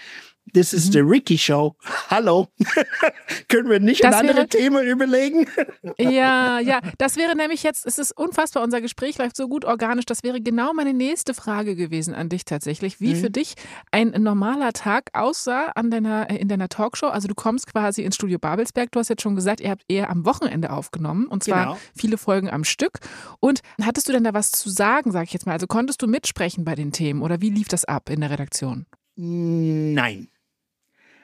this 0.54 0.74
is 0.74 0.88
Mhm. 0.88 0.92
the 0.92 1.00
Ricky 1.00 1.38
Show. 1.38 1.76
Hallo. 2.10 2.48
Können 3.48 3.70
wir 3.70 3.80
nicht 3.80 4.04
Das 4.04 4.16
ein 4.16 4.24
wäre- 4.28 4.40
anderes 4.42 4.50
Thema 4.50 4.82
überlegen? 4.84 5.46
Ja, 5.98 6.60
ja, 6.60 6.80
das 6.98 7.16
wäre 7.18 7.36
nämlich 7.36 7.64
jetzt, 7.64 7.86
es 7.86 7.98
ist 8.00 8.12
unfassbar, 8.18 8.64
unser 8.64 8.82
Gespräch 8.82 9.18
läuft 9.18 9.36
so 9.36 9.48
gut 9.48 9.66
organisch. 9.66 10.06
Das 10.06 10.24
wäre 10.24 10.42
genau 10.42 10.74
meine 10.74 10.94
nächste 10.94 11.34
Frage 11.34 11.76
gewesen 11.76 12.14
an 12.14 12.30
dich 12.30 12.46
tatsächlich, 12.46 13.00
wie 13.02 13.14
Mhm. 13.16 13.20
für 13.20 13.30
dich 13.30 13.56
ein 13.92 14.10
normaler 14.18 14.74
Tag 14.74 15.10
aussah 15.14 15.68
an 15.76 15.92
deiner, 15.92 16.30
äh, 16.30 16.38
in 16.38 16.48
deiner 16.48 16.70
Talkshow. 16.70 17.08
Also 17.08 17.28
du 17.28 17.36
kommst 17.36 17.68
quasi 17.68 18.04
ins 18.04 18.16
Studio 18.16 18.40
Babelsberg. 18.40 18.92
Du 18.92 19.00
hast 19.00 19.10
jetzt 19.10 19.22
schon 19.22 19.36
gesagt, 19.36 19.62
ihr 19.62 19.70
habt 19.72 19.84
eher 19.88 20.10
am 20.10 20.26
Wochenende 20.26 20.72
aufgenommen 20.72 21.28
und 21.28 21.44
zwar 21.44 21.64
Genau. 21.66 21.78
viele 21.96 22.18
Folgen 22.18 22.50
am 22.50 22.64
Stück. 22.64 23.00
Und 23.40 23.62
hattest 23.82 24.08
du 24.08 24.12
denn 24.14 24.24
da 24.24 24.34
was 24.34 24.52
zu 24.52 24.70
sagen, 24.70 25.12
sag 25.12 25.24
ich 25.26 25.34
jetzt 25.34 25.46
mal? 25.46 25.54
Also 25.54 25.68
konntest 25.68 26.02
du 26.02 26.08
mitsprechen 26.08 26.64
bei 26.66 26.76
den 26.76 26.92
Themen 26.92 27.22
oder 27.22 27.42
wie 27.42 27.50
lief 27.50 27.68
das 27.68 27.86
ab 27.86 28.10
in 28.10 28.22
der 28.22 28.30
Redaktion? 28.32 28.86
Nein. 29.16 30.30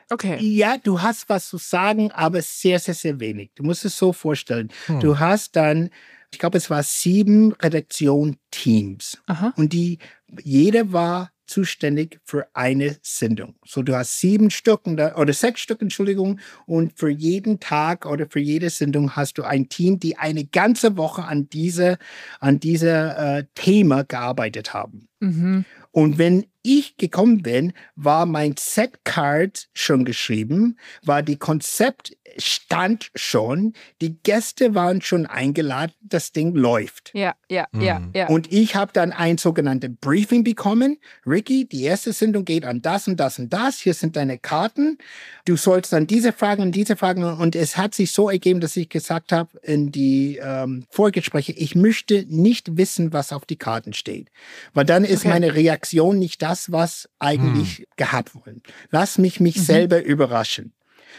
Okay. 0.09 0.37
Ja, 0.39 0.77
du 0.77 1.01
hast 1.01 1.29
was 1.29 1.49
zu 1.49 1.57
sagen, 1.57 2.11
aber 2.11 2.41
sehr, 2.41 2.79
sehr, 2.79 2.93
sehr 2.93 3.19
wenig. 3.19 3.51
Du 3.55 3.63
musst 3.63 3.85
es 3.85 3.97
so 3.97 4.13
vorstellen. 4.13 4.69
Hm. 4.85 4.99
Du 4.99 5.19
hast 5.19 5.55
dann, 5.55 5.89
ich 6.31 6.39
glaube, 6.39 6.57
es 6.57 6.69
war 6.69 6.83
sieben 6.83 7.53
Redaktion-Teams. 7.53 9.21
Und 9.55 9.73
die, 9.73 9.97
jeder 10.43 10.91
war 10.91 11.31
zuständig 11.47 12.19
für 12.23 12.47
eine 12.53 12.97
Sendung. 13.01 13.55
So, 13.65 13.83
du 13.83 13.95
hast 13.95 14.19
sieben 14.19 14.49
Stück 14.49 14.81
oder 14.87 15.33
sechs 15.33 15.61
Stück, 15.61 15.81
Entschuldigung, 15.81 16.39
und 16.65 16.97
für 16.97 17.09
jeden 17.09 17.59
Tag 17.59 18.05
oder 18.05 18.27
für 18.27 18.39
jede 18.39 18.69
Sendung 18.69 19.15
hast 19.15 19.37
du 19.37 19.43
ein 19.43 19.69
Team, 19.69 19.99
die 19.99 20.17
eine 20.17 20.45
ganze 20.45 20.97
Woche 20.97 21.23
an 21.23 21.49
diese, 21.49 21.97
an 22.39 22.59
dieser 22.59 23.37
äh, 23.37 23.45
Thema 23.53 24.03
gearbeitet 24.03 24.73
haben. 24.73 25.07
Mhm. 25.19 25.65
Und 25.91 26.17
wenn 26.17 26.45
ich 26.65 26.97
gekommen 26.97 27.41
bin, 27.41 27.73
war 27.95 28.25
mein 28.25 28.55
Setcard 28.57 29.67
schon 29.73 30.05
geschrieben, 30.05 30.77
war 31.03 31.21
die 31.21 31.37
Konzept 31.37 32.17
stand 32.37 33.11
schon, 33.15 33.73
die 34.01 34.17
Gäste 34.23 34.75
waren 34.75 35.01
schon 35.01 35.25
eingeladen, 35.25 35.93
das 36.01 36.31
Ding 36.31 36.53
läuft. 36.55 37.11
Ja, 37.13 37.35
ja, 37.49 37.65
ja, 37.79 37.99
Mhm. 37.99 38.11
ja. 38.13 38.27
Und 38.27 38.51
ich 38.51 38.75
habe 38.75 38.91
dann 38.93 39.11
ein 39.13 39.37
sogenanntes 39.37 39.91
Briefing 40.01 40.43
bekommen. 40.43 40.97
Ricky, 41.25 41.65
die 41.65 41.83
erste 41.83 42.11
Sendung 42.13 42.43
geht 42.45 42.65
an 42.65 42.81
das 42.81 43.07
und 43.07 43.17
das 43.19 43.39
und 43.39 43.53
das. 43.53 43.79
Hier 43.79 43.93
sind 43.93 44.15
deine 44.15 44.37
Karten. 44.37 44.97
Du 45.45 45.55
sollst 45.55 45.93
dann 45.93 46.07
diese 46.07 46.33
Fragen 46.33 46.61
und 46.63 46.71
diese 46.73 46.95
Fragen. 46.95 47.23
Und 47.23 47.55
es 47.55 47.77
hat 47.77 47.95
sich 47.95 48.11
so 48.11 48.29
ergeben, 48.29 48.59
dass 48.59 48.75
ich 48.75 48.89
gesagt 48.89 49.31
habe 49.31 49.57
in 49.61 49.91
die 49.91 50.37
ähm, 50.43 50.85
Vorgespräche, 50.89 51.53
ich 51.53 51.75
möchte 51.75 52.25
nicht 52.27 52.77
wissen, 52.77 53.13
was 53.13 53.31
auf 53.31 53.45
die 53.45 53.57
Karten 53.57 53.93
steht. 53.93 54.29
Weil 54.73 54.85
dann 54.85 55.05
ist 55.05 55.21
Okay. 55.21 55.29
meine 55.29 55.55
Reaktion 55.55 56.19
nicht 56.19 56.41
das, 56.41 56.71
was 56.71 57.09
eigentlich 57.19 57.87
gehabt 57.95 58.35
wurde. 58.35 58.61
Lass 58.91 59.17
mich 59.17 59.39
mich 59.39 59.61
selber 59.63 60.03
überraschen. 60.03 60.73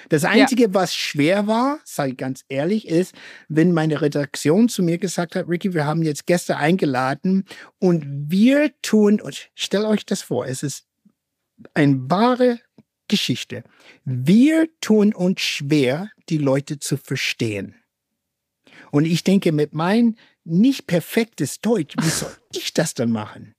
Das 0.09 0.25
Einzige, 0.25 0.75
was 0.75 0.95
schwer 0.95 1.47
war, 1.47 1.81
sage 1.85 2.13
ich 2.13 2.17
ganz 2.17 2.45
ehrlich, 2.49 2.89
ist, 2.89 3.15
wenn 3.49 3.73
meine 3.73 4.01
Redaktion 4.01 4.69
zu 4.69 4.83
mir 4.83 4.99
gesagt 4.99 5.35
hat, 5.37 5.49
Ricky, 5.49 5.75
wir 5.75 5.85
haben 5.87 6.03
jetzt 6.03 6.27
Gäste 6.27 6.57
eingeladen 6.57 7.45
und 7.79 8.05
wir 8.31 8.73
tun, 8.83 9.21
und 9.21 9.51
stellt 9.55 9.85
euch 9.87 10.07
das 10.07 10.23
vor, 10.23 10.47
es 10.47 10.63
ist 10.63 10.87
eine 11.75 12.11
wahre 12.11 12.61
Geschichte. 13.09 13.65
Wir 14.05 14.69
tun 14.81 15.15
uns 15.15 15.41
schwer, 15.41 16.11
die 16.29 16.39
Leute 16.39 16.79
zu 16.79 16.97
verstehen. 16.97 17.77
Und 18.91 19.05
ich 19.05 19.25
denke, 19.25 19.53
mit 19.53 19.75
meinem 19.75 20.17
nicht 20.45 20.87
perfektes 20.87 21.61
Deutsch, 21.61 21.95
wie 22.01 22.09
soll 22.09 22.33
ich 22.53 22.73
das 22.73 22.95
dann 22.95 23.11
machen? 23.11 23.55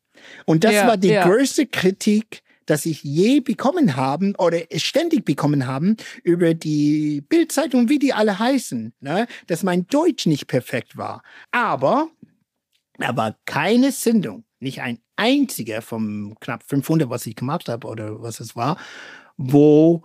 Und 0.45 0.63
das 0.63 0.73
Ja, 0.73 0.87
war 0.87 0.97
die 0.97 1.09
ja. 1.09 1.25
größte 1.27 1.67
Kritik, 1.67 2.41
dass 2.67 2.85
ich 2.85 3.03
je 3.03 3.39
bekommen 3.39 3.95
haben 3.95 4.35
oder 4.35 4.59
ständig 4.75 5.25
bekommen 5.25 5.65
haben 5.65 5.97
über 6.23 6.53
die 6.53 7.21
Bildzeitung, 7.21 7.89
wie 7.89 7.97
die 7.97 8.13
alle 8.13 8.37
heißen, 8.37 8.93
ne? 8.99 9.27
dass 9.47 9.63
mein 9.63 9.87
Deutsch 9.87 10.27
nicht 10.27 10.47
perfekt 10.47 10.95
war. 10.95 11.23
Aber 11.51 12.09
da 12.99 13.15
war 13.17 13.35
keine 13.45 13.91
Sendung, 13.91 14.43
nicht 14.59 14.81
ein 14.81 14.99
einziger 15.15 15.81
vom 15.81 16.35
knapp 16.39 16.63
500, 16.63 17.09
was 17.09 17.25
ich 17.25 17.35
gemacht 17.35 17.69
habe 17.69 17.87
oder 17.87 18.21
was 18.21 18.39
es 18.39 18.55
war, 18.55 18.77
wo 19.37 20.03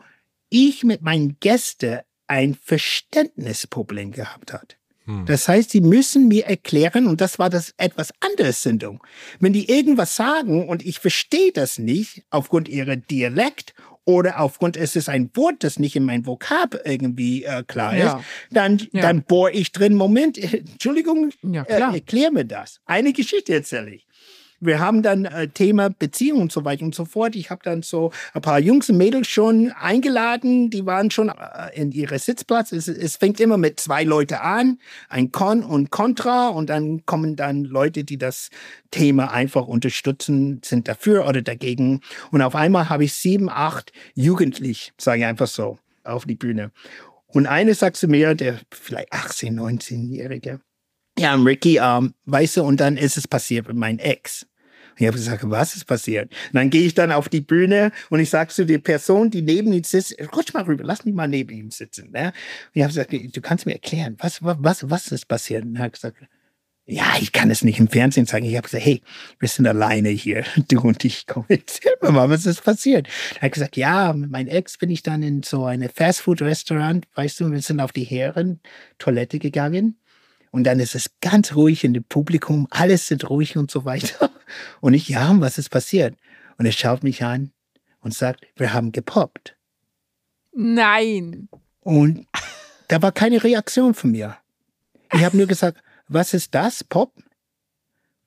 ich 0.48 0.84
mit 0.84 1.02
meinen 1.02 1.38
Gästen 1.40 2.00
ein 2.26 2.54
Verständnisproblem 2.54 4.12
gehabt 4.12 4.52
hat. 4.52 4.78
Hm. 5.06 5.26
Das 5.26 5.48
heißt, 5.48 5.70
sie 5.70 5.80
müssen 5.80 6.28
mir 6.28 6.46
erklären, 6.46 7.06
und 7.06 7.20
das 7.20 7.38
war 7.38 7.50
das 7.50 7.74
etwas 7.76 8.12
andere 8.20 8.52
Sendung. 8.52 9.02
Wenn 9.40 9.52
die 9.52 9.68
irgendwas 9.68 10.14
sagen 10.16 10.68
und 10.68 10.84
ich 10.84 10.98
verstehe 11.00 11.52
das 11.52 11.78
nicht 11.78 12.24
aufgrund 12.30 12.68
ihrer 12.68 12.96
Dialekt 12.96 13.74
oder 14.04 14.40
aufgrund 14.40 14.76
es 14.76 14.96
ist 14.96 15.08
ein 15.08 15.30
Wort, 15.34 15.62
das 15.64 15.78
nicht 15.78 15.94
in 15.94 16.04
mein 16.04 16.26
Vokab 16.26 16.76
irgendwie 16.84 17.44
äh, 17.44 17.62
klar 17.64 17.96
Ja. 17.96 18.16
ist, 18.18 18.24
dann, 18.50 18.78
Ja. 18.92 19.02
dann 19.02 19.22
bohr 19.22 19.52
ich 19.52 19.70
drin, 19.72 19.94
Moment, 19.94 20.38
Entschuldigung, 20.72 21.30
Ja, 21.42 21.62
äh, 21.64 21.80
erklär 21.94 22.30
mir 22.32 22.44
das. 22.44 22.80
Eine 22.84 23.12
Geschichte 23.12 23.54
erzähle 23.54 23.94
ich. 23.94 24.06
Wir 24.64 24.78
haben 24.78 25.02
dann 25.02 25.24
äh, 25.24 25.48
Thema 25.48 25.90
Beziehung 25.90 26.42
und 26.42 26.52
so 26.52 26.64
weiter 26.64 26.84
und 26.84 26.94
so 26.94 27.04
fort. 27.04 27.34
Ich 27.34 27.50
habe 27.50 27.62
dann 27.64 27.82
so 27.82 28.12
ein 28.32 28.42
paar 28.42 28.60
Jungs 28.60 28.88
und 28.88 28.96
Mädels 28.96 29.26
schon 29.26 29.72
eingeladen. 29.72 30.70
Die 30.70 30.86
waren 30.86 31.10
schon 31.10 31.30
äh, 31.30 31.74
in 31.74 31.90
ihre 31.90 32.16
Sitzplatz. 32.20 32.70
Es, 32.70 32.86
es 32.86 33.16
fängt 33.16 33.40
immer 33.40 33.56
mit 33.56 33.80
zwei 33.80 34.04
Leute 34.04 34.40
an, 34.40 34.78
ein 35.08 35.32
Con 35.32 35.64
und 35.64 35.90
Contra 35.90 36.48
und 36.48 36.70
dann 36.70 37.04
kommen 37.06 37.34
dann 37.34 37.64
Leute, 37.64 38.04
die 38.04 38.18
das 38.18 38.50
Thema 38.92 39.32
einfach 39.32 39.66
unterstützen, 39.66 40.60
sind 40.64 40.86
dafür 40.86 41.26
oder 41.26 41.42
dagegen. 41.42 42.00
Und 42.30 42.40
auf 42.40 42.54
einmal 42.54 42.88
habe 42.88 43.04
ich 43.04 43.14
sieben, 43.14 43.50
acht 43.50 43.92
Jugendlich, 44.14 44.92
sage 44.96 45.22
ich 45.22 45.26
einfach 45.26 45.48
so, 45.48 45.78
auf 46.04 46.24
die 46.24 46.36
Bühne. 46.36 46.70
Und 47.26 47.46
eine 47.46 47.74
sagt 47.74 47.96
zu 47.96 48.06
mir, 48.06 48.36
der 48.36 48.60
vielleicht 48.70 49.12
18, 49.12 49.58
19-Jährige, 49.58 50.60
ja, 51.18 51.34
Ricky, 51.34 51.78
ähm, 51.82 52.14
weißt 52.24 52.58
du, 52.58 52.62
und 52.62 52.80
dann 52.80 52.96
ist 52.96 53.16
es 53.16 53.28
passiert 53.28 53.68
mit 53.68 53.76
meinem 53.76 53.98
Ex. 53.98 54.46
Ich 54.96 55.06
habe 55.06 55.16
gesagt, 55.16 55.42
was 55.44 55.76
ist 55.76 55.86
passiert? 55.86 56.30
Und 56.30 56.54
dann 56.54 56.70
gehe 56.70 56.82
ich 56.82 56.94
dann 56.94 57.12
auf 57.12 57.28
die 57.28 57.40
Bühne 57.40 57.92
und 58.10 58.20
ich 58.20 58.30
sage 58.30 58.52
zu 58.52 58.66
der 58.66 58.78
Person, 58.78 59.30
die 59.30 59.42
neben 59.42 59.72
ihm 59.72 59.84
sitzt, 59.84 60.16
rutsch 60.34 60.54
mal 60.54 60.64
rüber, 60.64 60.84
lass 60.84 61.04
mich 61.04 61.14
mal 61.14 61.28
neben 61.28 61.50
ihm 61.50 61.70
sitzen. 61.70 62.10
Ne? 62.10 62.26
Und 62.26 62.32
ich 62.74 62.82
habe 62.82 62.92
gesagt, 62.92 63.12
du 63.12 63.40
kannst 63.40 63.66
mir 63.66 63.72
erklären, 63.72 64.16
was, 64.18 64.42
was, 64.42 64.90
was, 64.90 65.12
ist 65.12 65.26
passiert? 65.26 65.64
Und 65.64 65.76
er 65.76 65.84
hat 65.84 65.92
gesagt, 65.94 66.18
ja, 66.84 67.14
ich 67.20 67.32
kann 67.32 67.50
es 67.50 67.62
nicht 67.62 67.78
im 67.78 67.88
Fernsehen 67.88 68.26
sagen. 68.26 68.44
Ich 68.44 68.56
habe 68.56 68.64
gesagt, 68.64 68.84
hey, 68.84 69.02
wir 69.38 69.48
sind 69.48 69.66
alleine 69.66 70.08
hier, 70.08 70.44
du 70.68 70.80
und 70.80 71.04
ich. 71.04 71.26
Komm, 71.26 71.44
erzähl 71.48 71.92
mir 72.02 72.10
mal, 72.10 72.28
was 72.28 72.46
ist 72.46 72.64
passiert? 72.64 73.08
Er 73.36 73.42
hat 73.42 73.52
gesagt, 73.52 73.76
ja, 73.76 74.12
mit 74.12 74.30
meinem 74.30 74.48
Ex 74.48 74.78
bin 74.78 74.90
ich 74.90 75.02
dann 75.02 75.22
in 75.22 75.42
so 75.42 75.64
eine 75.64 75.88
Fastfood-Restaurant, 75.88 77.06
weißt 77.14 77.40
du, 77.40 77.50
wir 77.50 77.62
sind 77.62 77.80
auf 77.80 77.92
die 77.92 78.04
Herren-Toilette 78.04 79.38
gegangen. 79.38 79.98
Und 80.50 80.64
dann 80.64 80.80
ist 80.80 80.94
es 80.94 81.10
ganz 81.22 81.54
ruhig 81.54 81.82
in 81.82 81.94
dem 81.94 82.04
Publikum, 82.04 82.66
alles 82.70 83.06
sind 83.06 83.28
ruhig 83.30 83.56
und 83.56 83.70
so 83.70 83.84
weiter. 83.86 84.30
Und 84.80 84.94
ich, 84.94 85.08
ja, 85.08 85.32
was 85.40 85.58
ist 85.58 85.70
passiert? 85.70 86.16
Und 86.58 86.66
er 86.66 86.72
schaut 86.72 87.02
mich 87.02 87.24
an 87.24 87.52
und 88.00 88.14
sagt, 88.14 88.46
wir 88.56 88.72
haben 88.72 88.92
gepoppt. 88.92 89.56
Nein. 90.52 91.48
Und 91.80 92.26
da 92.88 93.00
war 93.02 93.12
keine 93.12 93.42
Reaktion 93.42 93.94
von 93.94 94.10
mir. 94.10 94.36
Ich 95.12 95.24
habe 95.24 95.36
nur 95.36 95.46
gesagt, 95.46 95.82
was 96.08 96.34
ist 96.34 96.54
das, 96.54 96.84
Pop? 96.84 97.12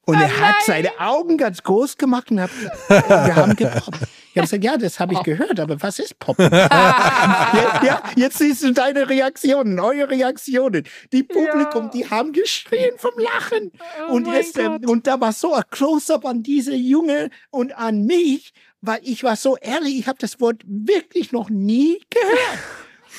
Und 0.06 0.22
er 0.22 0.40
hat 0.40 0.56
seine 0.66 1.00
Augen 1.00 1.38
ganz 1.38 1.64
groß 1.64 1.98
gemacht 1.98 2.30
und 2.30 2.40
hat 2.40 2.52
wir 2.90 3.36
haben 3.36 3.56
gepoppt. 3.56 4.08
Ich 4.36 4.38
habe 4.38 4.48
gesagt, 4.48 4.63
ja, 4.65 4.76
das 4.78 5.00
habe 5.00 5.13
ich 5.13 5.24
gehört, 5.24 5.62
aber 5.62 5.82
was 5.82 5.98
ist 5.98 6.19
Pop? 6.19 6.38
ja, 6.39 7.82
ja, 7.86 8.04
jetzt 8.17 8.38
siehst 8.38 8.63
du 8.63 8.74
deine 8.74 9.08
Reaktionen, 9.08 9.80
eure 9.80 10.10
Reaktionen. 10.10 10.84
Die 11.13 11.24
Publikum, 11.24 11.86
Ja. 11.86 11.91
die 11.93 12.10
haben 12.10 12.34
geschrien 12.34 12.98
vom 12.98 13.13
Lachen. 13.17 13.71
Oh 14.10 14.12
und, 14.15 14.28
jetzt, 14.28 14.58
ähm, 14.60 14.82
und 14.88 15.08
da 15.08 15.21
war 15.21 15.32
so 15.32 15.54
ein 15.54 15.63
Close-up 15.71 16.26
an 16.26 16.43
diese 16.43 16.76
Junge 16.76 17.30
und 17.50 17.78
an 17.78 18.04
mich, 18.04 18.52
weil 18.82 19.00
ich 19.04 19.24
war 19.24 19.38
so 19.38 19.56
ehrlich, 19.56 20.00
ich 20.00 20.08
habe 20.10 20.17
das 20.19 20.41
Wort 20.41 20.63
wirklich 20.65 21.32
noch 21.32 21.50
nie 21.50 22.02
gehört. 22.10 22.60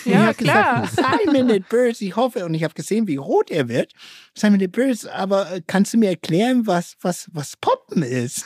Ja, 0.05 0.33
ich 0.33 0.37
klar. 0.37 0.83
Gesagt, 0.83 1.33
mir 1.33 1.45
nicht 1.45 1.71
böse, 1.71 2.05
ich 2.05 2.15
hoffe, 2.15 2.45
und 2.45 2.53
ich 2.53 2.63
habe 2.63 2.75
gesehen, 2.75 3.07
wie 3.09 3.17
rot 3.17 3.51
er 3.51 3.71
wird. 3.71 3.93
Mir 4.43 4.51
nicht 4.51 4.73
böse, 4.73 5.11
aber 5.15 5.51
äh, 5.51 5.63
kannst 5.67 5.95
du 5.95 5.97
mir 5.97 6.11
erklären, 6.11 6.67
was, 6.67 6.95
was, 7.01 7.31
was 7.33 7.57
Poppen 7.57 8.03
ist? 8.03 8.45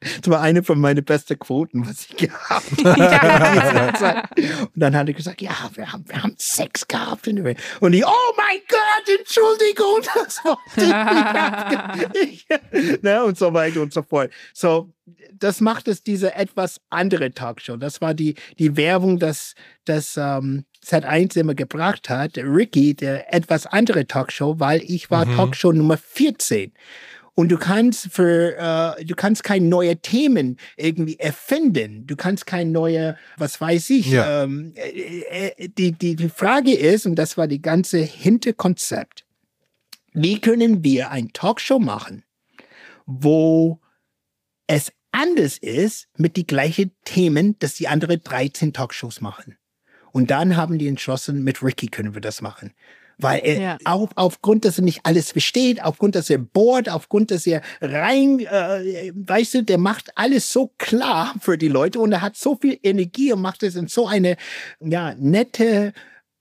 Das 0.00 0.30
war 0.30 0.40
eine 0.40 0.62
von 0.62 0.80
meinen 0.80 1.04
besten 1.04 1.38
Quoten, 1.38 1.84
was 1.86 2.06
ich 2.08 2.16
gehabt 2.16 2.84
habe. 2.84 4.28
Und 4.62 4.70
dann 4.76 4.94
hat 4.94 5.08
er 5.08 5.14
gesagt, 5.14 5.42
ja, 5.42 5.50
wir 5.74 5.92
haben, 5.92 6.04
wir 6.08 6.22
haben 6.22 6.34
Sex 6.38 6.86
gehabt. 6.86 7.26
Und 7.26 7.92
ich, 7.92 8.06
oh 8.06 8.34
mein 8.36 8.60
Gott, 8.68 9.18
Entschuldigung, 9.18 10.00
das 10.14 10.44
wollte 10.44 12.14
ich 12.14 12.46
nicht. 12.46 13.02
ne, 13.02 13.24
und 13.24 13.36
so 13.36 13.52
weiter 13.52 13.80
und 13.80 13.92
so 13.92 14.02
fort. 14.02 14.30
So, 14.52 14.92
das 15.32 15.60
macht 15.60 15.88
es 15.88 16.02
diese 16.02 16.34
etwas 16.34 16.80
andere 16.90 17.32
Talkshow. 17.32 17.76
Das 17.76 18.00
war 18.00 18.14
die, 18.14 18.34
die 18.58 18.76
Werbung, 18.76 19.18
dass 19.18 19.54
das 19.84 20.16
ähm, 20.16 20.64
Z1 20.84 21.36
immer 21.38 21.54
gebracht 21.54 22.08
hat. 22.08 22.38
Ricky, 22.38 22.94
der 22.94 23.34
etwas 23.34 23.66
andere 23.66 24.06
Talkshow, 24.06 24.60
weil 24.60 24.80
ich 24.82 25.10
war 25.10 25.26
Mhm. 25.26 25.36
Talkshow 25.36 25.72
Nummer 25.72 25.96
14. 25.96 26.72
Und 27.38 27.50
du 27.50 27.56
kannst 27.56 28.12
für, 28.12 28.96
äh, 28.98 29.04
du 29.04 29.14
kannst 29.14 29.44
keine 29.44 29.64
neue 29.64 29.96
Themen 29.98 30.56
irgendwie 30.76 31.20
erfinden. 31.20 32.04
Du 32.04 32.16
kannst 32.16 32.46
keine 32.46 32.68
neue, 32.68 33.16
was 33.36 33.60
weiß 33.60 33.90
ich. 33.90 34.10
Ja. 34.10 34.42
Ähm, 34.42 34.72
äh, 34.74 35.52
äh, 35.52 35.68
die, 35.68 35.92
die, 35.92 36.16
die 36.16 36.30
Frage 36.30 36.74
ist, 36.74 37.06
und 37.06 37.14
das 37.14 37.36
war 37.36 37.46
die 37.46 37.62
ganze 37.62 37.98
Hinterkonzept, 37.98 39.24
wie 40.14 40.40
können 40.40 40.82
wir 40.82 41.12
ein 41.12 41.32
Talkshow 41.32 41.78
machen, 41.78 42.24
wo 43.06 43.78
es 44.66 44.90
anders 45.12 45.58
ist 45.58 46.08
mit 46.16 46.36
die 46.36 46.44
gleichen 46.44 46.90
Themen, 47.04 47.56
dass 47.60 47.74
die 47.74 47.86
anderen 47.86 48.20
13 48.20 48.72
Talkshows 48.72 49.20
machen. 49.20 49.56
Und 50.10 50.32
dann 50.32 50.56
haben 50.56 50.76
die 50.76 50.88
entschlossen, 50.88 51.44
mit 51.44 51.62
Ricky 51.62 51.86
können 51.86 52.14
wir 52.14 52.20
das 52.20 52.42
machen. 52.42 52.72
Weil 53.20 53.40
er 53.44 53.60
Ja. 53.60 53.78
auf, 53.84 54.10
aufgrund, 54.14 54.64
dass 54.64 54.78
er 54.78 54.84
nicht 54.84 55.00
alles 55.02 55.32
versteht, 55.32 55.82
aufgrund, 55.82 56.14
dass 56.14 56.30
er 56.30 56.38
bohrt, 56.38 56.88
aufgrund, 56.88 57.30
dass 57.32 57.46
er 57.46 57.62
rein, 57.80 58.38
äh, 58.40 59.12
weißt 59.14 59.54
du, 59.54 59.64
der 59.64 59.78
macht 59.78 60.16
alles 60.16 60.52
so 60.52 60.72
klar 60.78 61.34
für 61.40 61.58
die 61.58 61.68
Leute 61.68 61.98
und 61.98 62.12
er 62.12 62.22
hat 62.22 62.36
so 62.36 62.56
viel 62.56 62.78
Energie 62.82 63.32
und 63.32 63.42
macht 63.42 63.62
es 63.64 63.74
in 63.74 63.88
so 63.88 64.06
eine, 64.06 64.36
ja, 64.80 65.14
nette, 65.16 65.92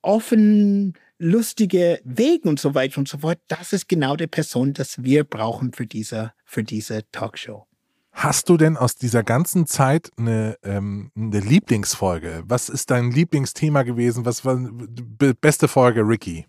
offen, 0.03 0.93
lustige 1.19 1.99
Weg 2.03 2.45
und 2.45 2.59
so 2.59 2.75
weiter 2.75 2.99
und 2.99 3.07
so 3.07 3.17
fort. 3.17 3.39
Das 3.47 3.73
ist 3.73 3.89
genau 3.89 4.15
die 4.15 4.27
Person, 4.27 4.73
das 4.73 5.03
wir 5.03 5.23
brauchen 5.23 5.73
für 5.73 5.87
diese, 5.87 6.33
für 6.45 6.63
diese 6.63 7.09
Talkshow. 7.11 7.65
Hast 8.11 8.49
du 8.49 8.57
denn 8.57 8.77
aus 8.77 8.95
dieser 8.95 9.23
ganzen 9.23 9.67
Zeit 9.67 10.09
eine, 10.17 10.57
ähm, 10.63 11.11
eine 11.15 11.39
Lieblingsfolge? 11.39 12.43
Was 12.47 12.67
ist 12.69 12.89
dein 12.89 13.11
Lieblingsthema 13.11 13.83
gewesen? 13.83 14.25
Was 14.25 14.43
war 14.43 14.57
die 14.59 15.33
beste 15.33 15.67
Folge, 15.67 16.01
Ricky? 16.01 16.45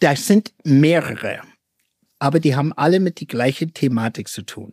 Das 0.00 0.26
sind 0.26 0.52
mehrere, 0.64 1.40
aber 2.18 2.40
die 2.40 2.54
haben 2.54 2.72
alle 2.72 3.00
mit 3.00 3.20
die 3.20 3.26
gleiche 3.26 3.66
Thematik 3.68 4.28
zu 4.28 4.42
tun. 4.42 4.72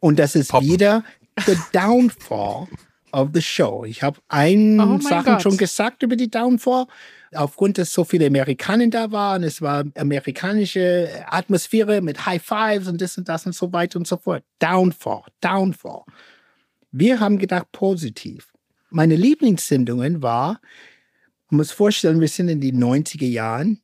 Und 0.00 0.18
das 0.18 0.34
ist 0.34 0.50
Poppen. 0.50 0.68
wieder 0.68 1.04
the 1.46 1.56
downfall 1.72 2.68
of 3.12 3.28
the 3.34 3.42
show. 3.42 3.84
Ich 3.84 4.02
habe 4.02 4.18
ein 4.28 4.80
Oh 4.80 4.98
Sachen 5.00 5.34
Gott. 5.34 5.42
schon 5.42 5.56
gesagt 5.58 6.02
über 6.02 6.16
die 6.16 6.30
Downfall. 6.30 6.86
Aufgrund, 7.34 7.78
dass 7.78 7.92
so 7.92 8.04
viele 8.04 8.26
Amerikaner 8.26 8.88
da 8.88 9.10
waren, 9.12 9.42
es 9.42 9.60
war 9.62 9.84
amerikanische 9.96 11.08
Atmosphäre 11.26 12.00
mit 12.00 12.26
High 12.26 12.42
Fives 12.42 12.88
und 12.88 13.00
das 13.00 13.16
und 13.18 13.28
das 13.28 13.46
und 13.46 13.54
so 13.54 13.72
weiter 13.72 13.98
und 13.98 14.06
so 14.06 14.16
fort. 14.16 14.42
Downfall, 14.58 15.22
Downfall. 15.40 16.02
Wir 16.90 17.20
haben 17.20 17.38
gedacht 17.38 17.70
positiv. 17.72 18.52
Meine 18.90 19.16
Lieblingssendungen 19.16 20.22
war, 20.22 20.60
man 21.48 21.58
muss 21.58 21.70
vorstellen, 21.72 22.20
wir 22.20 22.28
sind 22.28 22.48
in 22.48 22.60
die 22.60 22.72
90er 22.72 23.26
Jahren. 23.26 23.80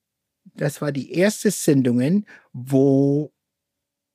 Das 0.59 0.81
war 0.83 0.93
die 0.93 1.13
erste 1.13 1.51
Sendungen, 1.51 2.27
wo 2.53 3.33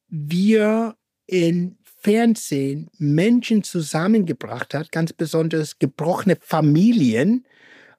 wir 0.08 0.96
in 1.26 1.78
Fernsehen 1.84 2.90
Menschen 2.98 3.64
zusammengebracht 3.64 4.74
hat, 4.74 4.92
ganz 4.92 5.14
besonders 5.14 5.80
gebrochene 5.80 6.38
Familien, 6.40 7.46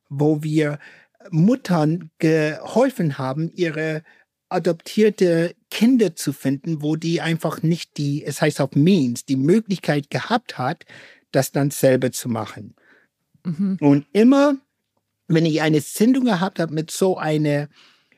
wo 0.08 0.42
wir 0.42 0.78
Muttern 1.30 2.10
geholfen 2.18 3.16
haben, 3.16 3.50
ihre 3.54 4.02
adoptierte 4.50 5.54
Kinder 5.70 6.14
zu 6.14 6.32
finden, 6.32 6.82
wo 6.82 6.96
die 6.96 7.20
einfach 7.20 7.62
nicht 7.62 7.96
die, 7.96 8.22
es 8.24 8.42
heißt 8.42 8.60
auf 8.60 8.72
Means, 8.76 9.24
die 9.24 9.36
Möglichkeit 9.36 10.10
gehabt 10.10 10.58
hat, 10.58 10.84
das 11.32 11.50
dann 11.50 11.70
selber 11.70 12.12
zu 12.12 12.28
machen. 12.28 12.76
Mhm. 13.42 13.78
Und 13.80 14.06
immer, 14.12 14.56
wenn 15.28 15.46
ich 15.46 15.62
eine 15.62 15.80
Sendung 15.80 16.26
gehabt 16.26 16.60
habe 16.60 16.74
mit 16.74 16.90
so 16.90 17.16
einer 17.16 17.68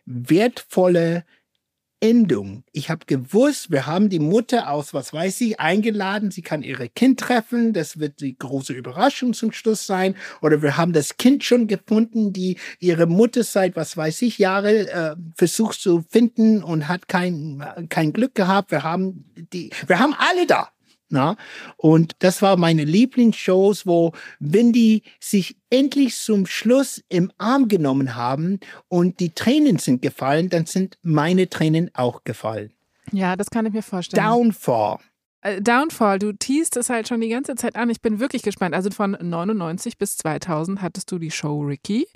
wertvolle 0.07 1.25
Endung. 2.01 2.63
Ich 2.73 2.91
habe 2.91 3.07
gewusst, 3.07 3.71
wir 3.71 3.87
haben 3.87 4.11
die 4.11 4.19
Mutter 4.19 4.71
aus, 4.71 4.93
was 4.93 5.15
weiß 5.15 5.41
ich, 5.41 5.59
eingeladen. 5.59 6.31
Sie 6.31 6.43
kann 6.43 6.63
ihre 6.63 6.89
Kind 6.91 7.21
treffen. 7.21 7.73
Das 7.73 7.99
wird 7.99 8.21
die 8.21 8.37
große 8.37 8.75
Überraschung 8.75 9.33
zum 9.33 9.51
Schluss 9.53 9.87
sein. 9.87 10.15
Oder 10.43 10.61
wir 10.61 10.77
haben 10.77 10.93
das 10.93 11.17
Kind 11.17 11.43
schon 11.43 11.69
gefunden, 11.69 12.33
die 12.33 12.59
ihre 12.81 13.07
Mutter 13.07 13.43
seit, 13.45 13.77
was 13.77 13.97
weiß 13.97 14.23
ich, 14.23 14.39
Jahre 14.39 14.91
äh, 14.91 15.17
versucht 15.37 15.81
zu 15.81 16.05
finden 16.09 16.63
und 16.63 16.87
hat 16.87 17.09
kein, 17.09 17.65
kein 17.89 18.13
Glück 18.13 18.35
gehabt. 18.35 18.71
Wir 18.71 18.83
haben 18.83 19.25
die, 19.53 19.71
wir 19.87 19.99
haben 19.99 20.15
alle 20.19 20.47
da. 20.47 20.69
Na? 21.09 21.37
Und 21.77 22.17
das 22.19 22.43
war 22.43 22.57
meine 22.57 22.85
Lieblingsshows, 22.85 23.87
wo, 23.87 24.13
wenn 24.41 24.73
die 24.73 25.03
sich 25.21 25.57
endlich 25.71 26.17
zum 26.17 26.47
Schluss 26.47 27.03
im 27.09 27.31
Arm 27.39 27.69
genommen 27.69 28.17
haben 28.17 28.59
und 28.89 29.21
die 29.21 29.31
Tränen 29.31 29.79
sind 29.79 30.03
gefallen, 30.03 30.49
dann 30.49 30.67
sind 30.67 30.99
meine 31.03 31.49
Tränen 31.49 31.91
auch 31.95 32.25
gefallen. 32.25 32.73
Ja, 33.13 33.37
das 33.37 33.51
kann 33.51 33.67
ich 33.67 33.73
mir 33.73 33.83
vorstellen. 33.83 34.25
Downfall. 34.25 34.99
Äh, 35.43 35.63
Downfall, 35.63 36.19
du 36.19 36.33
teast 36.33 36.77
es 36.77 36.91
halt 36.91 37.07
schon 37.07 37.21
die 37.21 37.29
ganze 37.29 37.55
Zeit 37.55 37.77
an. 37.77 37.89
Ich 37.89 38.01
bin 38.01 38.19
wirklich 38.19 38.43
gespannt. 38.43 38.75
Also 38.75 38.91
von 38.91 39.17
99 39.21 39.99
bis 39.99 40.17
2000 40.17 40.83
hattest 40.83 41.11
du 41.13 41.19
die 41.19 41.31
Show 41.31 41.61
Ricky. 41.61 42.09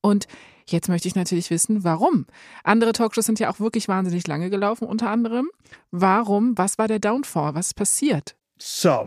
Und 0.00 0.26
jetzt 0.72 0.88
möchte 0.88 1.06
ich 1.08 1.14
natürlich 1.14 1.50
wissen, 1.50 1.84
warum. 1.84 2.26
Andere 2.64 2.92
Talkshows 2.92 3.26
sind 3.26 3.38
ja 3.38 3.50
auch 3.50 3.60
wirklich 3.60 3.88
wahnsinnig 3.88 4.26
lange 4.26 4.50
gelaufen, 4.50 4.86
unter 4.86 5.10
anderem. 5.10 5.48
Warum? 5.90 6.56
Was 6.58 6.78
war 6.78 6.88
der 6.88 6.98
Downfall? 6.98 7.54
Was 7.54 7.68
ist 7.68 7.74
passiert? 7.74 8.34
So. 8.58 9.06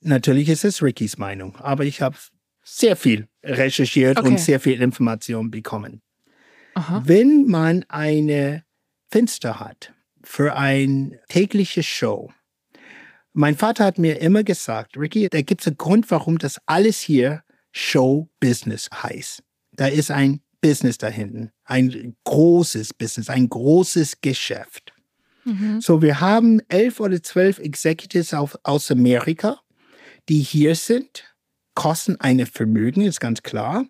Natürlich 0.00 0.48
ist 0.48 0.64
es 0.64 0.82
Rickys 0.82 1.16
Meinung, 1.18 1.56
aber 1.56 1.84
ich 1.84 2.02
habe 2.02 2.16
sehr 2.62 2.96
viel 2.96 3.28
recherchiert 3.42 4.18
Okay. 4.18 4.28
und 4.28 4.40
sehr 4.40 4.60
viel 4.60 4.80
Information 4.82 5.50
bekommen. 5.50 6.02
Aha. 6.74 7.02
Wenn 7.04 7.46
man 7.46 7.84
eine 7.88 8.64
Fenster 9.10 9.60
hat 9.60 9.92
für 10.22 10.56
eine 10.56 11.20
tägliche 11.28 11.82
Show, 11.82 12.32
mein 13.32 13.56
Vater 13.56 13.84
hat 13.84 13.98
mir 13.98 14.20
immer 14.20 14.44
gesagt, 14.44 14.96
Ricky, 14.96 15.28
da 15.28 15.40
gibt 15.42 15.60
es 15.62 15.66
einen 15.68 15.76
Grund, 15.78 16.10
warum 16.10 16.38
das 16.38 16.60
alles 16.66 17.00
hier 17.00 17.42
Show-Business 17.74 18.88
heißt. 18.92 19.42
Da 19.72 19.86
ist 19.88 20.10
ein 20.10 20.40
Business 20.60 20.96
da 20.96 21.08
hinten, 21.08 21.50
ein 21.64 22.16
großes 22.24 22.94
Business, 22.94 23.28
ein 23.28 23.48
großes 23.48 24.20
Geschäft. 24.22 24.94
Mhm. 25.44 25.80
So, 25.80 26.00
wir 26.00 26.20
haben 26.20 26.60
elf 26.68 27.00
oder 27.00 27.22
zwölf 27.22 27.58
Executives 27.58 28.32
auf, 28.32 28.56
aus 28.62 28.90
Amerika, 28.90 29.60
die 30.28 30.40
hier 30.40 30.74
sind, 30.74 31.24
kosten 31.74 32.16
eine 32.20 32.46
Vermögen, 32.46 33.02
ist 33.02 33.20
ganz 33.20 33.42
klar. 33.42 33.84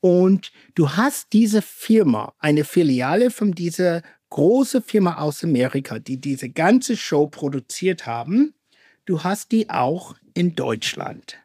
Und 0.00 0.52
du 0.76 0.92
hast 0.92 1.32
diese 1.32 1.60
Firma, 1.60 2.32
eine 2.38 2.64
Filiale 2.64 3.30
von 3.30 3.52
dieser 3.52 4.02
großen 4.30 4.82
Firma 4.82 5.18
aus 5.18 5.42
Amerika, 5.42 5.98
die 5.98 6.20
diese 6.20 6.48
ganze 6.48 6.96
Show 6.96 7.26
produziert 7.26 8.06
haben. 8.06 8.54
Du 9.04 9.24
hast 9.24 9.50
die 9.52 9.68
auch 9.68 10.14
in 10.34 10.54
Deutschland. 10.54 11.38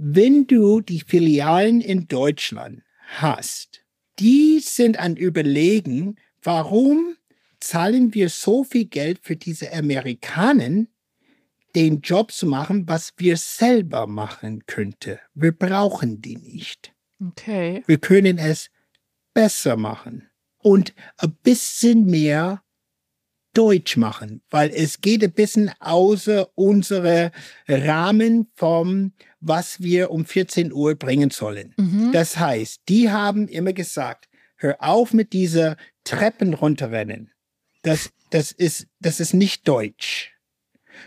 Wenn 0.00 0.46
du 0.46 0.80
die 0.80 1.00
Filialen 1.00 1.80
in 1.80 2.06
Deutschland 2.06 2.84
hast, 3.16 3.84
die 4.20 4.60
sind 4.60 4.96
an 4.96 5.16
Überlegen, 5.16 6.14
warum 6.40 7.16
zahlen 7.58 8.14
wir 8.14 8.28
so 8.28 8.62
viel 8.62 8.84
Geld 8.84 9.18
für 9.22 9.34
diese 9.34 9.72
Amerikaner, 9.72 10.86
den 11.74 12.00
Job 12.00 12.30
zu 12.30 12.46
machen, 12.46 12.86
was 12.86 13.12
wir 13.16 13.36
selber 13.36 14.06
machen 14.06 14.66
könnte. 14.66 15.18
Wir 15.34 15.50
brauchen 15.50 16.22
die 16.22 16.36
nicht. 16.36 16.94
Okay. 17.20 17.82
Wir 17.88 17.98
können 17.98 18.38
es 18.38 18.70
besser 19.34 19.76
machen 19.76 20.30
und 20.58 20.94
ein 21.16 21.36
bisschen 21.42 22.06
mehr 22.06 22.62
Deutsch 23.52 23.96
machen, 23.96 24.42
weil 24.50 24.70
es 24.70 25.00
geht 25.00 25.24
ein 25.24 25.32
bisschen 25.32 25.72
außer 25.80 26.48
unsere 26.54 27.32
Rahmen 27.66 28.46
vom, 28.54 29.12
was 29.40 29.82
wir 29.82 30.10
um 30.10 30.24
14 30.24 30.72
Uhr 30.72 30.94
bringen 30.94 31.30
sollen. 31.30 31.74
Mhm. 31.76 32.12
Das 32.12 32.38
heißt, 32.38 32.82
die 32.88 33.10
haben 33.10 33.48
immer 33.48 33.72
gesagt, 33.72 34.28
hör 34.56 34.76
auf 34.80 35.12
mit 35.12 35.32
dieser 35.32 35.76
Treppen 36.04 36.54
runterrennen. 36.54 37.30
Das, 37.82 38.10
das 38.30 38.52
ist, 38.52 38.86
das 39.00 39.20
ist 39.20 39.34
nicht 39.34 39.66
deutsch. 39.68 40.32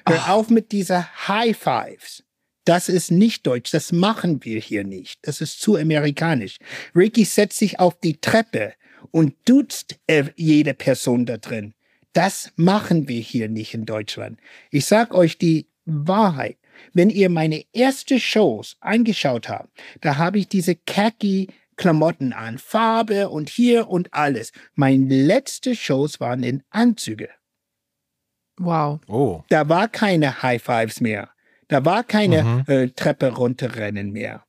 Hör 0.08 0.22
Ach. 0.22 0.30
auf 0.30 0.50
mit 0.50 0.72
dieser 0.72 1.28
High 1.28 1.58
Fives. 1.58 2.24
Das 2.64 2.90
ist 2.90 3.12
nicht 3.12 3.46
deutsch. 3.48 3.72
Das 3.72 3.92
machen 3.92 4.46
wir 4.46 4.60
hier 4.60 4.84
nicht. 4.84 5.20
Das 5.24 5.42
ist 5.42 5.62
zu 5.62 5.76
amerikanisch. 5.76 6.58
Ricky 6.96 7.26
setzt 7.26 7.58
sich 7.58 7.80
auf 7.80 8.00
die 8.00 8.22
Treppe 8.22 8.74
und 9.10 9.36
duzt 9.46 10.00
jede 10.36 10.74
Person 10.74 11.26
da 11.26 11.38
drin. 11.38 11.74
Das 12.14 12.52
machen 12.56 13.08
wir 13.08 13.20
hier 13.20 13.50
nicht 13.50 13.74
in 13.74 13.86
Deutschland. 13.86 14.40
Ich 14.70 14.86
sag 14.86 15.14
euch 15.14 15.38
die 15.38 15.68
Wahrheit. 15.86 16.58
Wenn 16.94 17.10
ihr 17.10 17.30
meine 17.30 17.64
erste 17.74 18.20
Shows 18.20 18.76
angeschaut 18.80 19.50
habt, 19.50 19.70
da 20.02 20.18
habe 20.18 20.40
ich 20.40 20.48
diese 20.48 20.76
khaki 20.76 21.48
Klamotten 21.78 22.34
an, 22.34 22.58
Farbe 22.58 23.30
und 23.30 23.50
hier 23.50 23.90
und 23.90 24.14
alles. 24.14 24.52
Meine 24.76 25.06
letzte 25.24 25.76
Shows 25.76 26.20
waren 26.20 26.44
in 26.44 26.64
Anzüge. 26.70 27.30
Wow. 28.58 29.00
Oh. 29.08 29.44
Da 29.50 29.68
war 29.70 29.88
keine 29.88 30.44
High 30.44 30.62
Fives 30.62 31.02
mehr. 31.02 31.30
Da 31.68 31.84
war 31.86 32.04
keine 32.04 32.44
Mhm. 32.44 32.64
äh, 32.68 32.88
Treppe 32.90 33.30
runterrennen 33.34 34.12
mehr. 34.12 34.44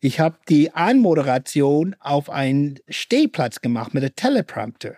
Ich 0.00 0.20
habe 0.20 0.38
die 0.48 0.72
Anmoderation 0.72 1.94
auf 1.98 2.30
einen 2.30 2.78
Stehplatz 2.88 3.60
gemacht 3.60 3.92
mit 3.92 4.02
einem 4.02 4.14
Teleprompter. 4.16 4.96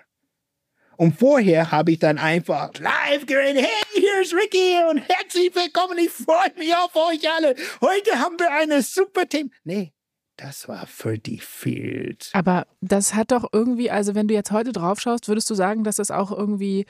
Und 0.97 1.19
vorher 1.19 1.71
habe 1.71 1.93
ich 1.93 1.99
dann 1.99 2.19
einfach 2.19 2.71
live 2.79 3.27
geredet, 3.27 3.63
hey, 3.63 4.01
hier 4.01 4.21
ist 4.21 4.35
Ricky 4.35 4.77
und 4.91 4.99
herzlich 4.99 5.55
willkommen, 5.55 5.99
ich 5.99 6.11
freue 6.11 6.53
mich 6.57 6.75
auf 6.75 6.95
euch 6.95 7.31
alle. 7.31 7.55
Heute 7.81 8.19
haben 8.19 8.39
wir 8.39 8.51
eine 8.53 8.83
super 8.83 9.29
Team. 9.29 9.51
Nee, 9.65 9.93
das 10.37 10.69
war 10.69 10.87
für 10.87 11.19
die 11.19 11.39
Fields. 11.39 12.31
Aber 12.35 12.67
das 12.81 13.15
hat 13.15 13.33
doch 13.33 13.49
irgendwie, 13.53 13.91
also 13.91 14.15
wenn 14.15 14.29
du 14.29 14.35
jetzt 14.35 14.53
heute 14.53 14.73
drauf 14.73 15.01
schaust, 15.01 15.29
würdest 15.29 15.49
du 15.51 15.55
sagen, 15.55 15.85
dass 15.85 15.97
das 15.97 16.11
auch 16.11 16.31
irgendwie, 16.31 16.87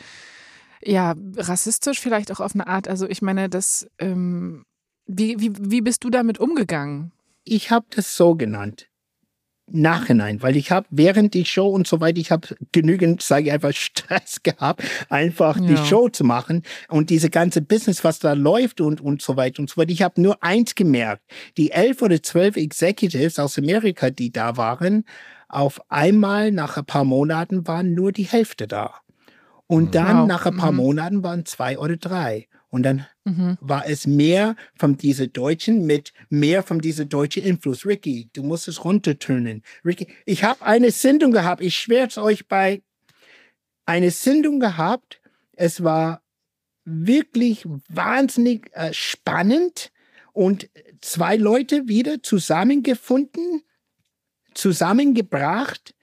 ja, 0.83 1.15
rassistisch 1.37 2.01
vielleicht 2.01 2.33
auch 2.33 2.41
auf 2.41 2.55
eine 2.55 2.67
Art, 2.67 2.89
also 2.89 3.09
ich 3.09 3.23
meine, 3.23 3.49
das, 3.49 3.89
ähm, 3.99 4.65
wie, 5.07 5.41
wie, 5.41 5.53
wie 5.59 5.81
bist 5.81 6.05
du 6.05 6.11
damit 6.11 6.39
umgegangen? 6.39 7.13
ich 7.45 7.71
habe 7.71 7.87
das 7.91 8.17
so 8.17 8.35
genannt. 8.35 8.89
Nachhinein, 9.71 10.43
weil 10.43 10.57
ich 10.57 10.71
habe 10.71 10.87
während 10.91 11.35
die 11.35 11.45
Show 11.45 11.69
und 11.69 11.87
so 11.87 12.01
weiter, 12.01 12.19
ich 12.19 12.31
habe 12.31 12.49
genügend, 12.73 13.23
sage 13.23 13.47
ich 13.47 13.53
einfach, 13.53 13.73
Stress 13.75 14.43
gehabt, 14.43 14.83
einfach 15.09 15.59
die 15.61 15.75
Ja. 15.75 15.85
Show 15.85 16.09
zu 16.09 16.25
machen 16.25 16.63
und 16.89 17.11
diese 17.11 17.31
ganze 17.31 17.63
Business, 17.63 18.05
was 18.05 18.19
da 18.19 18.33
läuft 18.35 18.81
und, 18.81 19.01
und 19.01 19.23
so 19.23 19.37
weiter 19.37 19.61
und 19.61 19.71
so 19.71 19.77
weiter. 19.79 19.91
Ich 19.93 20.03
habe 20.03 20.21
nur 20.21 20.43
eins 20.43 20.75
gemerkt, 20.75 21.23
die 21.57 21.71
elf 21.71 22.03
oder 22.03 22.23
zwölf 22.23 22.57
Executives 22.57 23.39
aus 23.39 23.57
Amerika, 23.59 24.11
die 24.11 24.31
da 24.33 24.57
waren, 24.57 25.05
auf 25.49 25.81
einmal 25.91 26.51
nach 26.51 26.77
ein 26.77 26.85
paar 26.87 27.05
Monaten 27.05 27.67
waren 27.67 27.95
nur 27.95 28.13
die 28.13 28.25
Hälfte 28.25 28.67
da. 28.67 28.95
Und 29.67 29.95
dann 29.95 30.21
Wow. 30.23 30.29
nach 30.29 30.45
ein 30.47 30.57
paar 30.57 30.73
Mhm. 30.73 30.77
Monaten 30.79 31.23
waren 31.25 31.47
zwei 31.47 31.79
oder 31.79 31.97
drei. 31.97 32.47
Und 32.73 32.83
dann 32.83 33.07
Mhm. 33.25 33.57
war 33.61 33.87
es 33.87 34.07
mehr 34.07 34.57
von 34.75 34.97
diese 34.97 35.29
Deutschen 35.29 35.87
mit 35.87 36.13
mehr 36.29 36.65
von 36.65 36.81
dieser 36.81 37.05
deutschen 37.05 37.45
Einfluss. 37.45 37.87
Ricky, 37.87 38.31
du 38.33 38.43
musst 38.43 38.67
es 38.67 38.85
runtertönen. 38.85 39.63
Ricky, 39.85 40.09
ich 40.27 40.43
habe 40.43 40.63
eine 40.63 40.91
Sendung 40.91 41.31
gehabt, 41.31 41.63
ich 41.63 41.77
schwöre 41.77 42.09
es 42.09 42.19
euch 42.19 42.49
bei, 42.49 42.83
eine 43.87 44.11
Sendung 44.11 44.59
gehabt, 44.59 45.21
es 45.53 45.85
war 45.85 46.23
wirklich 46.85 47.65
wahnsinnig 47.89 48.71
äh, 48.73 48.93
spannend, 48.93 49.93
und 50.33 50.71
zwei 51.01 51.37
Leute 51.37 51.89
wieder 51.89 52.23
zusammengefunden, 52.23 53.63
zusammengebracht. 54.55 55.95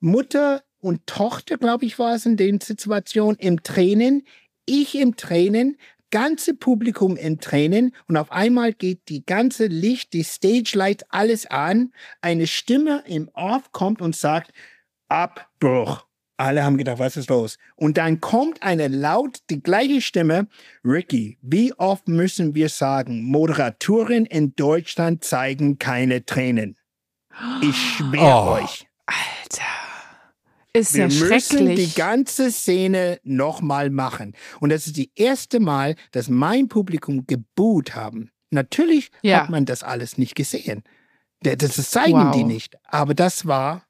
Mutter 0.00 0.62
und 0.78 1.06
Tochter, 1.06 1.58
glaube 1.58 1.84
ich, 1.86 1.98
war 1.98 2.14
es 2.14 2.26
in 2.26 2.36
den 2.36 2.60
Situationen, 2.60 3.36
im 3.38 3.62
Tränen. 3.62 4.22
Ich 4.66 4.94
im 4.94 5.16
Tränen, 5.16 5.76
ganze 6.10 6.54
Publikum 6.54 7.16
im 7.16 7.40
Tränen 7.40 7.94
und 8.08 8.16
auf 8.16 8.30
einmal 8.32 8.72
geht 8.72 9.08
die 9.08 9.24
ganze 9.24 9.66
Licht, 9.66 10.12
die 10.12 10.24
Stage 10.24 10.72
Light, 10.74 11.04
alles 11.10 11.46
an. 11.46 11.92
Eine 12.20 12.46
Stimme 12.46 13.02
im 13.06 13.28
Off 13.34 13.72
kommt 13.72 14.00
und 14.00 14.14
sagt, 14.16 14.52
Abbruch. 15.08 16.06
Alle 16.36 16.64
haben 16.64 16.78
gedacht, 16.78 16.98
was 16.98 17.18
ist 17.18 17.28
los? 17.28 17.58
Und 17.76 17.98
dann 17.98 18.20
kommt 18.22 18.62
eine 18.62 18.88
laut, 18.88 19.40
die 19.50 19.62
gleiche 19.62 20.00
Stimme, 20.00 20.48
Ricky, 20.82 21.36
wie 21.42 21.74
oft 21.74 22.08
müssen 22.08 22.54
wir 22.54 22.70
sagen, 22.70 23.22
Moderatoren 23.24 24.24
in 24.24 24.54
Deutschland 24.56 25.22
zeigen 25.22 25.78
keine 25.78 26.24
Tränen. 26.24 26.78
Ich 27.60 27.76
schwöre 27.76 28.22
Oh. 28.22 28.62
euch. 28.62 28.86
Ist 30.72 30.94
Wir 30.94 31.08
ja 31.08 31.24
müssen 31.28 31.74
die 31.74 31.92
ganze 31.94 32.52
Szene 32.52 33.18
nochmal 33.24 33.90
machen. 33.90 34.34
Und 34.60 34.70
das 34.70 34.86
ist 34.86 34.96
die 34.96 35.10
erste 35.16 35.58
Mal, 35.58 35.96
dass 36.12 36.28
mein 36.28 36.68
Publikum 36.68 37.26
geboot 37.26 37.94
haben. 37.94 38.30
Natürlich 38.50 39.10
Ja. 39.22 39.42
hat 39.42 39.50
man 39.50 39.64
das 39.64 39.82
alles 39.82 40.16
nicht 40.18 40.34
gesehen. 40.34 40.82
Das, 41.42 41.56
das 41.58 41.90
zeigen 41.90 42.12
Wow. 42.26 42.36
die 42.36 42.44
nicht. 42.44 42.76
Aber 42.84 43.14
das 43.14 43.46
war, 43.46 43.84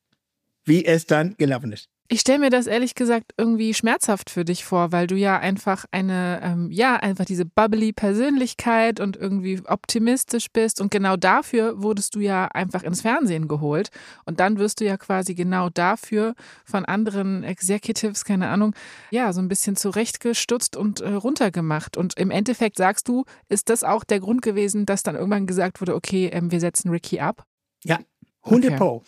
wie 0.64 0.84
es 0.84 1.06
dann 1.06 1.34
gelaufen 1.36 1.72
ist. 1.72 1.88
Ich 2.12 2.22
stelle 2.22 2.40
mir 2.40 2.50
das 2.50 2.66
ehrlich 2.66 2.96
gesagt 2.96 3.34
irgendwie 3.36 3.72
schmerzhaft 3.72 4.30
für 4.30 4.44
dich 4.44 4.64
vor, 4.64 4.90
weil 4.90 5.06
du 5.06 5.14
ja 5.14 5.38
einfach 5.38 5.84
eine, 5.92 6.40
ähm, 6.42 6.68
ja, 6.72 6.96
einfach 6.96 7.24
diese 7.24 7.44
bubbly 7.44 7.92
Persönlichkeit 7.92 8.98
und 8.98 9.16
irgendwie 9.16 9.62
optimistisch 9.64 10.48
bist. 10.52 10.80
Und 10.80 10.90
genau 10.90 11.16
dafür 11.16 11.80
wurdest 11.80 12.16
du 12.16 12.18
ja 12.18 12.46
einfach 12.46 12.82
ins 12.82 13.02
Fernsehen 13.02 13.46
geholt. 13.46 13.90
Und 14.24 14.40
dann 14.40 14.58
wirst 14.58 14.80
du 14.80 14.86
ja 14.86 14.96
quasi 14.96 15.34
genau 15.34 15.68
dafür 15.68 16.34
von 16.64 16.84
anderen 16.84 17.44
Executives, 17.44 18.24
keine 18.24 18.48
Ahnung, 18.48 18.74
ja, 19.12 19.32
so 19.32 19.40
ein 19.40 19.46
bisschen 19.46 19.76
zurechtgestutzt 19.76 20.76
und 20.76 21.02
äh, 21.02 21.12
runtergemacht. 21.12 21.96
Und 21.96 22.18
im 22.18 22.32
Endeffekt 22.32 22.76
sagst 22.76 23.06
du, 23.06 23.24
ist 23.48 23.68
das 23.68 23.84
auch 23.84 24.02
der 24.02 24.18
Grund 24.18 24.42
gewesen, 24.42 24.84
dass 24.84 25.04
dann 25.04 25.14
irgendwann 25.14 25.46
gesagt 25.46 25.80
wurde, 25.80 25.94
okay, 25.94 26.28
ähm, 26.32 26.50
wir 26.50 26.58
setzen 26.58 26.90
Ricky 26.90 27.20
ab? 27.20 27.44
Ja, 27.84 28.00
100 28.42 28.70
Okay. 28.70 28.76
Pro. 28.76 29.04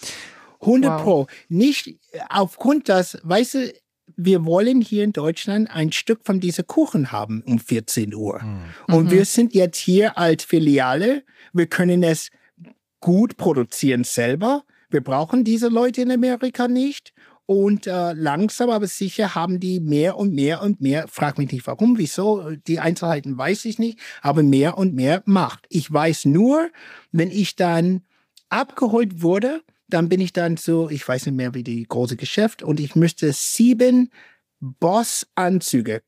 100 0.62 0.92
Wow. 0.92 1.02
Pro. 1.02 1.26
Nicht 1.48 1.88
äh, 1.88 1.94
aufgrund 2.30 2.88
das, 2.88 3.18
weißt 3.22 3.54
du, 3.54 3.72
wir 4.16 4.44
wollen 4.44 4.80
hier 4.80 5.04
in 5.04 5.12
Deutschland 5.12 5.70
ein 5.70 5.90
Stück 5.92 6.20
von 6.24 6.38
dieser 6.40 6.62
Kuchen 6.64 7.12
haben 7.12 7.42
um 7.46 7.58
14 7.58 8.14
Uhr. 8.14 8.42
Und 8.88 9.06
Mhm. 9.06 9.10
wir 9.10 9.24
sind 9.24 9.54
jetzt 9.54 9.78
hier 9.78 10.18
als 10.18 10.44
Filiale. 10.44 11.24
Wir 11.52 11.66
können 11.66 12.02
es 12.02 12.28
gut 13.00 13.36
produzieren 13.36 14.04
selber. 14.04 14.64
Wir 14.90 15.00
brauchen 15.02 15.44
diese 15.44 15.68
Leute 15.68 16.02
in 16.02 16.10
Amerika 16.12 16.68
nicht. 16.68 17.12
Und 17.46 17.86
äh, 17.86 18.12
langsam 18.12 18.70
aber 18.70 18.86
sicher 18.86 19.34
haben 19.34 19.58
die 19.60 19.80
mehr 19.80 20.16
und 20.16 20.32
mehr 20.34 20.62
und 20.62 20.80
mehr, 20.80 21.08
frag 21.08 21.38
mich 21.38 21.50
nicht 21.50 21.66
warum, 21.66 21.98
wieso, 21.98 22.50
die 22.68 22.78
Einzelheiten 22.78 23.36
weiß 23.36 23.64
ich 23.64 23.78
nicht, 23.78 23.98
aber 24.20 24.42
mehr 24.42 24.78
und 24.78 24.94
mehr 24.94 25.22
Macht. 25.26 25.66
Ich 25.68 25.92
weiß 25.92 26.26
nur, 26.26 26.68
wenn 27.10 27.30
ich 27.30 27.56
dann 27.56 28.02
abgeholt 28.48 29.22
wurde, 29.22 29.62
dann 29.92 30.08
bin 30.08 30.20
ich 30.20 30.32
dann 30.32 30.56
so, 30.56 30.88
ich 30.90 31.06
weiß 31.06 31.26
nicht 31.26 31.34
mehr 31.36 31.54
wie 31.54 31.62
die 31.64 31.84
große 31.84 32.16
Geschäft 32.16 32.62
und 32.62 32.80
ich 32.80 32.94
müsste 32.96 33.32
sieben 33.32 34.10
Boss-Anzüge 34.60 36.02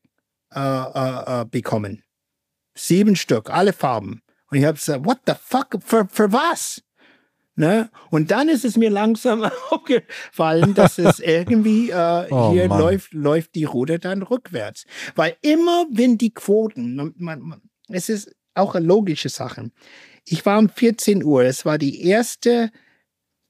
äh, 0.53 0.59
äh, 0.59 1.41
äh, 1.41 1.45
bekommen. 1.45 2.03
Sieben 2.75 3.15
Stück, 3.15 3.49
alle 3.49 3.73
Farben. 3.73 4.21
Und 4.49 4.57
ich 4.57 4.65
habe 4.65 4.77
gesagt, 4.77 5.05
what 5.05 5.19
the 5.27 5.33
fuck, 5.39 5.77
für, 5.83 6.07
für 6.09 6.31
was? 6.31 6.81
Ne? 7.57 7.89
Und 8.09 8.31
dann 8.31 8.49
ist 8.49 8.65
es 8.65 8.75
mir 8.75 8.89
langsam 8.89 9.43
aufgefallen, 9.69 10.73
dass 10.73 10.97
es 10.97 11.19
irgendwie 11.21 11.89
äh, 11.89 12.27
Oh 12.29 12.51
hier 12.51 12.67
Mann. 12.67 12.79
läuft, 12.79 13.13
läuft 13.13 13.55
die 13.55 13.63
Ruder 13.63 13.97
dann 13.97 14.21
rückwärts. 14.21 14.85
Weil 15.15 15.37
immer, 15.41 15.85
wenn 15.89 16.17
die 16.17 16.33
Quoten, 16.33 17.13
man, 17.17 17.39
man, 17.39 17.61
es 17.87 18.09
ist 18.09 18.35
auch 18.55 18.75
eine 18.75 18.85
logische 18.85 19.29
Sache. 19.29 19.71
Ich 20.25 20.45
war 20.45 20.59
um 20.59 20.69
14 20.69 21.23
Uhr, 21.23 21.43
es 21.43 21.65
war 21.65 21.77
die 21.77 22.03
erste 22.05 22.71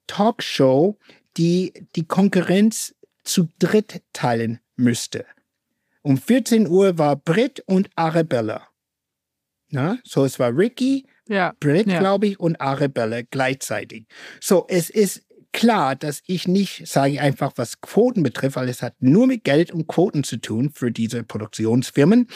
Talkshow, 0.08 0.98
die 1.38 1.74
die 1.96 2.06
Konkurrenz 2.06 2.96
zu 3.24 3.50
dritt 3.60 4.02
teilen 4.14 4.60
müsste. 4.76 5.26
Um 6.02 6.18
14 6.18 6.68
Uhr 6.68 6.98
war 6.98 7.16
Britt 7.16 7.62
und 7.66 7.90
Arabella. 7.96 8.68
Na, 9.70 9.98
so 10.04 10.24
es 10.26 10.38
war 10.40 10.56
Ricky, 10.56 11.08
Ja. 11.28 11.54
Britt, 11.60 11.88
Ja. 11.88 12.00
glaube 12.00 12.28
ich, 12.28 12.40
und 12.40 12.62
Arabella 12.62 13.22
gleichzeitig. 13.24 14.06
So, 14.40 14.66
es 14.70 14.92
ist 14.92 15.24
klar, 15.52 15.96
dass 15.96 16.22
ich 16.28 16.48
nicht 16.48 16.88
sage 16.88 17.20
einfach, 17.20 17.54
was 17.56 17.82
Quoten 17.82 18.22
betrifft, 18.22 18.58
weil 18.58 18.70
es 18.70 18.84
hat 18.84 18.94
nur 19.00 19.26
mit 19.26 19.44
Geld 19.44 19.72
und 19.72 19.88
Quoten 19.88 20.24
zu 20.24 20.38
tun 20.38 20.70
für 20.70 20.92
diese 20.92 21.24
Produktionsfirmen. 21.24 22.28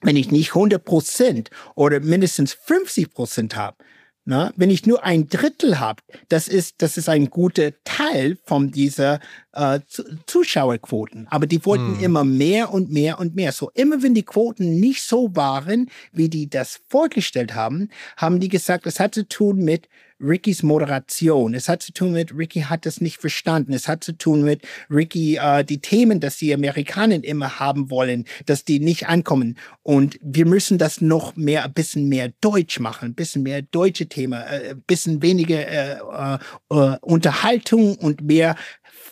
Wenn 0.00 0.16
ich 0.16 0.30
nicht 0.30 0.54
100 0.54 0.82
Prozent 0.82 1.50
oder 1.74 2.00
mindestens 2.00 2.54
50 2.54 3.10
Prozent 3.12 3.56
habe, 3.56 3.76
na, 4.24 4.52
wenn 4.56 4.70
ich 4.70 4.86
nur 4.86 5.02
ein 5.02 5.28
Drittel 5.28 5.80
habe, 5.80 6.02
das 6.28 6.46
ist, 6.46 6.82
das 6.82 6.96
ist 6.96 7.08
ein 7.08 7.30
guter 7.30 7.72
Teil 7.84 8.36
von 8.44 8.70
dieser 8.70 9.18
äh, 9.52 9.80
Zu- 9.88 10.04
Zuschauerquoten. 10.26 11.26
Aber 11.30 11.46
die 11.46 11.64
wollten 11.64 11.96
Hm. 11.96 12.04
immer 12.04 12.24
mehr 12.24 12.72
und 12.72 12.90
mehr 12.90 13.18
und 13.18 13.34
mehr. 13.34 13.52
So 13.52 13.70
immer 13.74 14.02
wenn 14.02 14.14
die 14.14 14.22
Quoten 14.24 14.78
nicht 14.78 15.02
so 15.02 15.34
waren, 15.34 15.90
wie 16.12 16.28
die 16.28 16.48
das 16.50 16.80
vorgestellt 16.88 17.54
haben, 17.54 17.88
haben 18.16 18.40
die 18.40 18.48
gesagt, 18.48 18.86
es 18.86 19.00
hat 19.00 19.14
zu 19.14 19.26
tun 19.26 19.58
mit 19.64 19.88
Rickys 20.20 20.62
Moderation. 20.62 21.54
Es 21.54 21.68
hat 21.68 21.82
zu 21.82 21.92
tun 21.92 22.12
mit, 22.12 22.36
Ricky 22.36 22.62
hat 22.62 22.86
das 22.86 23.00
nicht 23.00 23.18
verstanden. 23.18 23.72
Es 23.72 23.88
hat 23.88 24.04
zu 24.04 24.12
tun 24.12 24.42
mit 24.42 24.62
Ricky, 24.90 25.36
äh, 25.36 25.64
die 25.64 25.80
Themen, 25.80 26.20
dass 26.20 26.36
die 26.36 26.52
Amerikaner 26.52 27.22
immer 27.24 27.58
haben 27.58 27.90
wollen, 27.90 28.24
dass 28.46 28.64
die 28.64 28.80
nicht 28.80 29.08
ankommen. 29.08 29.58
Und 29.82 30.18
wir 30.22 30.46
müssen 30.46 30.78
das 30.78 31.00
noch 31.00 31.36
mehr, 31.36 31.64
ein 31.64 31.72
bisschen 31.72 32.08
mehr 32.08 32.32
Deutsch 32.40 32.78
machen, 32.80 33.10
ein 33.10 33.14
bisschen 33.14 33.42
mehr 33.42 33.62
deutsche 33.62 34.06
Themen, 34.06 34.40
äh, 34.40 34.70
ein 34.70 34.82
bisschen 34.82 35.22
weniger 35.22 35.66
äh, 35.66 35.98
äh, 35.98 36.38
äh, 36.70 36.98
Unterhaltung 37.00 37.96
und 37.96 38.22
mehr 38.22 38.56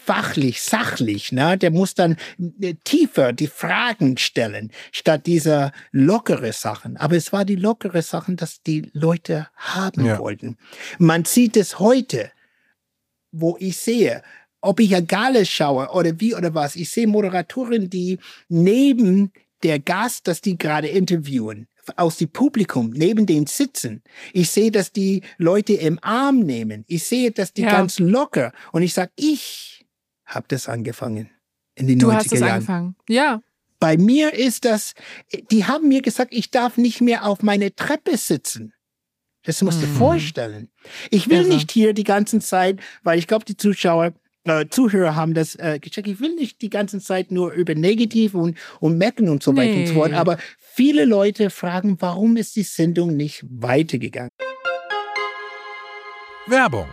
fachlich, 0.08 0.62
sachlich, 0.62 1.32
ne? 1.32 1.58
Der 1.58 1.70
muss 1.70 1.92
dann 1.94 2.16
äh, 2.62 2.74
tiefer 2.84 3.32
die 3.34 3.46
Fragen 3.46 4.16
stellen, 4.16 4.72
statt 4.90 5.26
dieser 5.26 5.72
lockere 5.92 6.52
Sachen. 6.54 6.96
Aber 6.96 7.14
es 7.16 7.30
war 7.32 7.44
die 7.44 7.56
lockere 7.56 8.00
Sachen, 8.02 8.36
dass 8.36 8.62
die 8.62 8.90
Leute 8.94 9.48
haben 9.56 10.06
Ja. 10.06 10.18
wollten. 10.18 10.56
Man 10.98 11.24
sieht 11.26 11.56
es 11.58 11.78
heute, 11.78 12.30
wo 13.32 13.56
ich 13.60 13.76
sehe, 13.76 14.22
ob 14.62 14.80
ich 14.80 14.90
ja 14.90 15.00
Gala 15.00 15.44
schaue 15.44 15.88
oder 15.92 16.18
wie 16.20 16.34
oder 16.34 16.54
was. 16.54 16.74
Ich 16.76 16.88
sehe 16.90 17.06
Moderatoren, 17.06 17.90
die 17.90 18.18
neben 18.48 19.30
der 19.62 19.78
Gast, 19.78 20.26
dass 20.26 20.40
die 20.40 20.56
gerade 20.56 20.88
interviewen, 20.88 21.66
aus 21.96 22.16
dem 22.18 22.28
Publikum 22.30 22.90
neben 22.94 23.26
dem 23.26 23.46
sitzen. 23.46 24.02
Ich 24.32 24.50
sehe, 24.50 24.70
dass 24.70 24.92
die 24.92 25.22
Leute 25.38 25.74
im 25.74 25.98
Arm 26.02 26.40
nehmen. 26.40 26.84
Ich 26.86 27.04
sehe, 27.04 27.30
dass 27.30 27.52
die 27.52 27.62
Ja. 27.62 27.70
ganz 27.70 27.98
locker. 27.98 28.52
Und 28.72 28.82
ich 28.82 28.92
sage, 28.94 29.10
ich 29.16 29.77
habe 30.28 30.46
das 30.48 30.68
angefangen 30.68 31.30
in 31.74 31.86
den 31.88 31.98
Du 31.98 32.08
90er 32.10 32.14
hast 32.14 32.32
es 32.32 32.40
Jahren. 32.40 32.50
angefangen. 32.52 32.96
Ja. 33.08 33.42
Bei 33.80 33.96
mir 33.96 34.34
ist 34.34 34.64
das, 34.64 34.94
die 35.52 35.64
haben 35.66 35.88
mir 35.88 36.02
gesagt, 36.02 36.32
ich 36.34 36.50
darf 36.50 36.76
nicht 36.76 37.00
mehr 37.00 37.24
auf 37.26 37.42
meine 37.42 37.74
Treppe 37.74 38.16
sitzen. 38.16 38.72
Das 39.44 39.62
musst 39.62 39.80
du 39.80 39.86
dir 39.86 39.92
Mhm. 39.92 39.96
vorstellen. 39.96 40.68
Ich 41.10 41.28
will 41.28 41.42
Irre. 41.42 41.48
nicht 41.54 41.70
hier 41.70 41.92
die 41.94 42.04
ganze 42.04 42.40
Zeit, 42.40 42.80
weil 43.04 43.18
ich 43.18 43.26
glaube, 43.28 43.44
die 43.44 43.56
Zuschauer, 43.56 44.12
äh, 44.44 44.66
Zuhörer 44.68 45.14
haben 45.14 45.32
das 45.32 45.54
äh, 45.54 45.78
gecheckt. 45.80 46.08
Ich 46.08 46.18
will 46.20 46.34
nicht 46.34 46.60
die 46.60 46.70
ganze 46.70 46.98
Zeit 47.00 47.30
nur 47.30 47.52
über 47.52 47.74
Negativ 47.76 48.34
und, 48.34 48.58
und 48.80 48.98
mecken 48.98 49.28
und 49.28 49.42
so 49.44 49.56
weiter 49.56 49.76
und 49.78 49.86
so 49.86 49.94
fort. 49.94 50.10
Nee. 50.10 50.16
Aber 50.16 50.38
viele 50.58 51.04
Leute 51.04 51.48
fragen, 51.50 51.96
warum 52.00 52.36
ist 52.36 52.56
die 52.56 52.64
Sendung 52.64 53.16
nicht 53.16 53.44
weitergegangen? 53.48 54.30
Werbung. 56.48 56.88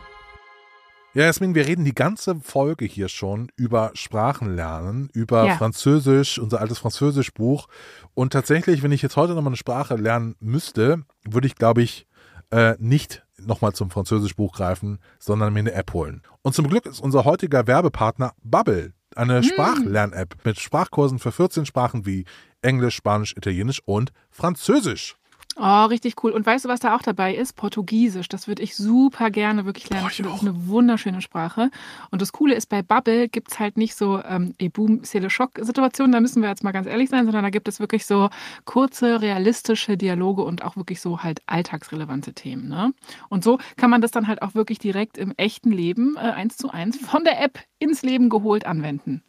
Ja, 1.15 1.23
Jasmin, 1.23 1.55
wir 1.55 1.65
reden 1.65 1.85
die 1.85 1.95
ganze 1.95 2.35
Folge 2.41 2.83
hier 2.83 3.07
schon 3.07 3.49
über 3.55 3.91
Sprachenlernen, 3.93 5.09
über 5.13 5.45
Ja. 5.45 5.55
Französisch, 5.55 6.37
unser 6.39 6.59
altes 6.59 6.79
Französischbuch. 6.79 7.67
Und 8.13 8.33
tatsächlich, 8.33 8.83
wenn 8.83 8.91
ich 8.91 9.01
jetzt 9.01 9.15
heute 9.15 9.33
nochmal 9.33 9.51
eine 9.51 9.55
Sprache 9.55 9.95
lernen 9.95 10.35
müsste, 10.41 11.03
würde 11.23 11.47
ich, 11.47 11.55
glaube 11.55 11.83
ich, 11.83 12.05
äh, 12.51 12.75
nicht 12.79 13.23
nochmal 13.37 13.71
zum 13.71 13.91
Französischbuch 13.91 14.51
greifen, 14.51 14.99
sondern 15.17 15.53
mir 15.53 15.59
eine 15.59 15.71
App 15.71 15.93
holen. 15.93 16.21
Und 16.41 16.53
zum 16.53 16.67
Glück 16.67 16.85
ist 16.85 16.99
unser 16.99 17.23
heutiger 17.23 17.65
Werbepartner 17.65 18.33
Bubble, 18.43 18.91
eine 19.15 19.41
Sprachlern-App 19.41 20.35
mit 20.43 20.59
Sprachkursen 20.59 21.19
für 21.19 21.31
14 21.31 21.65
Sprachen 21.65 22.05
wie 22.05 22.25
Englisch, 22.61 22.95
Spanisch, 22.97 23.37
Italienisch 23.37 23.81
und 23.85 24.11
Französisch. 24.31 25.15
Oh, 25.57 25.85
richtig 25.85 26.21
cool. 26.21 26.31
Und 26.31 26.45
weißt 26.45 26.65
du, 26.65 26.69
was 26.69 26.81
da 26.81 26.95
auch 26.95 27.01
dabei 27.01 27.33
ist? 27.33 27.55
Portugiesisch. 27.55 28.27
Das 28.27 28.47
würde 28.49 28.61
ich 28.61 28.75
super 28.75 29.31
gerne 29.31 29.63
wirklich 29.63 29.89
lernen. 29.89 30.03
Boah, 30.05 30.11
ich 30.11 30.17
das 30.17 30.35
ist 30.35 30.41
eine 30.41 30.67
wunderschöne 30.67 31.21
Sprache. 31.21 31.71
Und 32.11 32.21
das 32.21 32.33
Coole 32.33 32.55
ist, 32.55 32.67
bei 32.67 32.81
Bubble 32.81 33.29
gibt 33.29 33.51
es 33.51 33.59
halt 33.59 33.77
nicht 33.77 33.95
so 33.95 34.21
ähm, 34.21 34.53
boom 34.73 35.05
seele 35.05 35.29
schock 35.29 35.51
situationen 35.61 36.11
da 36.11 36.19
müssen 36.19 36.41
wir 36.41 36.49
jetzt 36.49 36.63
mal 36.63 36.71
ganz 36.71 36.87
ehrlich 36.87 37.09
sein, 37.09 37.25
sondern 37.25 37.43
da 37.43 37.49
gibt 37.49 37.69
es 37.69 37.79
wirklich 37.79 38.05
so 38.05 38.29
kurze, 38.65 39.21
realistische 39.21 39.95
Dialoge 39.95 40.43
und 40.43 40.63
auch 40.63 40.75
wirklich 40.75 40.99
so 40.99 41.23
halt 41.23 41.41
alltagsrelevante 41.45 42.33
Themen. 42.33 42.67
Ne? 42.67 42.93
Und 43.29 43.45
so 43.45 43.57
kann 43.77 43.89
man 43.89 44.01
das 44.01 44.11
dann 44.11 44.27
halt 44.27 44.41
auch 44.41 44.55
wirklich 44.55 44.79
direkt 44.79 45.17
im 45.17 45.33
echten 45.37 45.71
Leben 45.71 46.17
äh, 46.17 46.31
eins 46.31 46.57
zu 46.57 46.69
eins 46.69 46.97
von 46.97 47.23
der 47.23 47.41
App 47.41 47.59
ins 47.79 48.01
Leben 48.01 48.29
geholt 48.29 48.65
anwenden. 48.65 49.23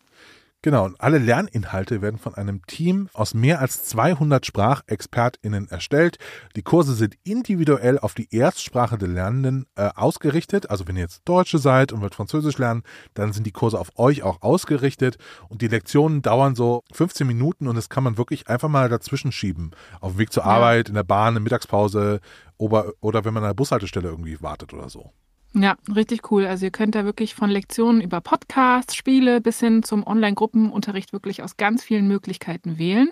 Genau, 0.67 0.85
und 0.85 1.01
alle 1.01 1.19
Lerninhalte 1.19 2.03
werden 2.03 2.19
von 2.19 2.35
einem 2.35 2.67
Team 2.67 3.09
aus 3.13 3.35
mehr 3.35 3.61
als 3.61 3.85
200 3.85 4.45
SprachexpertInnen 4.45 5.69
erstellt. 5.69 6.19
Die 6.57 6.63
Kurse 6.63 6.95
sind 6.95 7.15
individuell 7.23 8.01
auf 8.01 8.15
die 8.15 8.35
Erstsprache 8.35 8.99
der 8.99 9.07
Lernenden 9.07 9.67
äh, 9.77 9.91
ausgerichtet. 9.95 10.69
Also 10.69 10.89
wenn 10.89 10.97
ihr 10.97 11.03
jetzt 11.03 11.23
Deutsche 11.25 11.59
seid 11.59 11.93
und 11.93 12.01
wollt 12.01 12.17
Französisch 12.17 12.59
lernen, 12.59 12.83
dann 13.15 13.33
sind 13.33 13.47
die 13.47 13.53
Kurse 13.53 13.79
auf 13.79 13.97
euch 13.97 14.25
auch 14.25 14.43
ausgerichtet. 14.43 15.19
Und 15.49 15.63
die 15.63 15.69
Lektionen 15.69 16.21
dauern 16.21 16.57
so 16.57 16.83
15 16.91 17.29
Minuten 17.29 17.69
und 17.69 17.77
das 17.77 17.89
kann 17.89 18.03
man 18.03 18.19
wirklich 18.19 18.49
einfach 18.49 18.69
mal 18.69 18.89
dazwischen 18.89 19.31
schieben. 19.31 19.71
Auf 20.01 20.15
dem 20.15 20.19
Weg 20.19 20.33
zur. 20.33 20.45
Arbeit, 20.45 20.89
in 20.89 20.97
der 20.97 21.05
Bahn, 21.05 21.29
in 21.29 21.35
der 21.35 21.43
Mittagspause 21.43 22.19
oder, 22.59 22.93
oder 23.01 23.25
wenn 23.25 23.35
man 23.35 23.45
an 23.45 23.51
der 23.51 23.55
Bushaltestelle 23.55 24.09
irgendwie 24.09 24.43
wartet 24.43 24.75
oder 24.75 24.89
so. 24.89 25.13
Ja, 25.59 25.77
richtig 25.95 26.31
cool. 26.31 26.45
Also 26.45 26.67
ihr 26.67 26.71
könnt 26.71 26.95
da 26.95 27.07
wirklich 27.07 27.35
von 27.35 27.49
Lektionen 27.49 28.03
über 28.03 28.21
Podcasts, 28.21 28.95
Spiele 28.95 29.41
bis 29.41 29.59
hin 29.59 29.83
zum 29.83 30.07
Online-Gruppenunterricht 30.07 31.15
wirklich 31.15 31.43
aus 31.43 31.57
ganz 31.57 31.83
vielen 31.83 32.07
Möglichkeiten 32.07 32.77
wählen. 32.77 33.11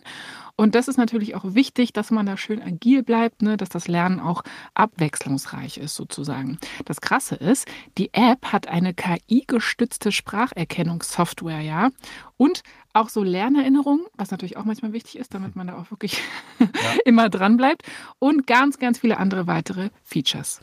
Und 0.55 0.75
das 0.75 0.87
ist 0.87 0.99
natürlich 0.99 1.37
auch 1.37 1.55
wichtig, 1.55 1.95
dass 1.95 2.11
man 2.11 2.27
da 2.27 2.37
schön 2.37 2.61
agil 2.61 3.03
bleibt, 3.03 3.41
ne? 3.41 3.57
dass 3.57 3.71
das 3.71 3.89
Lernen 3.89 4.21
auch 4.21 4.43
abwechslungsreich 4.75 5.79
ist 5.79 5.95
sozusagen. 5.95 6.59
Das 6.85 7.01
Krasse 7.01 7.35
ist, 7.35 7.67
die 7.97 8.13
App 8.13 8.53
hat 8.53 8.69
eine 8.69 8.93
KI-gestützte 8.93 10.13
Spracherkennungssoftware, 10.13 11.63
ja, 11.63 11.89
und 12.37 12.63
auch 12.93 13.09
so 13.09 13.23
Lernerinnerungen, 13.23 14.05
was 14.19 14.31
natürlich 14.31 14.59
auch 14.59 14.67
manchmal 14.67 14.93
wichtig 14.93 15.17
ist, 15.17 15.33
damit 15.33 15.57
man 15.57 15.69
da 15.69 15.79
auch 15.79 15.91
wirklich 15.91 16.23
immer 17.07 17.31
dran 17.31 17.57
bleibt 17.57 17.85
und 18.19 18.47
ganz, 18.47 18.79
ganz 18.79 18.99
viele 18.99 19.17
andere 19.17 19.47
weitere 19.47 19.89
Features. 20.03 20.61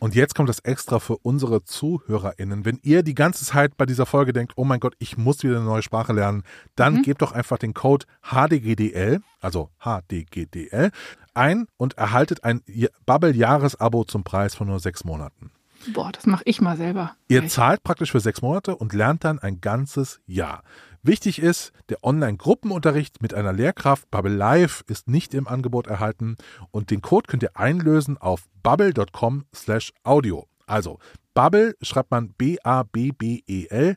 Und 0.00 0.14
jetzt 0.14 0.34
kommt 0.34 0.48
das 0.48 0.60
extra 0.60 1.00
für 1.00 1.16
unsere 1.18 1.64
ZuhörerInnen. 1.64 2.64
Wenn 2.64 2.78
ihr 2.82 3.02
die 3.02 3.14
ganze 3.14 3.44
Zeit 3.44 3.76
bei 3.76 3.84
dieser 3.84 4.06
Folge 4.06 4.32
denkt, 4.32 4.52
oh 4.56 4.64
mein 4.64 4.78
Gott, 4.80 4.94
ich 4.98 5.16
muss 5.18 5.42
wieder 5.42 5.56
eine 5.56 5.64
neue 5.64 5.82
Sprache 5.82 6.12
lernen, 6.12 6.44
dann 6.76 6.94
Mhm. 6.96 7.02
gebt 7.02 7.20
doch 7.22 7.32
einfach 7.32 7.58
den 7.58 7.74
Code 7.74 8.06
HDGDL, 8.22 9.20
also 9.40 9.70
HDGDL, 9.80 10.90
ein 11.34 11.66
und 11.76 11.94
erhaltet 11.98 12.44
ein 12.44 12.62
Bubble-Jahresabo 13.06 14.04
zum 14.04 14.22
Preis 14.24 14.54
von 14.54 14.68
nur 14.68 14.78
sechs 14.80 15.04
Monaten. 15.04 15.50
Boah, 15.94 16.10
das 16.12 16.26
mache 16.26 16.42
ich 16.44 16.60
mal 16.60 16.76
selber. 16.76 17.14
Ihr 17.28 17.46
zahlt 17.48 17.82
praktisch 17.84 18.10
für 18.12 18.20
sechs 18.20 18.42
Monate 18.42 18.76
und 18.76 18.92
lernt 18.92 19.24
dann 19.24 19.38
ein 19.38 19.60
ganzes 19.60 20.20
Jahr. 20.26 20.62
Wichtig 21.02 21.40
ist, 21.40 21.72
der 21.88 22.02
Online-Gruppenunterricht 22.02 23.22
mit 23.22 23.32
einer 23.32 23.52
Lehrkraft 23.52 24.10
Bubble 24.10 24.34
Live 24.34 24.82
ist 24.88 25.08
nicht 25.08 25.32
im 25.32 25.46
Angebot 25.46 25.86
erhalten 25.86 26.36
und 26.70 26.90
den 26.90 27.02
Code 27.02 27.26
könnt 27.28 27.42
ihr 27.42 27.56
einlösen 27.56 28.18
auf 28.18 28.48
bubble.com 28.62 29.44
slash 29.54 29.92
audio. 30.02 30.46
Also 30.66 30.98
Bubble 31.34 31.74
schreibt 31.82 32.10
man 32.10 32.30
B-A-B-B-E-L 32.32 33.96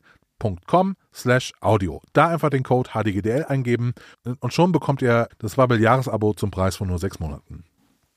.com 0.65 0.95
slash 1.13 1.53
audio. 1.61 2.01
Da 2.13 2.29
einfach 2.29 2.49
den 2.49 2.63
Code 2.63 2.89
HDGDL 2.93 3.45
eingeben 3.45 3.93
und 4.39 4.53
schon 4.53 4.71
bekommt 4.71 5.01
ihr 5.01 5.27
das 5.37 5.55
Bubble 5.55 5.79
Jahresabo 5.79 6.33
zum 6.33 6.49
Preis 6.49 6.75
von 6.75 6.87
nur 6.87 6.97
sechs 6.97 7.19
Monaten. 7.19 7.63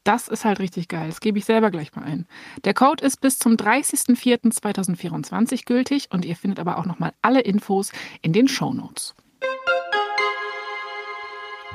Das 0.05 0.29
ist 0.29 0.45
halt 0.45 0.61
richtig 0.61 0.89
geil. 0.89 1.09
Das 1.09 1.21
gebe 1.21 1.39
ich 1.39 1.47
selber 1.47 1.71
gleich 1.71 1.97
mal 1.97 2.05
ein. 2.05 2.27
Der 2.65 2.75
Code 2.75 3.03
ist 3.05 3.23
bis 3.23 3.39
zum 3.39 3.55
30.04.2024 3.55 5.65
gültig 5.65 6.09
und 6.11 6.27
ihr 6.27 6.37
findet 6.37 6.61
aber 6.61 6.77
auch 6.79 6.85
nochmal 6.85 7.15
alle 7.23 7.41
Infos 7.41 7.91
in 8.21 8.35
den 8.35 8.47
Shownotes. 8.47 9.15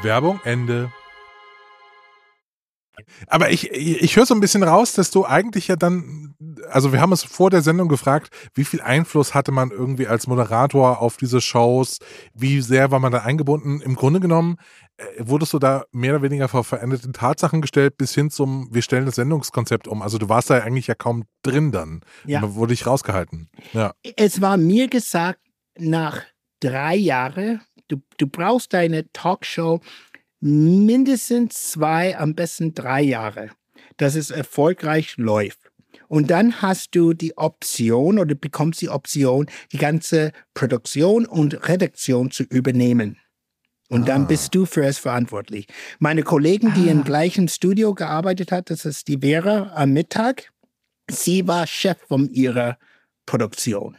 Werbung 0.04 0.40
Ende. 0.44 0.92
Aber 3.28 3.52
ich, 3.52 3.72
ich, 3.72 4.16
höre 4.16 4.26
so 4.26 4.34
ein 4.34 4.40
bisschen 4.40 4.64
raus, 4.64 4.94
dass 4.94 5.12
du 5.12 5.26
eigentlich 5.26 5.68
ja 5.68 5.76
dann, 5.76 6.36
also 6.70 6.94
wir 6.94 7.02
haben 7.02 7.12
uns 7.12 7.24
vor 7.24 7.50
der 7.50 7.62
Sendung 7.62 7.88
gefragt, 7.88 8.30
wie 8.54 8.66
viel 8.66 8.82
Einfluss 8.82 9.34
hatte 9.34 9.52
man 9.52 9.72
irgendwie 9.72 10.08
als 10.08 10.28
Moderator 10.28 11.02
auf 11.02 11.18
diese 11.18 11.42
Shows, 11.42 12.00
wie 12.34 12.62
sehr 12.62 12.92
war 12.92 13.00
man 13.00 13.12
da 13.12 13.20
eingebunden. 13.20 13.82
Im 13.82 13.96
Grunde 13.96 14.20
genommen 14.20 14.58
äh, 14.98 15.04
wurdest 15.20 15.54
du 15.54 15.60
da 15.60 15.86
mehr 15.92 16.16
oder 16.16 16.24
weniger 16.24 16.48
vor 16.48 16.64
veränderte 16.64 17.12
Tatsachen 17.12 17.62
gestellt, 17.62 17.98
bis 17.98 18.14
hin 18.14 18.30
zum, 18.30 18.68
wir 18.72 18.82
stellen 18.82 19.06
das 19.06 19.16
Sendungskonzept 19.16 19.88
um. 19.88 20.02
Also 20.02 20.18
du 20.18 20.30
warst 20.30 20.50
da 20.50 20.60
eigentlich 20.60 20.88
ja 20.88 20.96
kaum 20.96 21.24
drin 21.44 21.72
dann. 21.72 22.02
Ja. 22.26 22.42
Man 22.42 22.56
wurde 22.56 22.74
ich 22.74 22.86
rausgehalten. 22.86 23.50
Ja. 23.74 23.94
Es 24.16 24.42
war 24.42 24.58
mir 24.58 24.88
gesagt, 24.88 25.40
nach 25.78 26.22
drei 26.60 26.96
Jahren, 26.96 27.62
du, 27.88 27.98
du 28.18 28.28
brauchst 28.28 28.74
deine 28.74 29.12
Talkshow 29.14 29.82
mindestens 30.42 31.72
zwei, 31.72 32.18
am 32.18 32.36
besten 32.36 32.74
drei 32.74 33.02
Jahre, 33.02 33.50
dass 33.98 34.16
es 34.16 34.32
erfolgreich 34.32 35.16
läuft. 35.18 35.60
Und 36.08 36.32
dann 36.32 36.62
hast 36.62 36.96
du 36.96 37.14
die 37.14 37.38
Option 37.38 38.18
oder 38.20 38.34
bekommst 38.36 38.82
die 38.82 38.90
Option, 38.90 39.48
die 39.72 39.78
ganze 39.78 40.32
Produktion 40.54 41.26
und 41.26 41.68
Redaktion 41.68 42.32
zu 42.32 42.44
übernehmen. 42.44 43.18
Und 43.90 44.04
Ah. 44.04 44.06
dann 44.06 44.28
bist 44.28 44.54
du 44.56 44.66
für 44.66 44.86
es 44.86 44.98
verantwortlich. 45.00 45.68
Meine 46.00 46.24
Kollegen, 46.24 46.74
die 46.76 46.90
im 46.90 47.02
Ah. 47.02 47.04
gleichen 47.04 47.48
Studio 47.48 47.94
gearbeitet 47.94 48.52
hat, 48.52 48.70
das 48.70 48.86
ist 48.86 49.08
die 49.08 49.18
Vera 49.20 49.72
am 49.76 49.92
Mittag, 49.94 50.52
sie 51.10 51.48
war 51.48 51.66
Chef 51.68 51.98
von 52.08 52.30
ihrer 52.30 52.78
Produktion. 53.26 53.98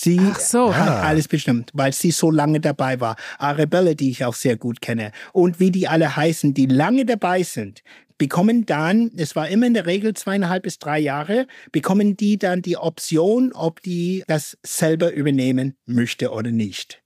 Sie 0.00 0.20
Ach 0.22 0.38
so. 0.38 0.76
hat 0.76 0.88
Ah. 0.88 1.02
alles 1.02 1.26
bestimmt, 1.26 1.72
weil 1.74 1.92
sie 1.92 2.12
so 2.12 2.30
lange 2.30 2.60
dabei 2.60 3.00
war. 3.00 3.16
Arabella, 3.38 3.94
die 3.94 4.10
ich 4.10 4.24
auch 4.24 4.34
sehr 4.34 4.56
gut 4.56 4.80
kenne. 4.80 5.10
Und 5.32 5.58
wie 5.58 5.72
die 5.72 5.88
alle 5.88 6.14
heißen, 6.14 6.54
die 6.54 6.66
lange 6.66 7.04
dabei 7.04 7.42
sind, 7.42 7.82
bekommen 8.16 8.64
dann, 8.64 9.10
es 9.16 9.34
war 9.34 9.48
immer 9.48 9.66
in 9.66 9.74
der 9.74 9.86
Regel 9.86 10.14
zweieinhalb 10.14 10.62
bis 10.62 10.78
drei 10.78 11.00
Jahre, 11.00 11.48
bekommen 11.72 12.16
die 12.16 12.38
dann 12.38 12.62
die 12.62 12.76
Option, 12.76 13.52
ob 13.52 13.82
die 13.82 14.22
das 14.28 14.56
selber 14.64 15.12
übernehmen 15.12 15.74
möchte 15.84 16.30
oder 16.30 16.52
nicht. 16.52 17.02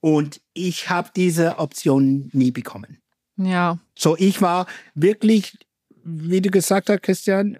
Und 0.00 0.40
ich 0.54 0.90
habe 0.90 1.10
diese 1.14 1.58
Option 1.60 2.30
nie 2.32 2.50
bekommen. 2.50 2.98
Ja, 3.36 3.78
So, 3.96 4.16
ich 4.18 4.42
war 4.42 4.66
wirklich, 4.96 5.56
wie 6.02 6.40
du 6.40 6.50
gesagt 6.50 6.88
hast, 6.90 7.02
Christian, 7.02 7.58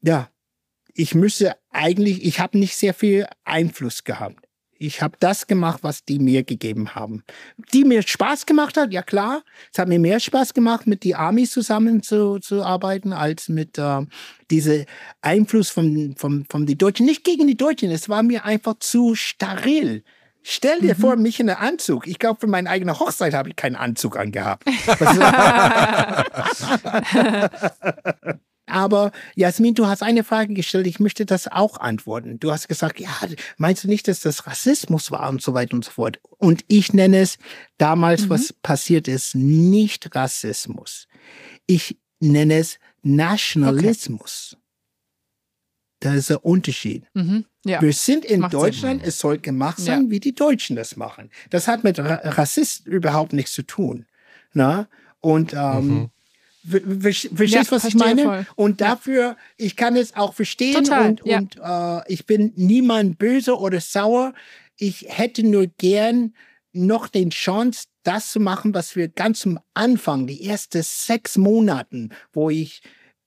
ja, 0.00 0.28
ich 0.94 1.14
müsste 1.14 1.56
eigentlich, 1.70 2.24
ich 2.24 2.40
habe 2.40 2.58
nicht 2.58 2.76
sehr 2.76 2.94
viel 2.94 3.26
Einfluss 3.44 4.04
gehabt. 4.04 4.46
Ich 4.76 5.02
habe 5.02 5.16
das 5.20 5.46
gemacht, 5.46 5.80
was 5.82 6.04
die 6.04 6.18
mir 6.18 6.42
gegeben 6.42 6.94
haben. 6.94 7.22
Die 7.72 7.84
mir 7.84 8.02
Spaß 8.02 8.44
gemacht 8.44 8.76
hat, 8.76 8.92
ja 8.92 9.02
klar. 9.02 9.42
Es 9.72 9.78
hat 9.78 9.88
mir 9.88 9.98
mehr 9.98 10.20
Spaß 10.20 10.52
gemacht, 10.52 10.86
mit 10.86 11.04
die 11.04 11.14
Amis 11.14 11.52
zusammen 11.52 12.02
zu, 12.02 12.38
zu 12.38 12.62
arbeiten, 12.62 13.12
als 13.12 13.48
mit 13.48 13.78
äh, 13.78 14.02
diese 14.50 14.84
Einfluss 15.22 15.70
von, 15.70 16.14
von, 16.16 16.44
von 16.50 16.66
die 16.66 16.76
Deutschen. 16.76 17.06
Nicht 17.06 17.24
gegen 17.24 17.46
die 17.46 17.56
Deutschen, 17.56 17.90
es 17.90 18.08
war 18.08 18.22
mir 18.22 18.44
einfach 18.44 18.74
zu 18.80 19.14
steril. 19.14 20.02
Stell 20.42 20.80
dir 20.80 20.94
vor, 20.94 21.16
mich 21.16 21.40
in 21.40 21.48
einem 21.48 21.66
Anzug. 21.66 22.06
Ich 22.06 22.18
glaube, 22.18 22.40
für 22.40 22.46
meine 22.46 22.68
eigene 22.68 23.00
Hochzeit 23.00 23.32
habe 23.32 23.48
ich 23.48 23.56
keinen 23.56 23.76
Anzug 23.76 24.18
angehabt. 24.18 24.68
Aber 28.66 29.12
Jasmin, 29.34 29.74
du 29.74 29.86
hast 29.86 30.02
eine 30.02 30.24
Frage 30.24 30.54
gestellt, 30.54 30.86
ich 30.86 30.98
möchte 30.98 31.26
das 31.26 31.48
auch 31.48 31.78
antworten. 31.78 32.40
Du 32.40 32.50
hast 32.50 32.66
gesagt, 32.68 32.98
ja, 32.98 33.10
meinst 33.58 33.84
du 33.84 33.88
nicht, 33.88 34.08
dass 34.08 34.20
das 34.20 34.46
Rassismus 34.46 35.10
war 35.10 35.28
und 35.28 35.42
so 35.42 35.52
weiter 35.52 35.74
und 35.74 35.84
so 35.84 35.90
fort? 35.90 36.18
Und 36.38 36.64
ich 36.68 36.92
nenne 36.94 37.18
es 37.18 37.36
damals, 37.76 38.22
Mhm. 38.24 38.30
was 38.30 38.52
passiert 38.54 39.06
ist, 39.06 39.34
nicht 39.34 40.14
Rassismus. 40.14 41.08
Ich 41.66 41.98
nenne 42.20 42.54
es 42.58 42.78
Nationalismus. 43.02 44.56
Da 46.00 46.14
ist 46.14 46.30
der 46.30 46.44
Unterschied. 46.44 47.04
mhm. 47.14 47.44
ja. 47.64 47.80
Wir 47.80 47.92
sind 47.92 48.24
in 48.24 48.40
Macht 48.40 48.50
Sinn. 48.52 48.60
Deutschland, 48.60 49.02
es 49.06 49.18
soll 49.18 49.38
gemacht 49.38 49.78
sein, 49.78 50.04
Ja. 50.04 50.10
wie 50.10 50.20
die 50.20 50.34
Deutschen 50.34 50.76
das 50.76 50.96
machen. 50.96 51.30
Das 51.50 51.66
hat 51.68 51.82
mit 51.84 51.98
Ra 51.98 52.20
Rassist 52.24 52.86
überhaupt 52.86 53.32
nichts 53.32 53.52
zu 53.52 53.62
tun. 53.62 54.06
Na? 54.52 54.88
Und 55.20 55.54
ähm, 55.54 55.88
Mhm. 55.88 56.10
Ver- 56.68 56.80
ver- 56.80 57.36
verstehst 57.36 57.70
Ja, 57.70 57.70
was 57.70 57.84
ich 57.84 57.94
meine? 57.94 58.22
voll. 58.24 58.46
Und 58.56 58.80
dafür, 58.80 59.36
ich 59.56 59.76
kann 59.76 59.96
es 59.96 60.14
auch 60.16 60.34
verstehen 60.34 60.84
Total, 60.84 61.10
und, 61.10 61.22
ja. 61.24 61.38
und 61.38 61.56
äh, 61.62 62.12
ich 62.12 62.26
bin 62.26 62.52
niemand 62.56 63.18
böse 63.18 63.58
oder 63.58 63.80
sauer. 63.80 64.34
Ich 64.76 65.06
hätte 65.08 65.42
nur 65.46 65.66
gern 65.78 66.34
noch 66.72 67.08
den 67.08 67.30
Chance, 67.30 67.86
das 68.02 68.32
zu 68.32 68.40
machen, 68.40 68.74
was 68.74 68.96
wir 68.96 69.08
ganz 69.08 69.46
am 69.46 69.60
Anfang, 69.74 70.26
die 70.26 70.44
ersten 70.46 70.82
sechs 70.82 71.36
Monaten, 71.38 72.10
wo 72.32 72.50
ich 72.50 72.82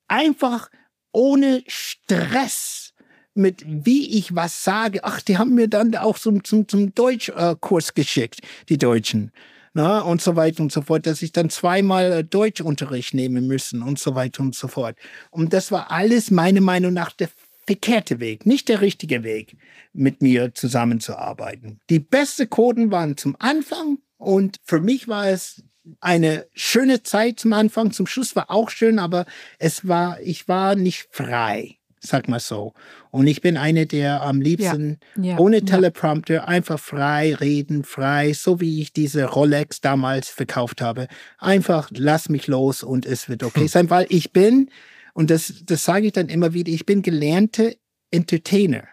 einfach 0.08 0.70
ohne 1.14 1.64
Stress 1.68 2.94
mit 3.34 3.64
wie 3.66 4.18
ich 4.18 4.36
was 4.36 4.64
sage. 4.64 5.04
Ach, 5.04 5.22
die 5.22 5.38
haben 5.38 5.54
mir 5.54 5.68
dann 5.68 5.96
auch 5.96 6.18
zum, 6.20 6.44
zum, 6.44 6.68
zum 6.68 6.94
Deutschkurs 6.94 7.94
geschickt, 7.94 8.42
die 8.70 8.78
Deutschen. 8.78 9.32
Na, 9.78 10.00
und 10.00 10.24
so 10.24 10.36
weiter 10.36 10.64
und 10.64 10.72
so 10.72 10.82
fort, 10.82 11.06
dass 11.06 11.22
ich 11.22 11.34
dann 11.34 11.52
zweimal 11.52 12.12
äh, 12.12 12.24
Deutschunterricht 12.24 13.14
nehmen 13.14 13.46
müssen 13.46 13.84
und 13.84 14.00
so 14.00 14.16
weiter 14.16 14.42
und 14.42 14.56
so 14.56 14.68
fort. 14.68 14.98
Und 15.30 15.54
das 15.54 15.72
war 15.72 15.92
alles 15.92 16.32
meiner 16.32 16.62
Meinung 16.62 16.94
nach 16.94 17.12
der 17.12 17.30
verkehrte 17.68 18.20
Weg, 18.20 18.48
nicht 18.48 18.70
der 18.70 18.82
richtige 18.82 19.24
Weg, 19.24 19.56
mit 19.94 20.24
mir 20.24 20.56
zusammenzuarbeiten. 20.56 21.80
Die 21.92 22.00
beste 22.00 22.48
Quoten 22.48 22.90
waren 22.90 23.18
zum 23.18 23.36
Anfang 23.38 24.00
und 24.18 24.58
für 24.64 24.80
mich 24.80 25.08
war 25.08 25.30
es 25.30 25.64
eine 26.00 26.48
schöne 26.54 27.04
Zeit 27.04 27.40
zum 27.40 27.54
Anfang. 27.54 27.92
Zum 27.92 28.08
Schluss 28.08 28.36
war 28.36 28.50
auch 28.50 28.72
schön, 28.72 28.98
aber 28.98 29.28
es 29.60 29.88
war, 29.88 30.20
ich 30.22 30.48
war 30.48 30.74
nicht 30.76 31.08
frei, 31.12 31.77
sag 32.00 32.28
mal 32.28 32.40
so. 32.40 32.74
Und 33.12 33.28
ich 33.28 33.42
bin 33.42 33.58
eine, 33.58 33.86
der 33.88 34.22
am 34.22 34.40
liebsten 34.42 35.00
Ja, 35.16 35.32
ja, 35.32 35.38
ohne 35.40 35.58
ja. 35.60 35.66
Teleprompter 35.66 36.48
einfach 36.48 36.80
frei 36.80 37.34
reden, 37.36 37.84
frei, 37.84 38.34
so 38.34 38.60
wie 38.60 38.82
ich 38.82 38.94
diese 38.94 39.26
Rolex 39.26 39.82
damals 39.82 40.30
verkauft 40.30 40.82
habe. 40.82 41.08
Einfach 41.40 41.90
lass 41.94 42.30
mich 42.30 42.48
los 42.48 42.84
und 42.84 43.06
es 43.06 43.30
wird 43.30 43.44
okay 43.44 43.68
sein, 43.68 43.90
weil 43.90 44.06
ich 44.10 44.32
bin, 44.32 44.70
und 45.14 45.30
das, 45.32 45.54
das 45.66 45.84
sage 45.84 46.08
ich 46.08 46.14
dann 46.14 46.30
immer 46.30 46.54
wieder, 46.54 46.72
ich 46.72 46.86
bin 46.86 47.02
gelernte 47.02 47.78
Entertainer. 48.12 48.84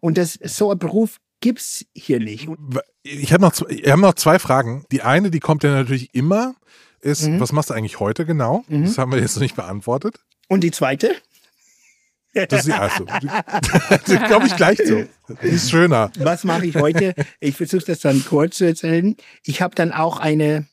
Und 0.00 0.18
das, 0.18 0.38
so 0.42 0.70
ein 0.70 0.78
Beruf 0.78 1.18
gibt's 1.40 1.84
hier 1.94 2.18
nicht. 2.20 2.48
Ich 3.02 3.32
habe 3.32 3.42
noch, 3.42 3.52
ich 3.68 3.90
hab 3.90 3.98
noch 4.00 4.14
zwei 4.14 4.38
Fragen. 4.38 4.84
Die 4.92 5.02
eine, 5.02 5.30
die 5.30 5.40
kommt 5.40 5.62
ja 5.64 5.70
natürlich 5.70 6.14
immer, 6.14 6.54
ist, 7.00 7.28
Mhm. 7.28 7.38
was 7.40 7.52
machst 7.52 7.70
du 7.70 7.74
eigentlich 7.74 8.00
heute 8.00 8.26
genau? 8.26 8.64
Mhm. 8.68 8.84
Das 8.84 8.98
haben 8.98 9.12
wir 9.12 9.20
jetzt 9.20 9.36
noch 9.36 9.42
nicht 9.42 9.54
beantwortet. 9.56 10.16
und 10.48 10.64
die 10.64 10.70
zweite? 10.70 11.14
Das 12.46 12.66
ist. 12.66 12.74
Die 14.06 14.16
glaube 14.16 14.46
ich 14.46 14.56
gleich 14.56 14.78
so. 14.84 15.04
Die 15.42 15.46
ist 15.48 15.70
schöner. 15.70 16.10
Was 16.18 16.44
mache 16.44 16.66
ich 16.66 16.76
heute? 16.76 17.14
Ich 17.40 17.56
versuche 17.56 17.84
das 17.86 18.00
dann 18.00 18.24
kurz 18.24 18.58
zu 18.58 18.66
erzählen. 18.66 19.16
Ich 19.44 19.62
habe 19.62 19.74
dann 19.74 19.92
auch 19.92 20.18
eine, 20.18 20.66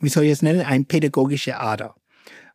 wie 0.00 0.08
soll 0.08 0.24
ich 0.24 0.32
es 0.32 0.42
nennen, 0.42 0.60
eine 0.60 0.84
pädagogische 0.84 1.58
Ader. 1.58 1.94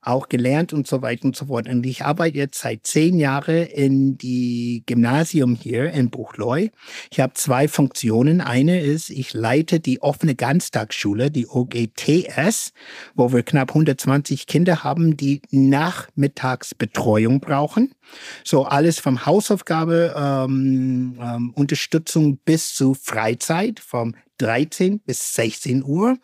Auch 0.06 0.30
gelernt 0.30 0.74
und 0.74 0.88
so 0.88 1.01
weiter 1.01 1.26
und 1.26 1.36
so 1.36 1.45
fort. 1.45 1.68
Und 1.68 1.86
ich 1.86 2.04
arbeite 2.04 2.38
jetzt 2.38 2.60
seit 2.60 2.86
zehn 2.86 3.18
Jahren 3.18 3.68
in 3.68 4.18
die 4.18 4.84
Gymnasium 4.86 5.56
hier 5.56 5.91
in 5.91 6.10
Buchloe. 6.10 6.72
Ich 7.12 7.20
habe 7.20 7.34
zwei 7.34 7.68
Funktionen. 7.68 8.41
Eine 8.41 8.82
ist, 8.82 9.10
ich 9.10 9.34
leite 9.34 9.80
die 9.80 10.01
offene 10.01 10.36
Ganztagsschule, 10.36 11.32
die 11.32 11.47
OGTS, 11.47 12.74
wo 13.16 13.32
wir 13.32 13.43
knapp 13.43 13.70
120 13.70 14.47
Kinder 14.47 14.84
haben, 14.84 15.16
die 15.16 15.41
Nachmittagsbetreuung 15.51 17.39
brauchen. 17.39 17.93
So 18.43 18.66
alles 18.66 18.99
vom 18.99 19.26
Hausaufgabe, 19.26 20.14
ähm, 20.18 21.18
ähm, 21.22 21.54
Unterstützung 21.56 22.38
bis 22.38 22.74
zu 22.74 22.93
Freizeit 22.93 23.80
vom 23.80 24.16
13 24.38 24.99
bis 24.99 25.34
16 25.34 25.84
Uhr. 25.84 26.18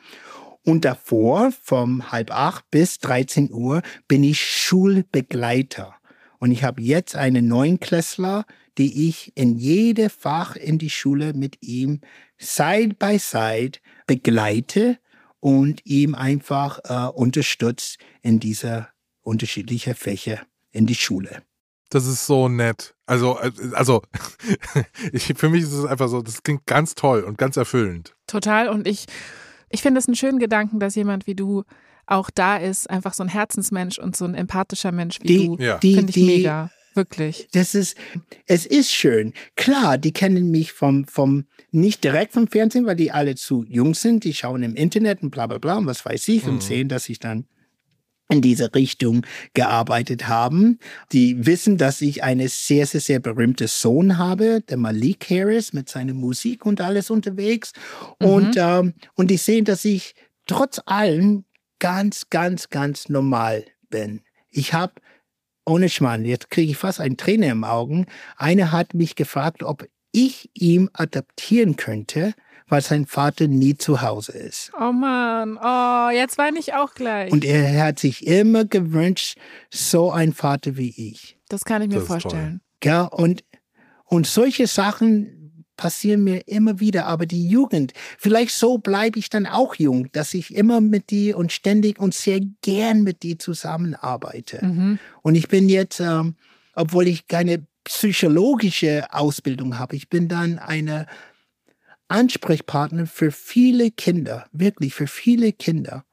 Und 0.70 0.86
davor, 0.86 1.52
vom 1.64 2.12
halb 2.12 2.30
acht 2.30 2.70
bis 2.70 3.00
13 3.00 3.52
Uhr, 3.52 3.82
bin 4.08 4.24
ich 4.24 4.40
Schulbegleiter. 4.40 5.96
Und 6.38 6.52
ich 6.52 6.64
habe 6.64 6.80
jetzt 6.84 7.16
einen 7.16 7.48
Neunklässler, 7.48 8.46
die 8.78 9.10
ich 9.10 9.36
in 9.36 9.58
jede 9.58 10.12
Fach 10.12 10.56
in 10.56 10.78
die 10.78 10.92
Schule 10.92 11.34
mit 11.34 11.58
ihm 11.64 12.02
side 12.38 12.94
by 13.00 13.18
side 13.18 13.80
begleite 14.06 15.00
und 15.40 15.84
ihm 15.88 16.14
einfach 16.14 16.82
äh, 16.84 17.10
unterstützt 17.14 17.98
in 18.22 18.40
dieser 18.40 18.90
unterschiedlichen 19.22 19.96
Fächer 19.96 20.40
in 20.70 20.86
die 20.86 20.94
Schule. 20.94 21.42
Das 21.90 22.06
ist 22.06 22.28
so 22.28 22.48
nett. 22.48 22.94
Also, 23.08 23.40
äh, 23.40 23.52
also 23.74 24.04
ich, 25.14 25.34
für 25.36 25.50
mich 25.50 25.64
ist 25.64 25.74
es 25.74 25.86
einfach 25.86 26.10
so, 26.10 26.22
das 26.22 26.44
klingt 26.44 26.68
ganz 26.68 26.94
toll 26.94 27.24
und 27.24 27.40
ganz 27.40 27.58
erfüllend. 27.58 28.16
Total. 28.28 28.70
Und 28.70 28.88
ich, 28.88 29.08
ich 29.70 29.82
finde 29.82 30.00
es 30.00 30.08
einen 30.08 30.16
schönen 30.16 30.40
Gedanken, 30.40 30.80
dass 30.80 30.96
jemand 30.96 31.28
wie 31.28 31.36
du 31.36 31.64
auch 32.06 32.30
da 32.32 32.58
ist, 32.58 32.90
einfach 32.90 33.14
so 33.14 33.24
ein 33.24 33.30
Herzensmensch 33.30 34.00
und 34.00 34.16
so 34.16 34.26
ein 34.26 34.34
empathischer 34.36 34.92
Mensch 34.92 35.20
wie 35.22 35.28
Die, 35.28 35.46
du. 35.48 35.58
Ja. 35.60 35.78
die, 35.78 35.94
Finde 35.96 36.10
ich 36.10 36.16
die, 36.16 36.26
mega. 36.26 36.72
Wirklich. 36.96 37.48
Das 37.54 37.76
ist, 37.76 37.96
es 38.48 38.66
ist 38.66 38.92
schön. 38.92 39.34
Klar, 39.56 39.98
die 40.00 40.12
kennen 40.12 40.50
mich 40.50 40.74
vom, 40.74 41.06
vom, 41.06 41.46
nicht 41.72 42.04
direkt 42.04 42.34
vom 42.34 42.48
Fernsehen, 42.48 42.86
weil 42.88 42.96
die 42.96 43.12
alle 43.12 43.36
zu 43.36 43.64
jung 43.70 43.94
sind. 43.94 44.24
Die 44.24 44.34
schauen 44.34 44.64
im 44.64 44.74
Internet 44.76 45.22
und 45.22 45.30
bla, 45.30 45.46
bla, 45.46 45.60
bla 45.60 45.78
und 45.78 45.86
was 45.86 46.04
weiß 46.04 46.28
ich 46.30 46.44
Mhm. 46.46 46.50
und 46.54 46.64
sehen, 46.64 46.90
dass 46.90 47.08
ich 47.08 47.20
dann 47.20 47.46
in 48.30 48.42
diese 48.42 48.74
Richtung 48.76 49.26
gearbeitet 49.54 50.28
haben. 50.28 50.80
Die 51.12 51.46
wissen, 51.46 51.78
dass 51.78 52.00
ich 52.02 52.24
eine 52.24 52.48
sehr, 52.48 52.86
sehr, 52.86 53.02
sehr 53.02 53.20
berühmte 53.20 53.68
Sohn 53.68 54.18
habe, 54.18 54.62
der 54.62 54.78
Malik 54.78 55.30
Harris 55.30 55.74
mit 55.74 55.90
seiner 55.90 56.14
Musik 56.14 56.66
und 56.66 56.80
alles 56.80 57.10
unterwegs. 57.10 57.74
Und, 58.20 58.56
ähm, 58.58 58.94
und 59.16 59.32
die 59.32 59.38
sehen, 59.38 59.66
dass 59.66 59.84
ich 59.84 60.14
trotz 60.46 60.80
allem 60.86 61.44
ganz, 61.80 62.30
ganz, 62.30 62.70
ganz 62.70 63.10
normal 63.10 63.66
bin. 63.90 64.22
Ich 64.52 64.74
habe 64.74 64.94
ohne 65.66 65.90
Schmarrn, 65.90 66.26
jetzt 66.26 66.50
kriege 66.50 66.72
ich 66.72 66.78
fast 66.78 67.00
einen 67.00 67.18
Träne 67.18 67.48
im 67.48 67.64
Augen. 67.64 68.06
Einer 68.38 68.72
hat 68.72 68.94
mich 68.94 69.16
gefragt, 69.16 69.64
ob 69.64 69.88
ich 70.12 70.50
ihm 70.54 70.90
adaptieren 70.94 71.76
könnte, 71.76 72.34
weil 72.70 72.82
sein 72.82 73.06
Vater 73.06 73.48
nie 73.48 73.76
zu 73.76 74.02
Hause 74.02 74.34
ist. 74.34 74.72
Oh 74.80 74.92
Mann, 74.92 75.58
oh, 75.62 76.10
jetzt 76.12 76.38
weine 76.38 76.60
ich 76.60 76.74
auch 76.74 76.94
gleich. 76.94 77.32
Und 77.32 77.44
er 77.44 77.84
hat 77.84 78.00
sich 78.00 78.26
immer 78.26 78.66
gewünscht, 78.66 79.38
so 79.70 80.12
ein 80.12 80.34
Vater 80.34 80.78
wie 80.78 80.94
ich. 81.12 81.38
das 81.50 81.66
kann 81.66 81.82
ich 81.82 81.90
mir 81.90 81.96
Das 81.96 82.08
vorstellen. 82.08 82.62
Gell? 82.80 83.08
Und, 83.12 83.44
und 84.06 84.28
solche 84.28 84.68
Sachen 84.68 85.66
passieren 85.80 86.24
mir 86.26 86.48
immer 86.48 86.80
wieder. 86.80 87.06
Aber 87.06 87.26
die 87.26 87.48
Jugend, 87.48 87.94
vielleicht 88.18 88.52
so 88.52 88.78
bleibe 88.78 89.18
ich 89.18 89.30
dann 89.30 89.46
auch 89.46 89.76
jung, 89.76 90.12
dass 90.12 90.34
ich 90.34 90.54
immer 90.54 90.82
mit 90.82 91.10
die 91.10 91.34
und 91.34 91.52
ständig 91.54 92.00
und 92.00 92.14
sehr 92.14 92.42
gern 92.62 93.04
mit 93.04 93.24
die 93.24 93.38
zusammenarbeite. 93.38 94.64
Mhm. 94.66 95.00
Und 95.22 95.36
ich 95.36 95.48
bin 95.48 95.70
jetzt, 95.70 96.02
ähm, 96.02 96.36
obwohl 96.76 97.08
ich 97.08 97.28
keine 97.28 97.66
psychologische 97.86 99.06
Ausbildung 99.12 99.80
habe, 99.80 99.96
ich 99.96 100.10
bin 100.10 100.28
dann 100.28 100.60
eine 100.60 101.08
Ansprechpartner 102.10 103.06
für 103.08 103.32
viele 103.32 103.92
Kinder, 103.92 104.48
wirklich 104.52 104.94
für 104.94 105.08
viele 105.08 105.54
Kinder, 105.54 106.06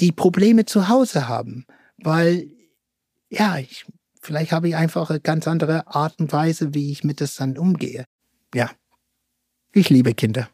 die 0.00 0.12
Probleme 0.12 0.64
zu 0.66 0.88
Hause 0.88 1.28
haben, 1.28 1.66
weil 1.98 2.50
ja, 3.30 3.58
ich, 3.58 3.86
vielleicht 4.20 4.52
habe 4.52 4.68
ich 4.68 4.76
einfach 4.76 5.10
eine 5.10 5.20
ganz 5.20 5.48
andere 5.48 5.86
Art 5.88 6.18
und 6.20 6.32
Weise, 6.32 6.74
wie 6.74 6.92
ich 6.92 7.02
mit 7.04 7.20
das 7.20 7.36
dann 7.36 7.56
umgehe. 7.58 8.04
Ja, 8.54 8.70
ich 9.72 9.90
liebe 9.90 10.14
Kinder. 10.14 10.48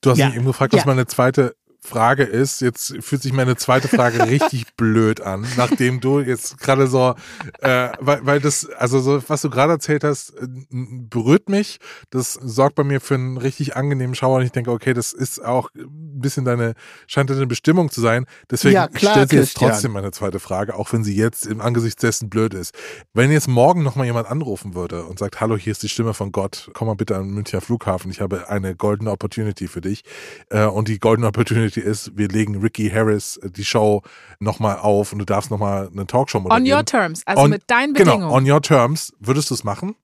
Du 0.00 0.10
hast 0.10 0.18
Ja. 0.18 0.26
mich 0.26 0.36
eben 0.36 0.46
gefragt, 0.46 0.72
was 0.72 0.80
Ja. 0.82 0.86
meine 0.86 1.06
zweite 1.06 1.54
Frage 1.80 2.24
ist. 2.24 2.60
Jetzt 2.60 2.96
fühlt 3.00 3.22
sich 3.22 3.32
meine 3.32 3.56
zweite 3.56 3.88
Frage 3.88 4.26
richtig 4.28 4.74
blöd 4.76 5.20
an, 5.20 5.46
nachdem 5.56 6.00
du 6.00 6.20
jetzt 6.20 6.58
gerade 6.58 6.86
so, 6.86 7.14
äh, 7.60 7.90
weil, 8.00 8.26
weil 8.26 8.40
das, 8.40 8.68
also 8.70 9.00
so, 9.00 9.22
was 9.28 9.42
du 9.42 9.50
gerade 9.50 9.74
erzählt 9.74 10.04
hast, 10.04 10.30
äh, 10.30 10.46
berührt 10.70 11.48
mich. 11.48 11.78
Das 12.10 12.34
sorgt 12.34 12.74
bei 12.74 12.84
mir 12.84 13.00
für 13.00 13.14
einen 13.14 13.36
richtig 13.36 13.76
angenehmen 13.76 14.14
Schauer 14.14 14.38
und 14.38 14.44
ich 14.44 14.52
denke, 14.52 14.70
okay, 14.70 14.94
das 14.94 15.12
ist 15.12 15.44
auch 15.44 15.70
ein 16.16 16.20
bisschen 16.20 16.44
deine, 16.44 16.74
scheint 17.06 17.30
deine 17.30 17.46
Bestimmung 17.46 17.90
zu 17.90 18.00
sein. 18.00 18.26
Deswegen 18.50 18.74
Ja, 18.74 18.88
klar, 18.88 19.12
stellt 19.12 19.30
sie 19.30 19.36
jetzt 19.36 19.56
trotzdem 19.56 19.92
meine 19.92 20.10
zweite 20.10 20.40
Frage, 20.40 20.74
auch 20.74 20.92
wenn 20.92 21.04
sie 21.04 21.14
jetzt 21.14 21.46
im 21.46 21.60
Angesicht 21.60 22.02
dessen 22.02 22.28
blöd 22.28 22.54
ist. 22.54 22.74
Wenn 23.14 23.30
jetzt 23.30 23.46
morgen 23.48 23.82
nochmal 23.82 24.06
jemand 24.06 24.28
anrufen 24.28 24.74
würde 24.74 25.04
und 25.04 25.18
sagt, 25.18 25.40
hallo, 25.40 25.56
hier 25.56 25.70
ist 25.72 25.82
die 25.82 25.88
Stimme 25.88 26.14
von 26.14 26.32
Gott, 26.32 26.70
komm 26.74 26.88
mal 26.88 26.94
bitte 26.96 27.16
an 27.16 27.24
den 27.24 27.34
Münchner 27.34 27.60
Flughafen, 27.60 28.10
ich 28.10 28.20
habe 28.20 28.48
eine 28.48 28.74
goldene 28.74 29.10
Opportunity 29.10 29.68
für 29.68 29.80
dich. 29.80 30.02
Äh, 30.50 30.64
und 30.64 30.88
die 30.88 30.98
Golden 30.98 31.24
Opportunity 31.24 31.80
ist, 31.80 32.16
wir 32.16 32.28
legen 32.28 32.56
Ricky 32.60 32.90
Harris 32.90 33.36
äh, 33.38 33.50
die 33.50 33.64
Show 33.64 34.02
nochmal 34.40 34.78
auf 34.78 35.12
und 35.12 35.18
du 35.18 35.24
darfst 35.24 35.50
nochmal 35.50 35.88
eine 35.92 36.06
Talkshow 36.06 36.38
On 36.38 36.44
moderieren. 36.44 36.78
your 36.78 36.84
terms, 36.84 37.22
also 37.26 37.42
On- 37.42 37.50
mit 37.50 37.62
deinen 37.70 37.94
Genau, 37.94 38.12
Bedingungen. 38.12 38.32
on 38.34 38.50
your 38.50 38.62
terms. 38.62 39.12
Würdest 39.20 39.50
du 39.50 39.54
es 39.54 39.64
machen? 39.64 39.94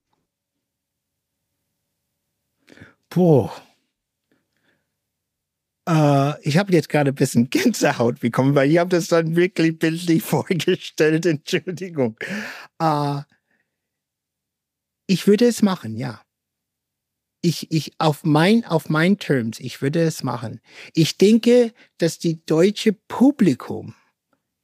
Boah. 3.10 3.52
Äh, 5.88 6.40
ich 6.42 6.58
habe 6.58 6.72
jetzt 6.72 6.88
gerade 6.88 7.10
ein 7.10 7.14
bisschen 7.14 7.50
Gänsehaut 7.50 8.20
bekommen, 8.20 8.54
weil 8.54 8.70
ich 8.70 8.78
habe 8.78 8.90
das 8.90 9.08
dann 9.08 9.36
wirklich 9.36 9.78
bildlich 9.78 10.22
vorgestellt. 10.22 11.26
Entschuldigung. 11.26 12.16
Äh, 12.78 13.22
ich 15.06 15.26
würde 15.26 15.46
es 15.46 15.62
machen, 15.62 15.96
ja. 15.96 16.22
Ich, 17.44 17.72
ich, 17.72 17.92
auf 17.98 18.22
mein, 18.22 18.64
auf 18.64 18.88
mein 18.88 19.18
Terms, 19.18 19.58
ich 19.58 19.82
würde 19.82 20.00
es 20.02 20.22
machen. 20.22 20.60
Ich 20.94 21.18
denke, 21.18 21.72
dass 21.98 22.20
die 22.20 22.44
deutsche 22.46 22.92
Publikum 22.92 23.96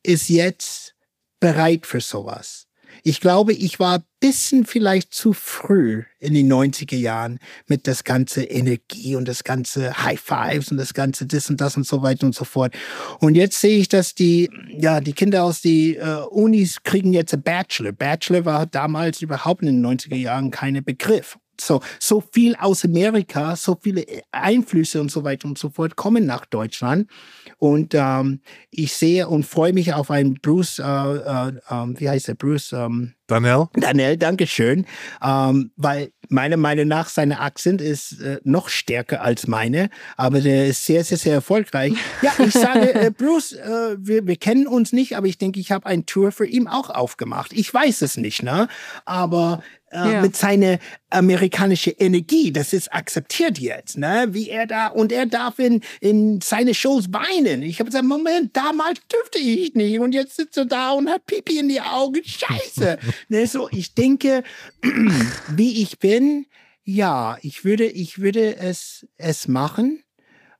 ist 0.04 0.28
jetzt 0.28 0.94
bereit 1.40 1.86
für 1.86 2.00
sowas. 2.00 2.67
Ich 3.02 3.20
glaube, 3.20 3.52
ich 3.52 3.78
war 3.78 3.98
ein 3.98 4.04
bisschen 4.20 4.66
vielleicht 4.66 5.14
zu 5.14 5.32
früh 5.32 6.04
in 6.18 6.34
den 6.34 6.52
90er 6.52 6.96
Jahren 6.96 7.38
mit 7.66 7.86
das 7.86 8.04
ganze 8.04 8.42
Energie 8.42 9.16
und 9.16 9.28
das 9.28 9.44
ganze 9.44 10.02
High 10.04 10.20
Fives 10.20 10.70
und 10.70 10.76
das 10.76 10.94
ganze 10.94 11.26
das 11.26 11.48
und 11.50 11.60
das 11.60 11.76
und 11.76 11.86
so 11.86 12.02
weiter 12.02 12.26
und 12.26 12.34
so 12.34 12.44
fort. 12.44 12.74
Und 13.20 13.34
jetzt 13.34 13.60
sehe 13.60 13.78
ich, 13.78 13.88
dass 13.88 14.14
die, 14.14 14.50
ja, 14.68 15.00
die 15.00 15.12
Kinder 15.12 15.44
aus 15.44 15.60
die 15.60 15.96
äh, 15.96 16.22
Unis 16.30 16.82
kriegen 16.82 17.12
jetzt 17.12 17.34
ein 17.34 17.42
Bachelor. 17.42 17.92
Bachelor 17.92 18.44
war 18.44 18.66
damals 18.66 19.22
überhaupt 19.22 19.62
in 19.62 19.82
den 19.82 19.86
90er 19.86 20.16
Jahren 20.16 20.50
kein 20.50 20.82
Begriff. 20.84 21.38
So, 21.60 21.80
so 21.98 22.22
viel 22.32 22.54
aus 22.56 22.84
Amerika, 22.84 23.56
so 23.56 23.76
viele 23.80 24.04
Einflüsse 24.32 25.00
und 25.00 25.10
so 25.10 25.24
weiter 25.24 25.48
und 25.48 25.58
so 25.58 25.70
fort 25.70 25.96
kommen 25.96 26.26
nach 26.26 26.46
Deutschland. 26.46 27.10
Und 27.58 27.94
ähm, 27.94 28.40
ich 28.70 28.94
sehe 28.94 29.28
und 29.28 29.44
freue 29.46 29.72
mich 29.72 29.92
auf 29.94 30.10
einen 30.10 30.34
Bruce, 30.34 30.78
äh, 30.78 30.82
äh, 30.84 31.48
äh, 31.48 32.00
wie 32.00 32.08
heißt 32.08 32.28
er, 32.28 32.34
Bruce? 32.36 32.72
Ähm, 32.72 33.14
Daniel? 33.28 33.68
Daniel, 33.74 34.16
danke 34.16 34.46
schön. 34.46 34.86
Ähm, 35.22 35.70
weil 35.76 36.10
meiner 36.30 36.56
Meinung 36.56 36.88
nach 36.88 37.08
seine 37.08 37.40
Akzent 37.40 37.80
ist 37.80 38.20
äh, 38.20 38.40
noch 38.42 38.68
stärker 38.68 39.22
als 39.22 39.46
meine, 39.46 39.90
aber 40.16 40.40
der 40.40 40.66
ist 40.66 40.84
sehr, 40.84 41.04
sehr, 41.04 41.18
sehr 41.18 41.34
erfolgreich. 41.34 41.92
Ja, 42.22 42.32
ich 42.44 42.52
sage, 42.52 42.94
äh, 42.94 43.10
Bruce, 43.10 43.52
äh, 43.52 43.96
wir, 43.98 44.26
wir 44.26 44.36
kennen 44.36 44.66
uns 44.66 44.92
nicht, 44.92 45.16
aber 45.16 45.26
ich 45.26 45.38
denke, 45.38 45.60
ich 45.60 45.70
habe 45.70 45.86
ein 45.86 46.06
Tour 46.06 46.32
für 46.32 46.46
ihn 46.46 46.66
auch 46.66 46.90
aufgemacht. 46.90 47.52
Ich 47.52 47.72
weiß 47.72 48.02
es 48.02 48.16
nicht, 48.16 48.42
ne? 48.42 48.66
Aber 49.04 49.62
äh, 49.90 50.12
ja. 50.12 50.20
mit 50.20 50.36
seiner 50.36 50.78
amerikanischen 51.10 51.94
Energie, 51.98 52.52
das 52.52 52.72
ist 52.72 52.92
akzeptiert 52.92 53.58
jetzt, 53.58 53.96
ne? 53.96 54.26
Wie 54.30 54.50
er 54.50 54.66
da 54.66 54.88
und 54.88 55.12
er 55.12 55.26
darf 55.26 55.58
in, 55.58 55.80
in 56.00 56.40
seine 56.42 56.74
Shows 56.74 57.06
weinen. 57.12 57.62
Ich 57.62 57.78
habe 57.78 57.88
gesagt, 57.88 58.04
Moment, 58.04 58.56
damals 58.56 59.00
dürfte 59.10 59.38
ich 59.38 59.74
nicht 59.74 59.98
und 59.98 60.12
jetzt 60.12 60.36
sitzt 60.36 60.58
er 60.58 60.66
da 60.66 60.92
und 60.92 61.08
hat 61.08 61.24
Pipi 61.26 61.58
in 61.58 61.68
die 61.68 61.80
Augen. 61.80 62.20
Scheiße. 62.22 62.98
ne, 63.28 63.46
so, 63.46 63.68
ich 63.70 63.94
denke, 63.94 64.42
wie 65.48 65.82
ich 65.82 65.98
bin, 65.98 66.46
ja, 66.84 67.36
ich 67.42 67.64
würde, 67.64 67.84
ich 67.84 68.18
würde 68.18 68.56
es, 68.56 69.06
es 69.16 69.48
machen, 69.48 70.02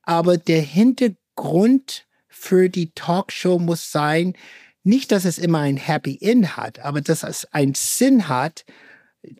aber 0.03 0.37
der 0.37 0.61
Hintergrund 0.61 2.05
für 2.27 2.69
die 2.69 2.91
Talkshow 2.91 3.59
muss 3.59 3.91
sein, 3.91 4.33
nicht, 4.83 5.11
dass 5.11 5.25
es 5.25 5.37
immer 5.37 5.59
ein 5.59 5.77
Happy 5.77 6.17
End 6.21 6.55
hat, 6.55 6.79
aber 6.79 7.01
dass 7.01 7.23
es 7.23 7.45
einen 7.51 7.73
Sinn 7.75 8.29
hat, 8.29 8.65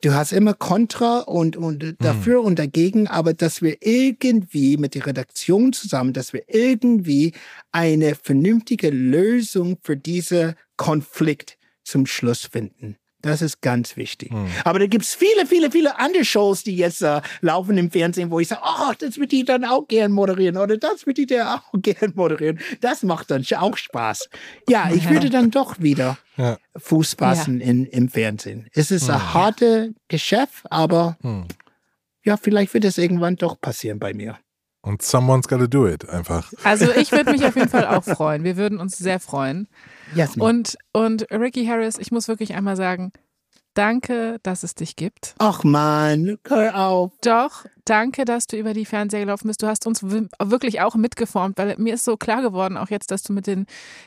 du 0.02 0.14
hast 0.14 0.32
immer 0.32 0.54
Kontra 0.54 1.20
und, 1.20 1.56
und 1.56 1.84
hm. 1.84 1.96
dafür 2.00 2.42
mhm. 2.42 2.48
und 2.48 2.60
dagegen, 2.60 3.08
aber 3.08 3.34
dass 3.34 3.62
wir 3.62 3.78
irgendwie 3.82 4.78
mit 4.78 4.96
der 4.96 5.06
Redaktion 5.06 5.74
zusammen, 5.74 6.14
dass 6.14 6.34
wir 6.34 6.44
irgendwie 6.48 7.34
eine 7.72 8.16
vernünftige 8.16 8.90
Lösung 8.90 9.78
für 9.82 9.98
diesen 9.98 10.56
Konflikt 10.78 11.58
zum 11.84 12.06
Schluss 12.06 12.46
finden. 12.46 12.98
Das 13.22 13.42
ist 13.42 13.62
ganz 13.62 13.98
wichtig. 13.98 14.32
Hm. 14.32 14.48
Aber 14.64 14.80
da 14.80 14.88
gibt's 14.88 15.14
viele, 15.14 15.46
viele, 15.46 15.72
viele 15.72 16.00
andere 16.00 16.24
Shows, 16.24 16.64
die 16.64 16.78
jetzt 16.78 17.02
äh, 17.02 17.22
laufen 17.42 17.78
im 17.78 17.92
Fernsehen, 17.92 18.32
wo 18.32 18.40
ich 18.40 18.48
sage, 18.48 18.62
oh, 18.64 18.94
das 18.98 19.18
würde 19.18 19.36
ich 19.36 19.46
dann 19.46 19.66
auch 19.66 19.88
gern 19.88 20.12
moderieren 20.12 20.56
oder 20.56 20.78
das 20.78 21.06
würde 21.06 21.22
ich 21.22 21.28
dann 21.28 21.48
auch 21.60 21.74
gern 21.74 22.14
moderieren. 22.16 22.60
Das 22.80 23.04
macht 23.04 23.30
dann 23.32 23.46
auch 23.58 23.76
Spaß. 23.76 24.30
Ja, 24.70 24.90
ich 24.94 25.10
würde 25.10 25.30
dann 25.30 25.52
doch 25.52 25.80
wieder 25.80 26.18
ja. 26.38 26.58
Fuß 26.78 27.16
fassen 27.16 27.60
ja. 27.60 27.68
in, 27.68 27.86
im 27.86 28.10
Fernsehen. 28.10 28.68
Es 28.74 28.90
ist 28.90 29.08
hm. 29.08 29.16
ein 29.16 29.34
hartes 29.34 29.90
Geschäft, 30.08 30.64
aber 30.70 31.18
hm. 31.22 31.46
ja, 32.24 32.38
vielleicht 32.38 32.74
wird 32.74 32.86
es 32.86 32.98
irgendwann 32.98 33.36
doch 33.36 33.60
passieren 33.60 34.00
bei 34.00 34.14
mir. 34.14 34.38
Und 34.82 35.02
someone's 35.02 35.48
gotta 35.48 35.68
do 35.68 35.88
it, 35.88 36.08
einfach. 36.08 36.54
Also 36.64 36.90
ich 36.94 37.12
würde 37.12 37.32
mich 37.32 37.44
auf 37.44 37.56
jeden 37.56 37.70
Fall 37.70 37.86
auch 37.86 38.04
freuen. 38.16 38.46
Wir 38.46 38.56
würden 38.56 38.80
uns 38.80 38.98
sehr 38.98 39.20
freuen. 39.20 39.68
Jasmin. 40.16 40.46
Und, 40.46 40.78
und 40.94 41.32
Ricky 41.32 41.66
Harris, 41.66 41.98
ich 41.98 42.12
muss 42.12 42.28
wirklich 42.28 42.56
einmal 42.56 42.76
sagen, 42.76 43.12
danke, 43.74 44.40
dass 44.44 44.64
es 44.64 44.76
dich 44.76 44.96
gibt. 44.96 45.36
Ach 45.40 45.64
man, 45.64 46.38
hör 46.48 46.78
auf. 46.78 47.14
Doch, 47.22 47.66
danke, 47.90 48.26
dass 48.26 48.48
du 48.48 48.58
über 48.58 48.74
die 48.74 48.86
Fernseher 48.86 49.22
gelaufen 49.22 49.48
bist. 49.48 49.64
Du 49.64 49.68
hast 49.68 49.88
uns 49.88 50.04
wirklich 50.04 50.82
auch 50.82 50.96
mitgeformt, 50.96 51.58
weil 51.58 51.76
mir 51.78 51.96
ist 51.96 52.06
so 52.06 52.18
klar 52.18 52.42
geworden, 52.42 52.78
auch 52.78 52.90
jetzt, 52.90 53.12
dass 53.12 53.24
du 53.24 53.34
mit 53.34 53.48
den 53.48 53.66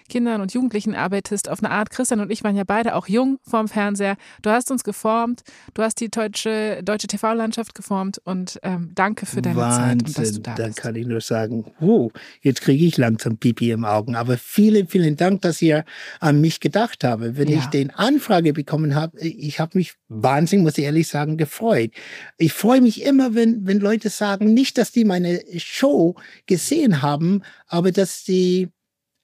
Kindern 0.08 0.40
und 0.40 0.54
Jugendlichen 0.54 0.94
arbeitest. 0.94 1.48
Auf 1.48 1.62
eine 1.62 1.70
Art, 1.70 1.90
Christian 1.90 2.20
und 2.20 2.30
ich 2.30 2.44
waren 2.44 2.56
ja 2.56 2.64
beide 2.64 2.94
auch 2.94 3.08
jung 3.08 3.38
vorm 3.42 3.68
Fernseher. 3.68 4.16
Du 4.42 4.50
hast 4.50 4.70
uns 4.70 4.84
geformt, 4.84 5.42
du 5.74 5.82
hast 5.82 6.00
die 6.00 6.10
deutsche, 6.10 6.82
deutsche 6.82 7.08
TV-Landschaft 7.08 7.74
geformt 7.74 8.20
und 8.24 8.60
ähm, 8.62 8.92
danke 8.94 9.26
für 9.26 9.42
deine 9.42 9.56
Wahnsinn, 9.56 10.00
Zeit 10.00 10.08
und 10.08 10.18
dass 10.18 10.32
du 10.32 10.40
da 10.40 10.54
Dann 10.54 10.74
kann 10.74 10.94
ich 10.94 11.06
nur 11.06 11.20
sagen, 11.20 11.72
wow, 11.80 12.12
jetzt 12.40 12.60
kriege 12.62 12.84
ich 12.84 12.96
langsam 12.98 13.38
Pipi 13.38 13.70
im 13.70 13.84
Augen. 13.84 14.14
Aber 14.14 14.38
vielen, 14.38 14.86
vielen 14.86 15.16
Dank, 15.16 15.42
dass 15.42 15.60
ihr 15.60 15.84
an 16.20 16.40
mich 16.40 16.60
gedacht 16.60 17.04
habt. 17.04 17.22
Wenn 17.36 17.48
ja. 17.48 17.58
ich 17.58 17.66
den 17.66 17.90
Anfrage 17.90 18.52
bekommen 18.52 18.94
habe, 18.94 19.18
ich 19.18 19.58
habe 19.58 19.78
mich 19.78 19.94
wahnsinnig, 20.08 20.64
muss 20.64 20.78
ich 20.78 20.84
ehrlich 20.84 21.08
sagen, 21.08 21.36
gefreut. 21.36 21.90
Ich 22.38 22.52
freue 22.52 22.80
mich 22.80 23.04
immer, 23.04 23.34
wenn, 23.34 23.66
wenn 23.66 23.71
wenn 23.72 23.80
Leute 23.80 24.10
sagen, 24.10 24.52
nicht, 24.52 24.76
dass 24.76 24.92
die 24.92 25.04
meine 25.04 25.42
Show 25.56 26.14
gesehen 26.46 27.00
haben, 27.00 27.42
aber 27.66 27.90
dass 27.90 28.24
sie 28.24 28.68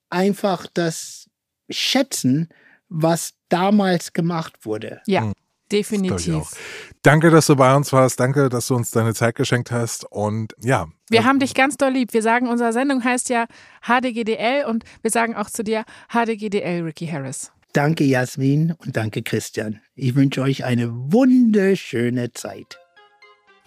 einfach 0.09 0.67
das 0.73 1.29
schätzen, 1.69 2.49
was 2.89 3.35
damals 3.51 4.15
gemacht 4.15 4.65
wurde. 4.65 5.03
Ja. 5.07 5.23
Mhm. 5.23 5.33
Definitiv. 5.71 6.57
Danke, 7.03 7.29
dass 7.29 7.47
du 7.47 7.55
bei 7.55 7.77
uns 7.77 7.93
warst. 7.93 8.19
Danke, 8.19 8.49
dass 8.49 8.69
du 8.69 8.75
uns 8.75 8.91
deine 8.91 9.13
Zeit 9.13 9.35
geschenkt 9.35 9.71
hast. 9.71 10.07
Und 10.11 10.55
ja. 10.63 10.89
Wir 11.11 11.27
haben 11.27 11.41
dich 11.41 11.53
ganz 11.53 11.77
doll 11.77 11.93
lieb. 11.93 12.15
Wir 12.15 12.23
sagen, 12.23 12.49
unsere 12.49 12.73
Sendung 12.73 13.05
heißt 13.05 13.29
ja 13.29 13.45
HDGDL 13.83 14.65
und 14.65 14.85
wir 15.03 15.11
sagen 15.11 15.37
auch 15.37 15.51
zu 15.51 15.63
dir 15.63 15.85
HDGDL 16.11 16.85
Ricky 16.85 17.07
Harris. 17.07 17.53
Danke, 17.75 18.05
Jasmin 18.05 18.73
und 18.79 18.97
danke, 18.97 19.23
Christian. 19.23 19.83
Ich 19.95 20.15
wünsche 20.15 20.41
euch 20.41 20.65
eine 20.65 20.91
wunderschöne 20.91 22.33
Zeit. 22.33 22.79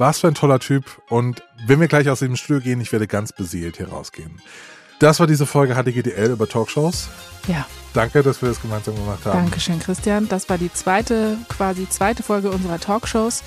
Was 0.02 0.18
für 0.18 0.28
ein 0.28 0.34
toller 0.34 0.58
Typ. 0.58 1.00
Und 1.10 1.44
wenn 1.68 1.80
wir 1.80 1.88
gleich 1.88 2.10
aus 2.10 2.22
dem 2.22 2.36
Studio 2.36 2.60
gehen, 2.60 2.82
ich 2.82 2.92
werde 2.92 3.06
ganz 3.06 3.32
beseelt 3.32 3.78
hier 3.78 3.90
rausgehen. 3.90 4.42
Das 4.98 5.20
war 5.20 5.28
diese 5.28 5.46
Folge 5.46 5.76
HDGDL 5.76 6.32
über 6.32 6.50
Talkshows. 6.50 7.08
Ja. 7.48 7.68
Danke, 7.94 8.24
dass 8.24 8.42
wir 8.42 8.50
das 8.50 8.60
gemeinsam 8.60 8.96
gemacht 8.96 9.24
haben. 9.26 9.44
Dankeschön, 9.44 9.78
Christian. 9.78 10.28
Das 10.28 10.50
war 10.50 10.58
die 10.58 10.74
zweite, 10.74 11.38
quasi 11.50 11.88
zweite 11.88 12.24
Folge 12.24 12.50
unserer 12.50 12.80
Talkshows. 12.80 13.44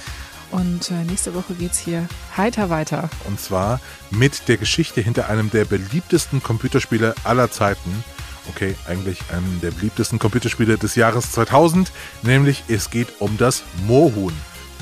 Und 0.52 0.92
äh, 0.92 1.02
nächste 1.08 1.34
Woche 1.34 1.54
geht 1.54 1.72
es 1.72 1.78
hier 1.78 2.06
heiter 2.36 2.70
weiter. 2.70 3.10
Und 3.24 3.40
zwar 3.40 3.80
mit 4.12 4.46
der 4.46 4.56
Geschichte 4.56 5.00
hinter 5.00 5.28
einem 5.28 5.50
der 5.50 5.64
beliebtesten 5.64 6.40
Computerspiele 6.40 7.16
aller 7.24 7.50
Zeiten. 7.50 8.04
Okay, 8.48 8.76
eigentlich 8.86 9.18
einem 9.32 9.60
der 9.60 9.72
beliebtesten 9.72 10.20
Computerspiele 10.20 10.78
des 10.78 10.94
Jahres 10.94 11.32
2000. 11.32 11.90
Nämlich 12.22 12.62
es 12.68 12.90
geht 12.90 13.20
um 13.20 13.38
das 13.38 13.64
Moorhuhn 13.88 14.34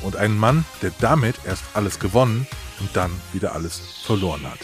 und 0.03 0.17
einen 0.17 0.37
Mann, 0.37 0.65
der 0.83 0.93
damit 1.01 1.37
erst 1.45 1.65
alles 1.75 1.99
gewonnen 1.99 2.47
und 2.81 2.91
dann 2.95 3.11
wieder 3.33 3.55
alles 3.55 3.81
verloren 4.05 4.43
hat. 4.45 4.59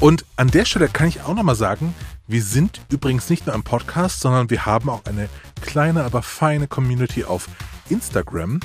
Und 0.00 0.24
an 0.36 0.50
der 0.50 0.64
Stelle 0.64 0.88
kann 0.88 1.08
ich 1.08 1.20
auch 1.20 1.34
nochmal 1.34 1.56
sagen, 1.56 1.94
wir 2.26 2.42
sind 2.42 2.80
übrigens 2.90 3.28
nicht 3.28 3.46
nur 3.46 3.54
ein 3.54 3.64
Podcast, 3.64 4.20
sondern 4.20 4.48
wir 4.50 4.64
haben 4.64 4.88
auch 4.88 5.04
eine 5.04 5.28
kleine, 5.60 6.04
aber 6.04 6.22
feine 6.22 6.68
Community 6.68 7.24
auf 7.24 7.48
Instagram. 7.88 8.60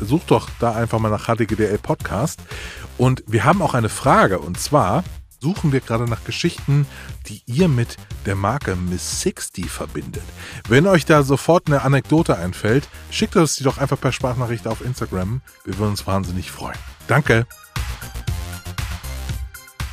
Sucht 0.00 0.30
doch 0.30 0.50
da 0.58 0.72
einfach 0.72 0.98
mal 0.98 1.10
nach 1.10 1.26
HDGDL 1.26 1.78
Podcast. 1.78 2.40
Und 2.98 3.22
wir 3.26 3.44
haben 3.44 3.62
auch 3.62 3.74
eine 3.74 3.88
Frage 3.88 4.40
und 4.40 4.58
zwar, 4.58 5.04
suchen 5.44 5.72
wir 5.72 5.80
gerade 5.80 6.04
nach 6.04 6.24
Geschichten, 6.24 6.86
die 7.26 7.42
ihr 7.44 7.68
mit 7.68 7.98
der 8.24 8.34
Marke 8.34 8.76
Miss 8.76 9.20
60 9.20 9.70
verbindet. 9.70 10.22
Wenn 10.70 10.86
euch 10.86 11.04
da 11.04 11.22
sofort 11.22 11.66
eine 11.66 11.82
Anekdote 11.82 12.38
einfällt, 12.38 12.88
schickt 13.10 13.36
uns 13.36 13.56
die 13.56 13.62
doch 13.62 13.76
einfach 13.76 14.00
per 14.00 14.10
Sprachnachricht 14.10 14.66
auf 14.66 14.82
Instagram. 14.82 15.42
Wir 15.66 15.76
würden 15.76 15.90
uns 15.90 16.06
wahnsinnig 16.06 16.50
freuen. 16.50 16.78
Danke! 17.08 17.46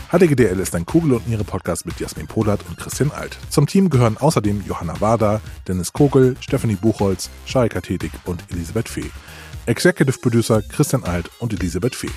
HDGDL 0.10 0.60
ist 0.62 0.74
ein 0.74 0.86
Kugel 0.86 1.12
und 1.14 1.28
Niere 1.28 1.44
Podcast 1.44 1.86
mit 1.86 2.00
Jasmin 2.00 2.28
Polat 2.28 2.62
und 2.70 2.78
Christian 2.78 3.12
Alt. 3.12 3.38
Zum 3.50 3.68
Team 3.68 3.90
gehören 3.90 4.16
außerdem 4.18 4.64
Johanna 4.66 5.02
Wader, 5.02 5.42
Dennis 5.68 5.92
Kogel, 5.92 6.38
Stephanie 6.40 6.76
Buchholz, 6.76 7.30
Sharika 7.46 7.82
Tätig 7.82 8.12
und 8.24 8.42
Elisabeth 8.52 8.88
Fee. 8.88 9.12
Executive 9.66 10.18
Producer 10.20 10.62
Christian 10.62 11.04
Alt 11.04 11.30
und 11.40 11.52
Elisabeth 11.52 11.96
Fee. 11.96 12.12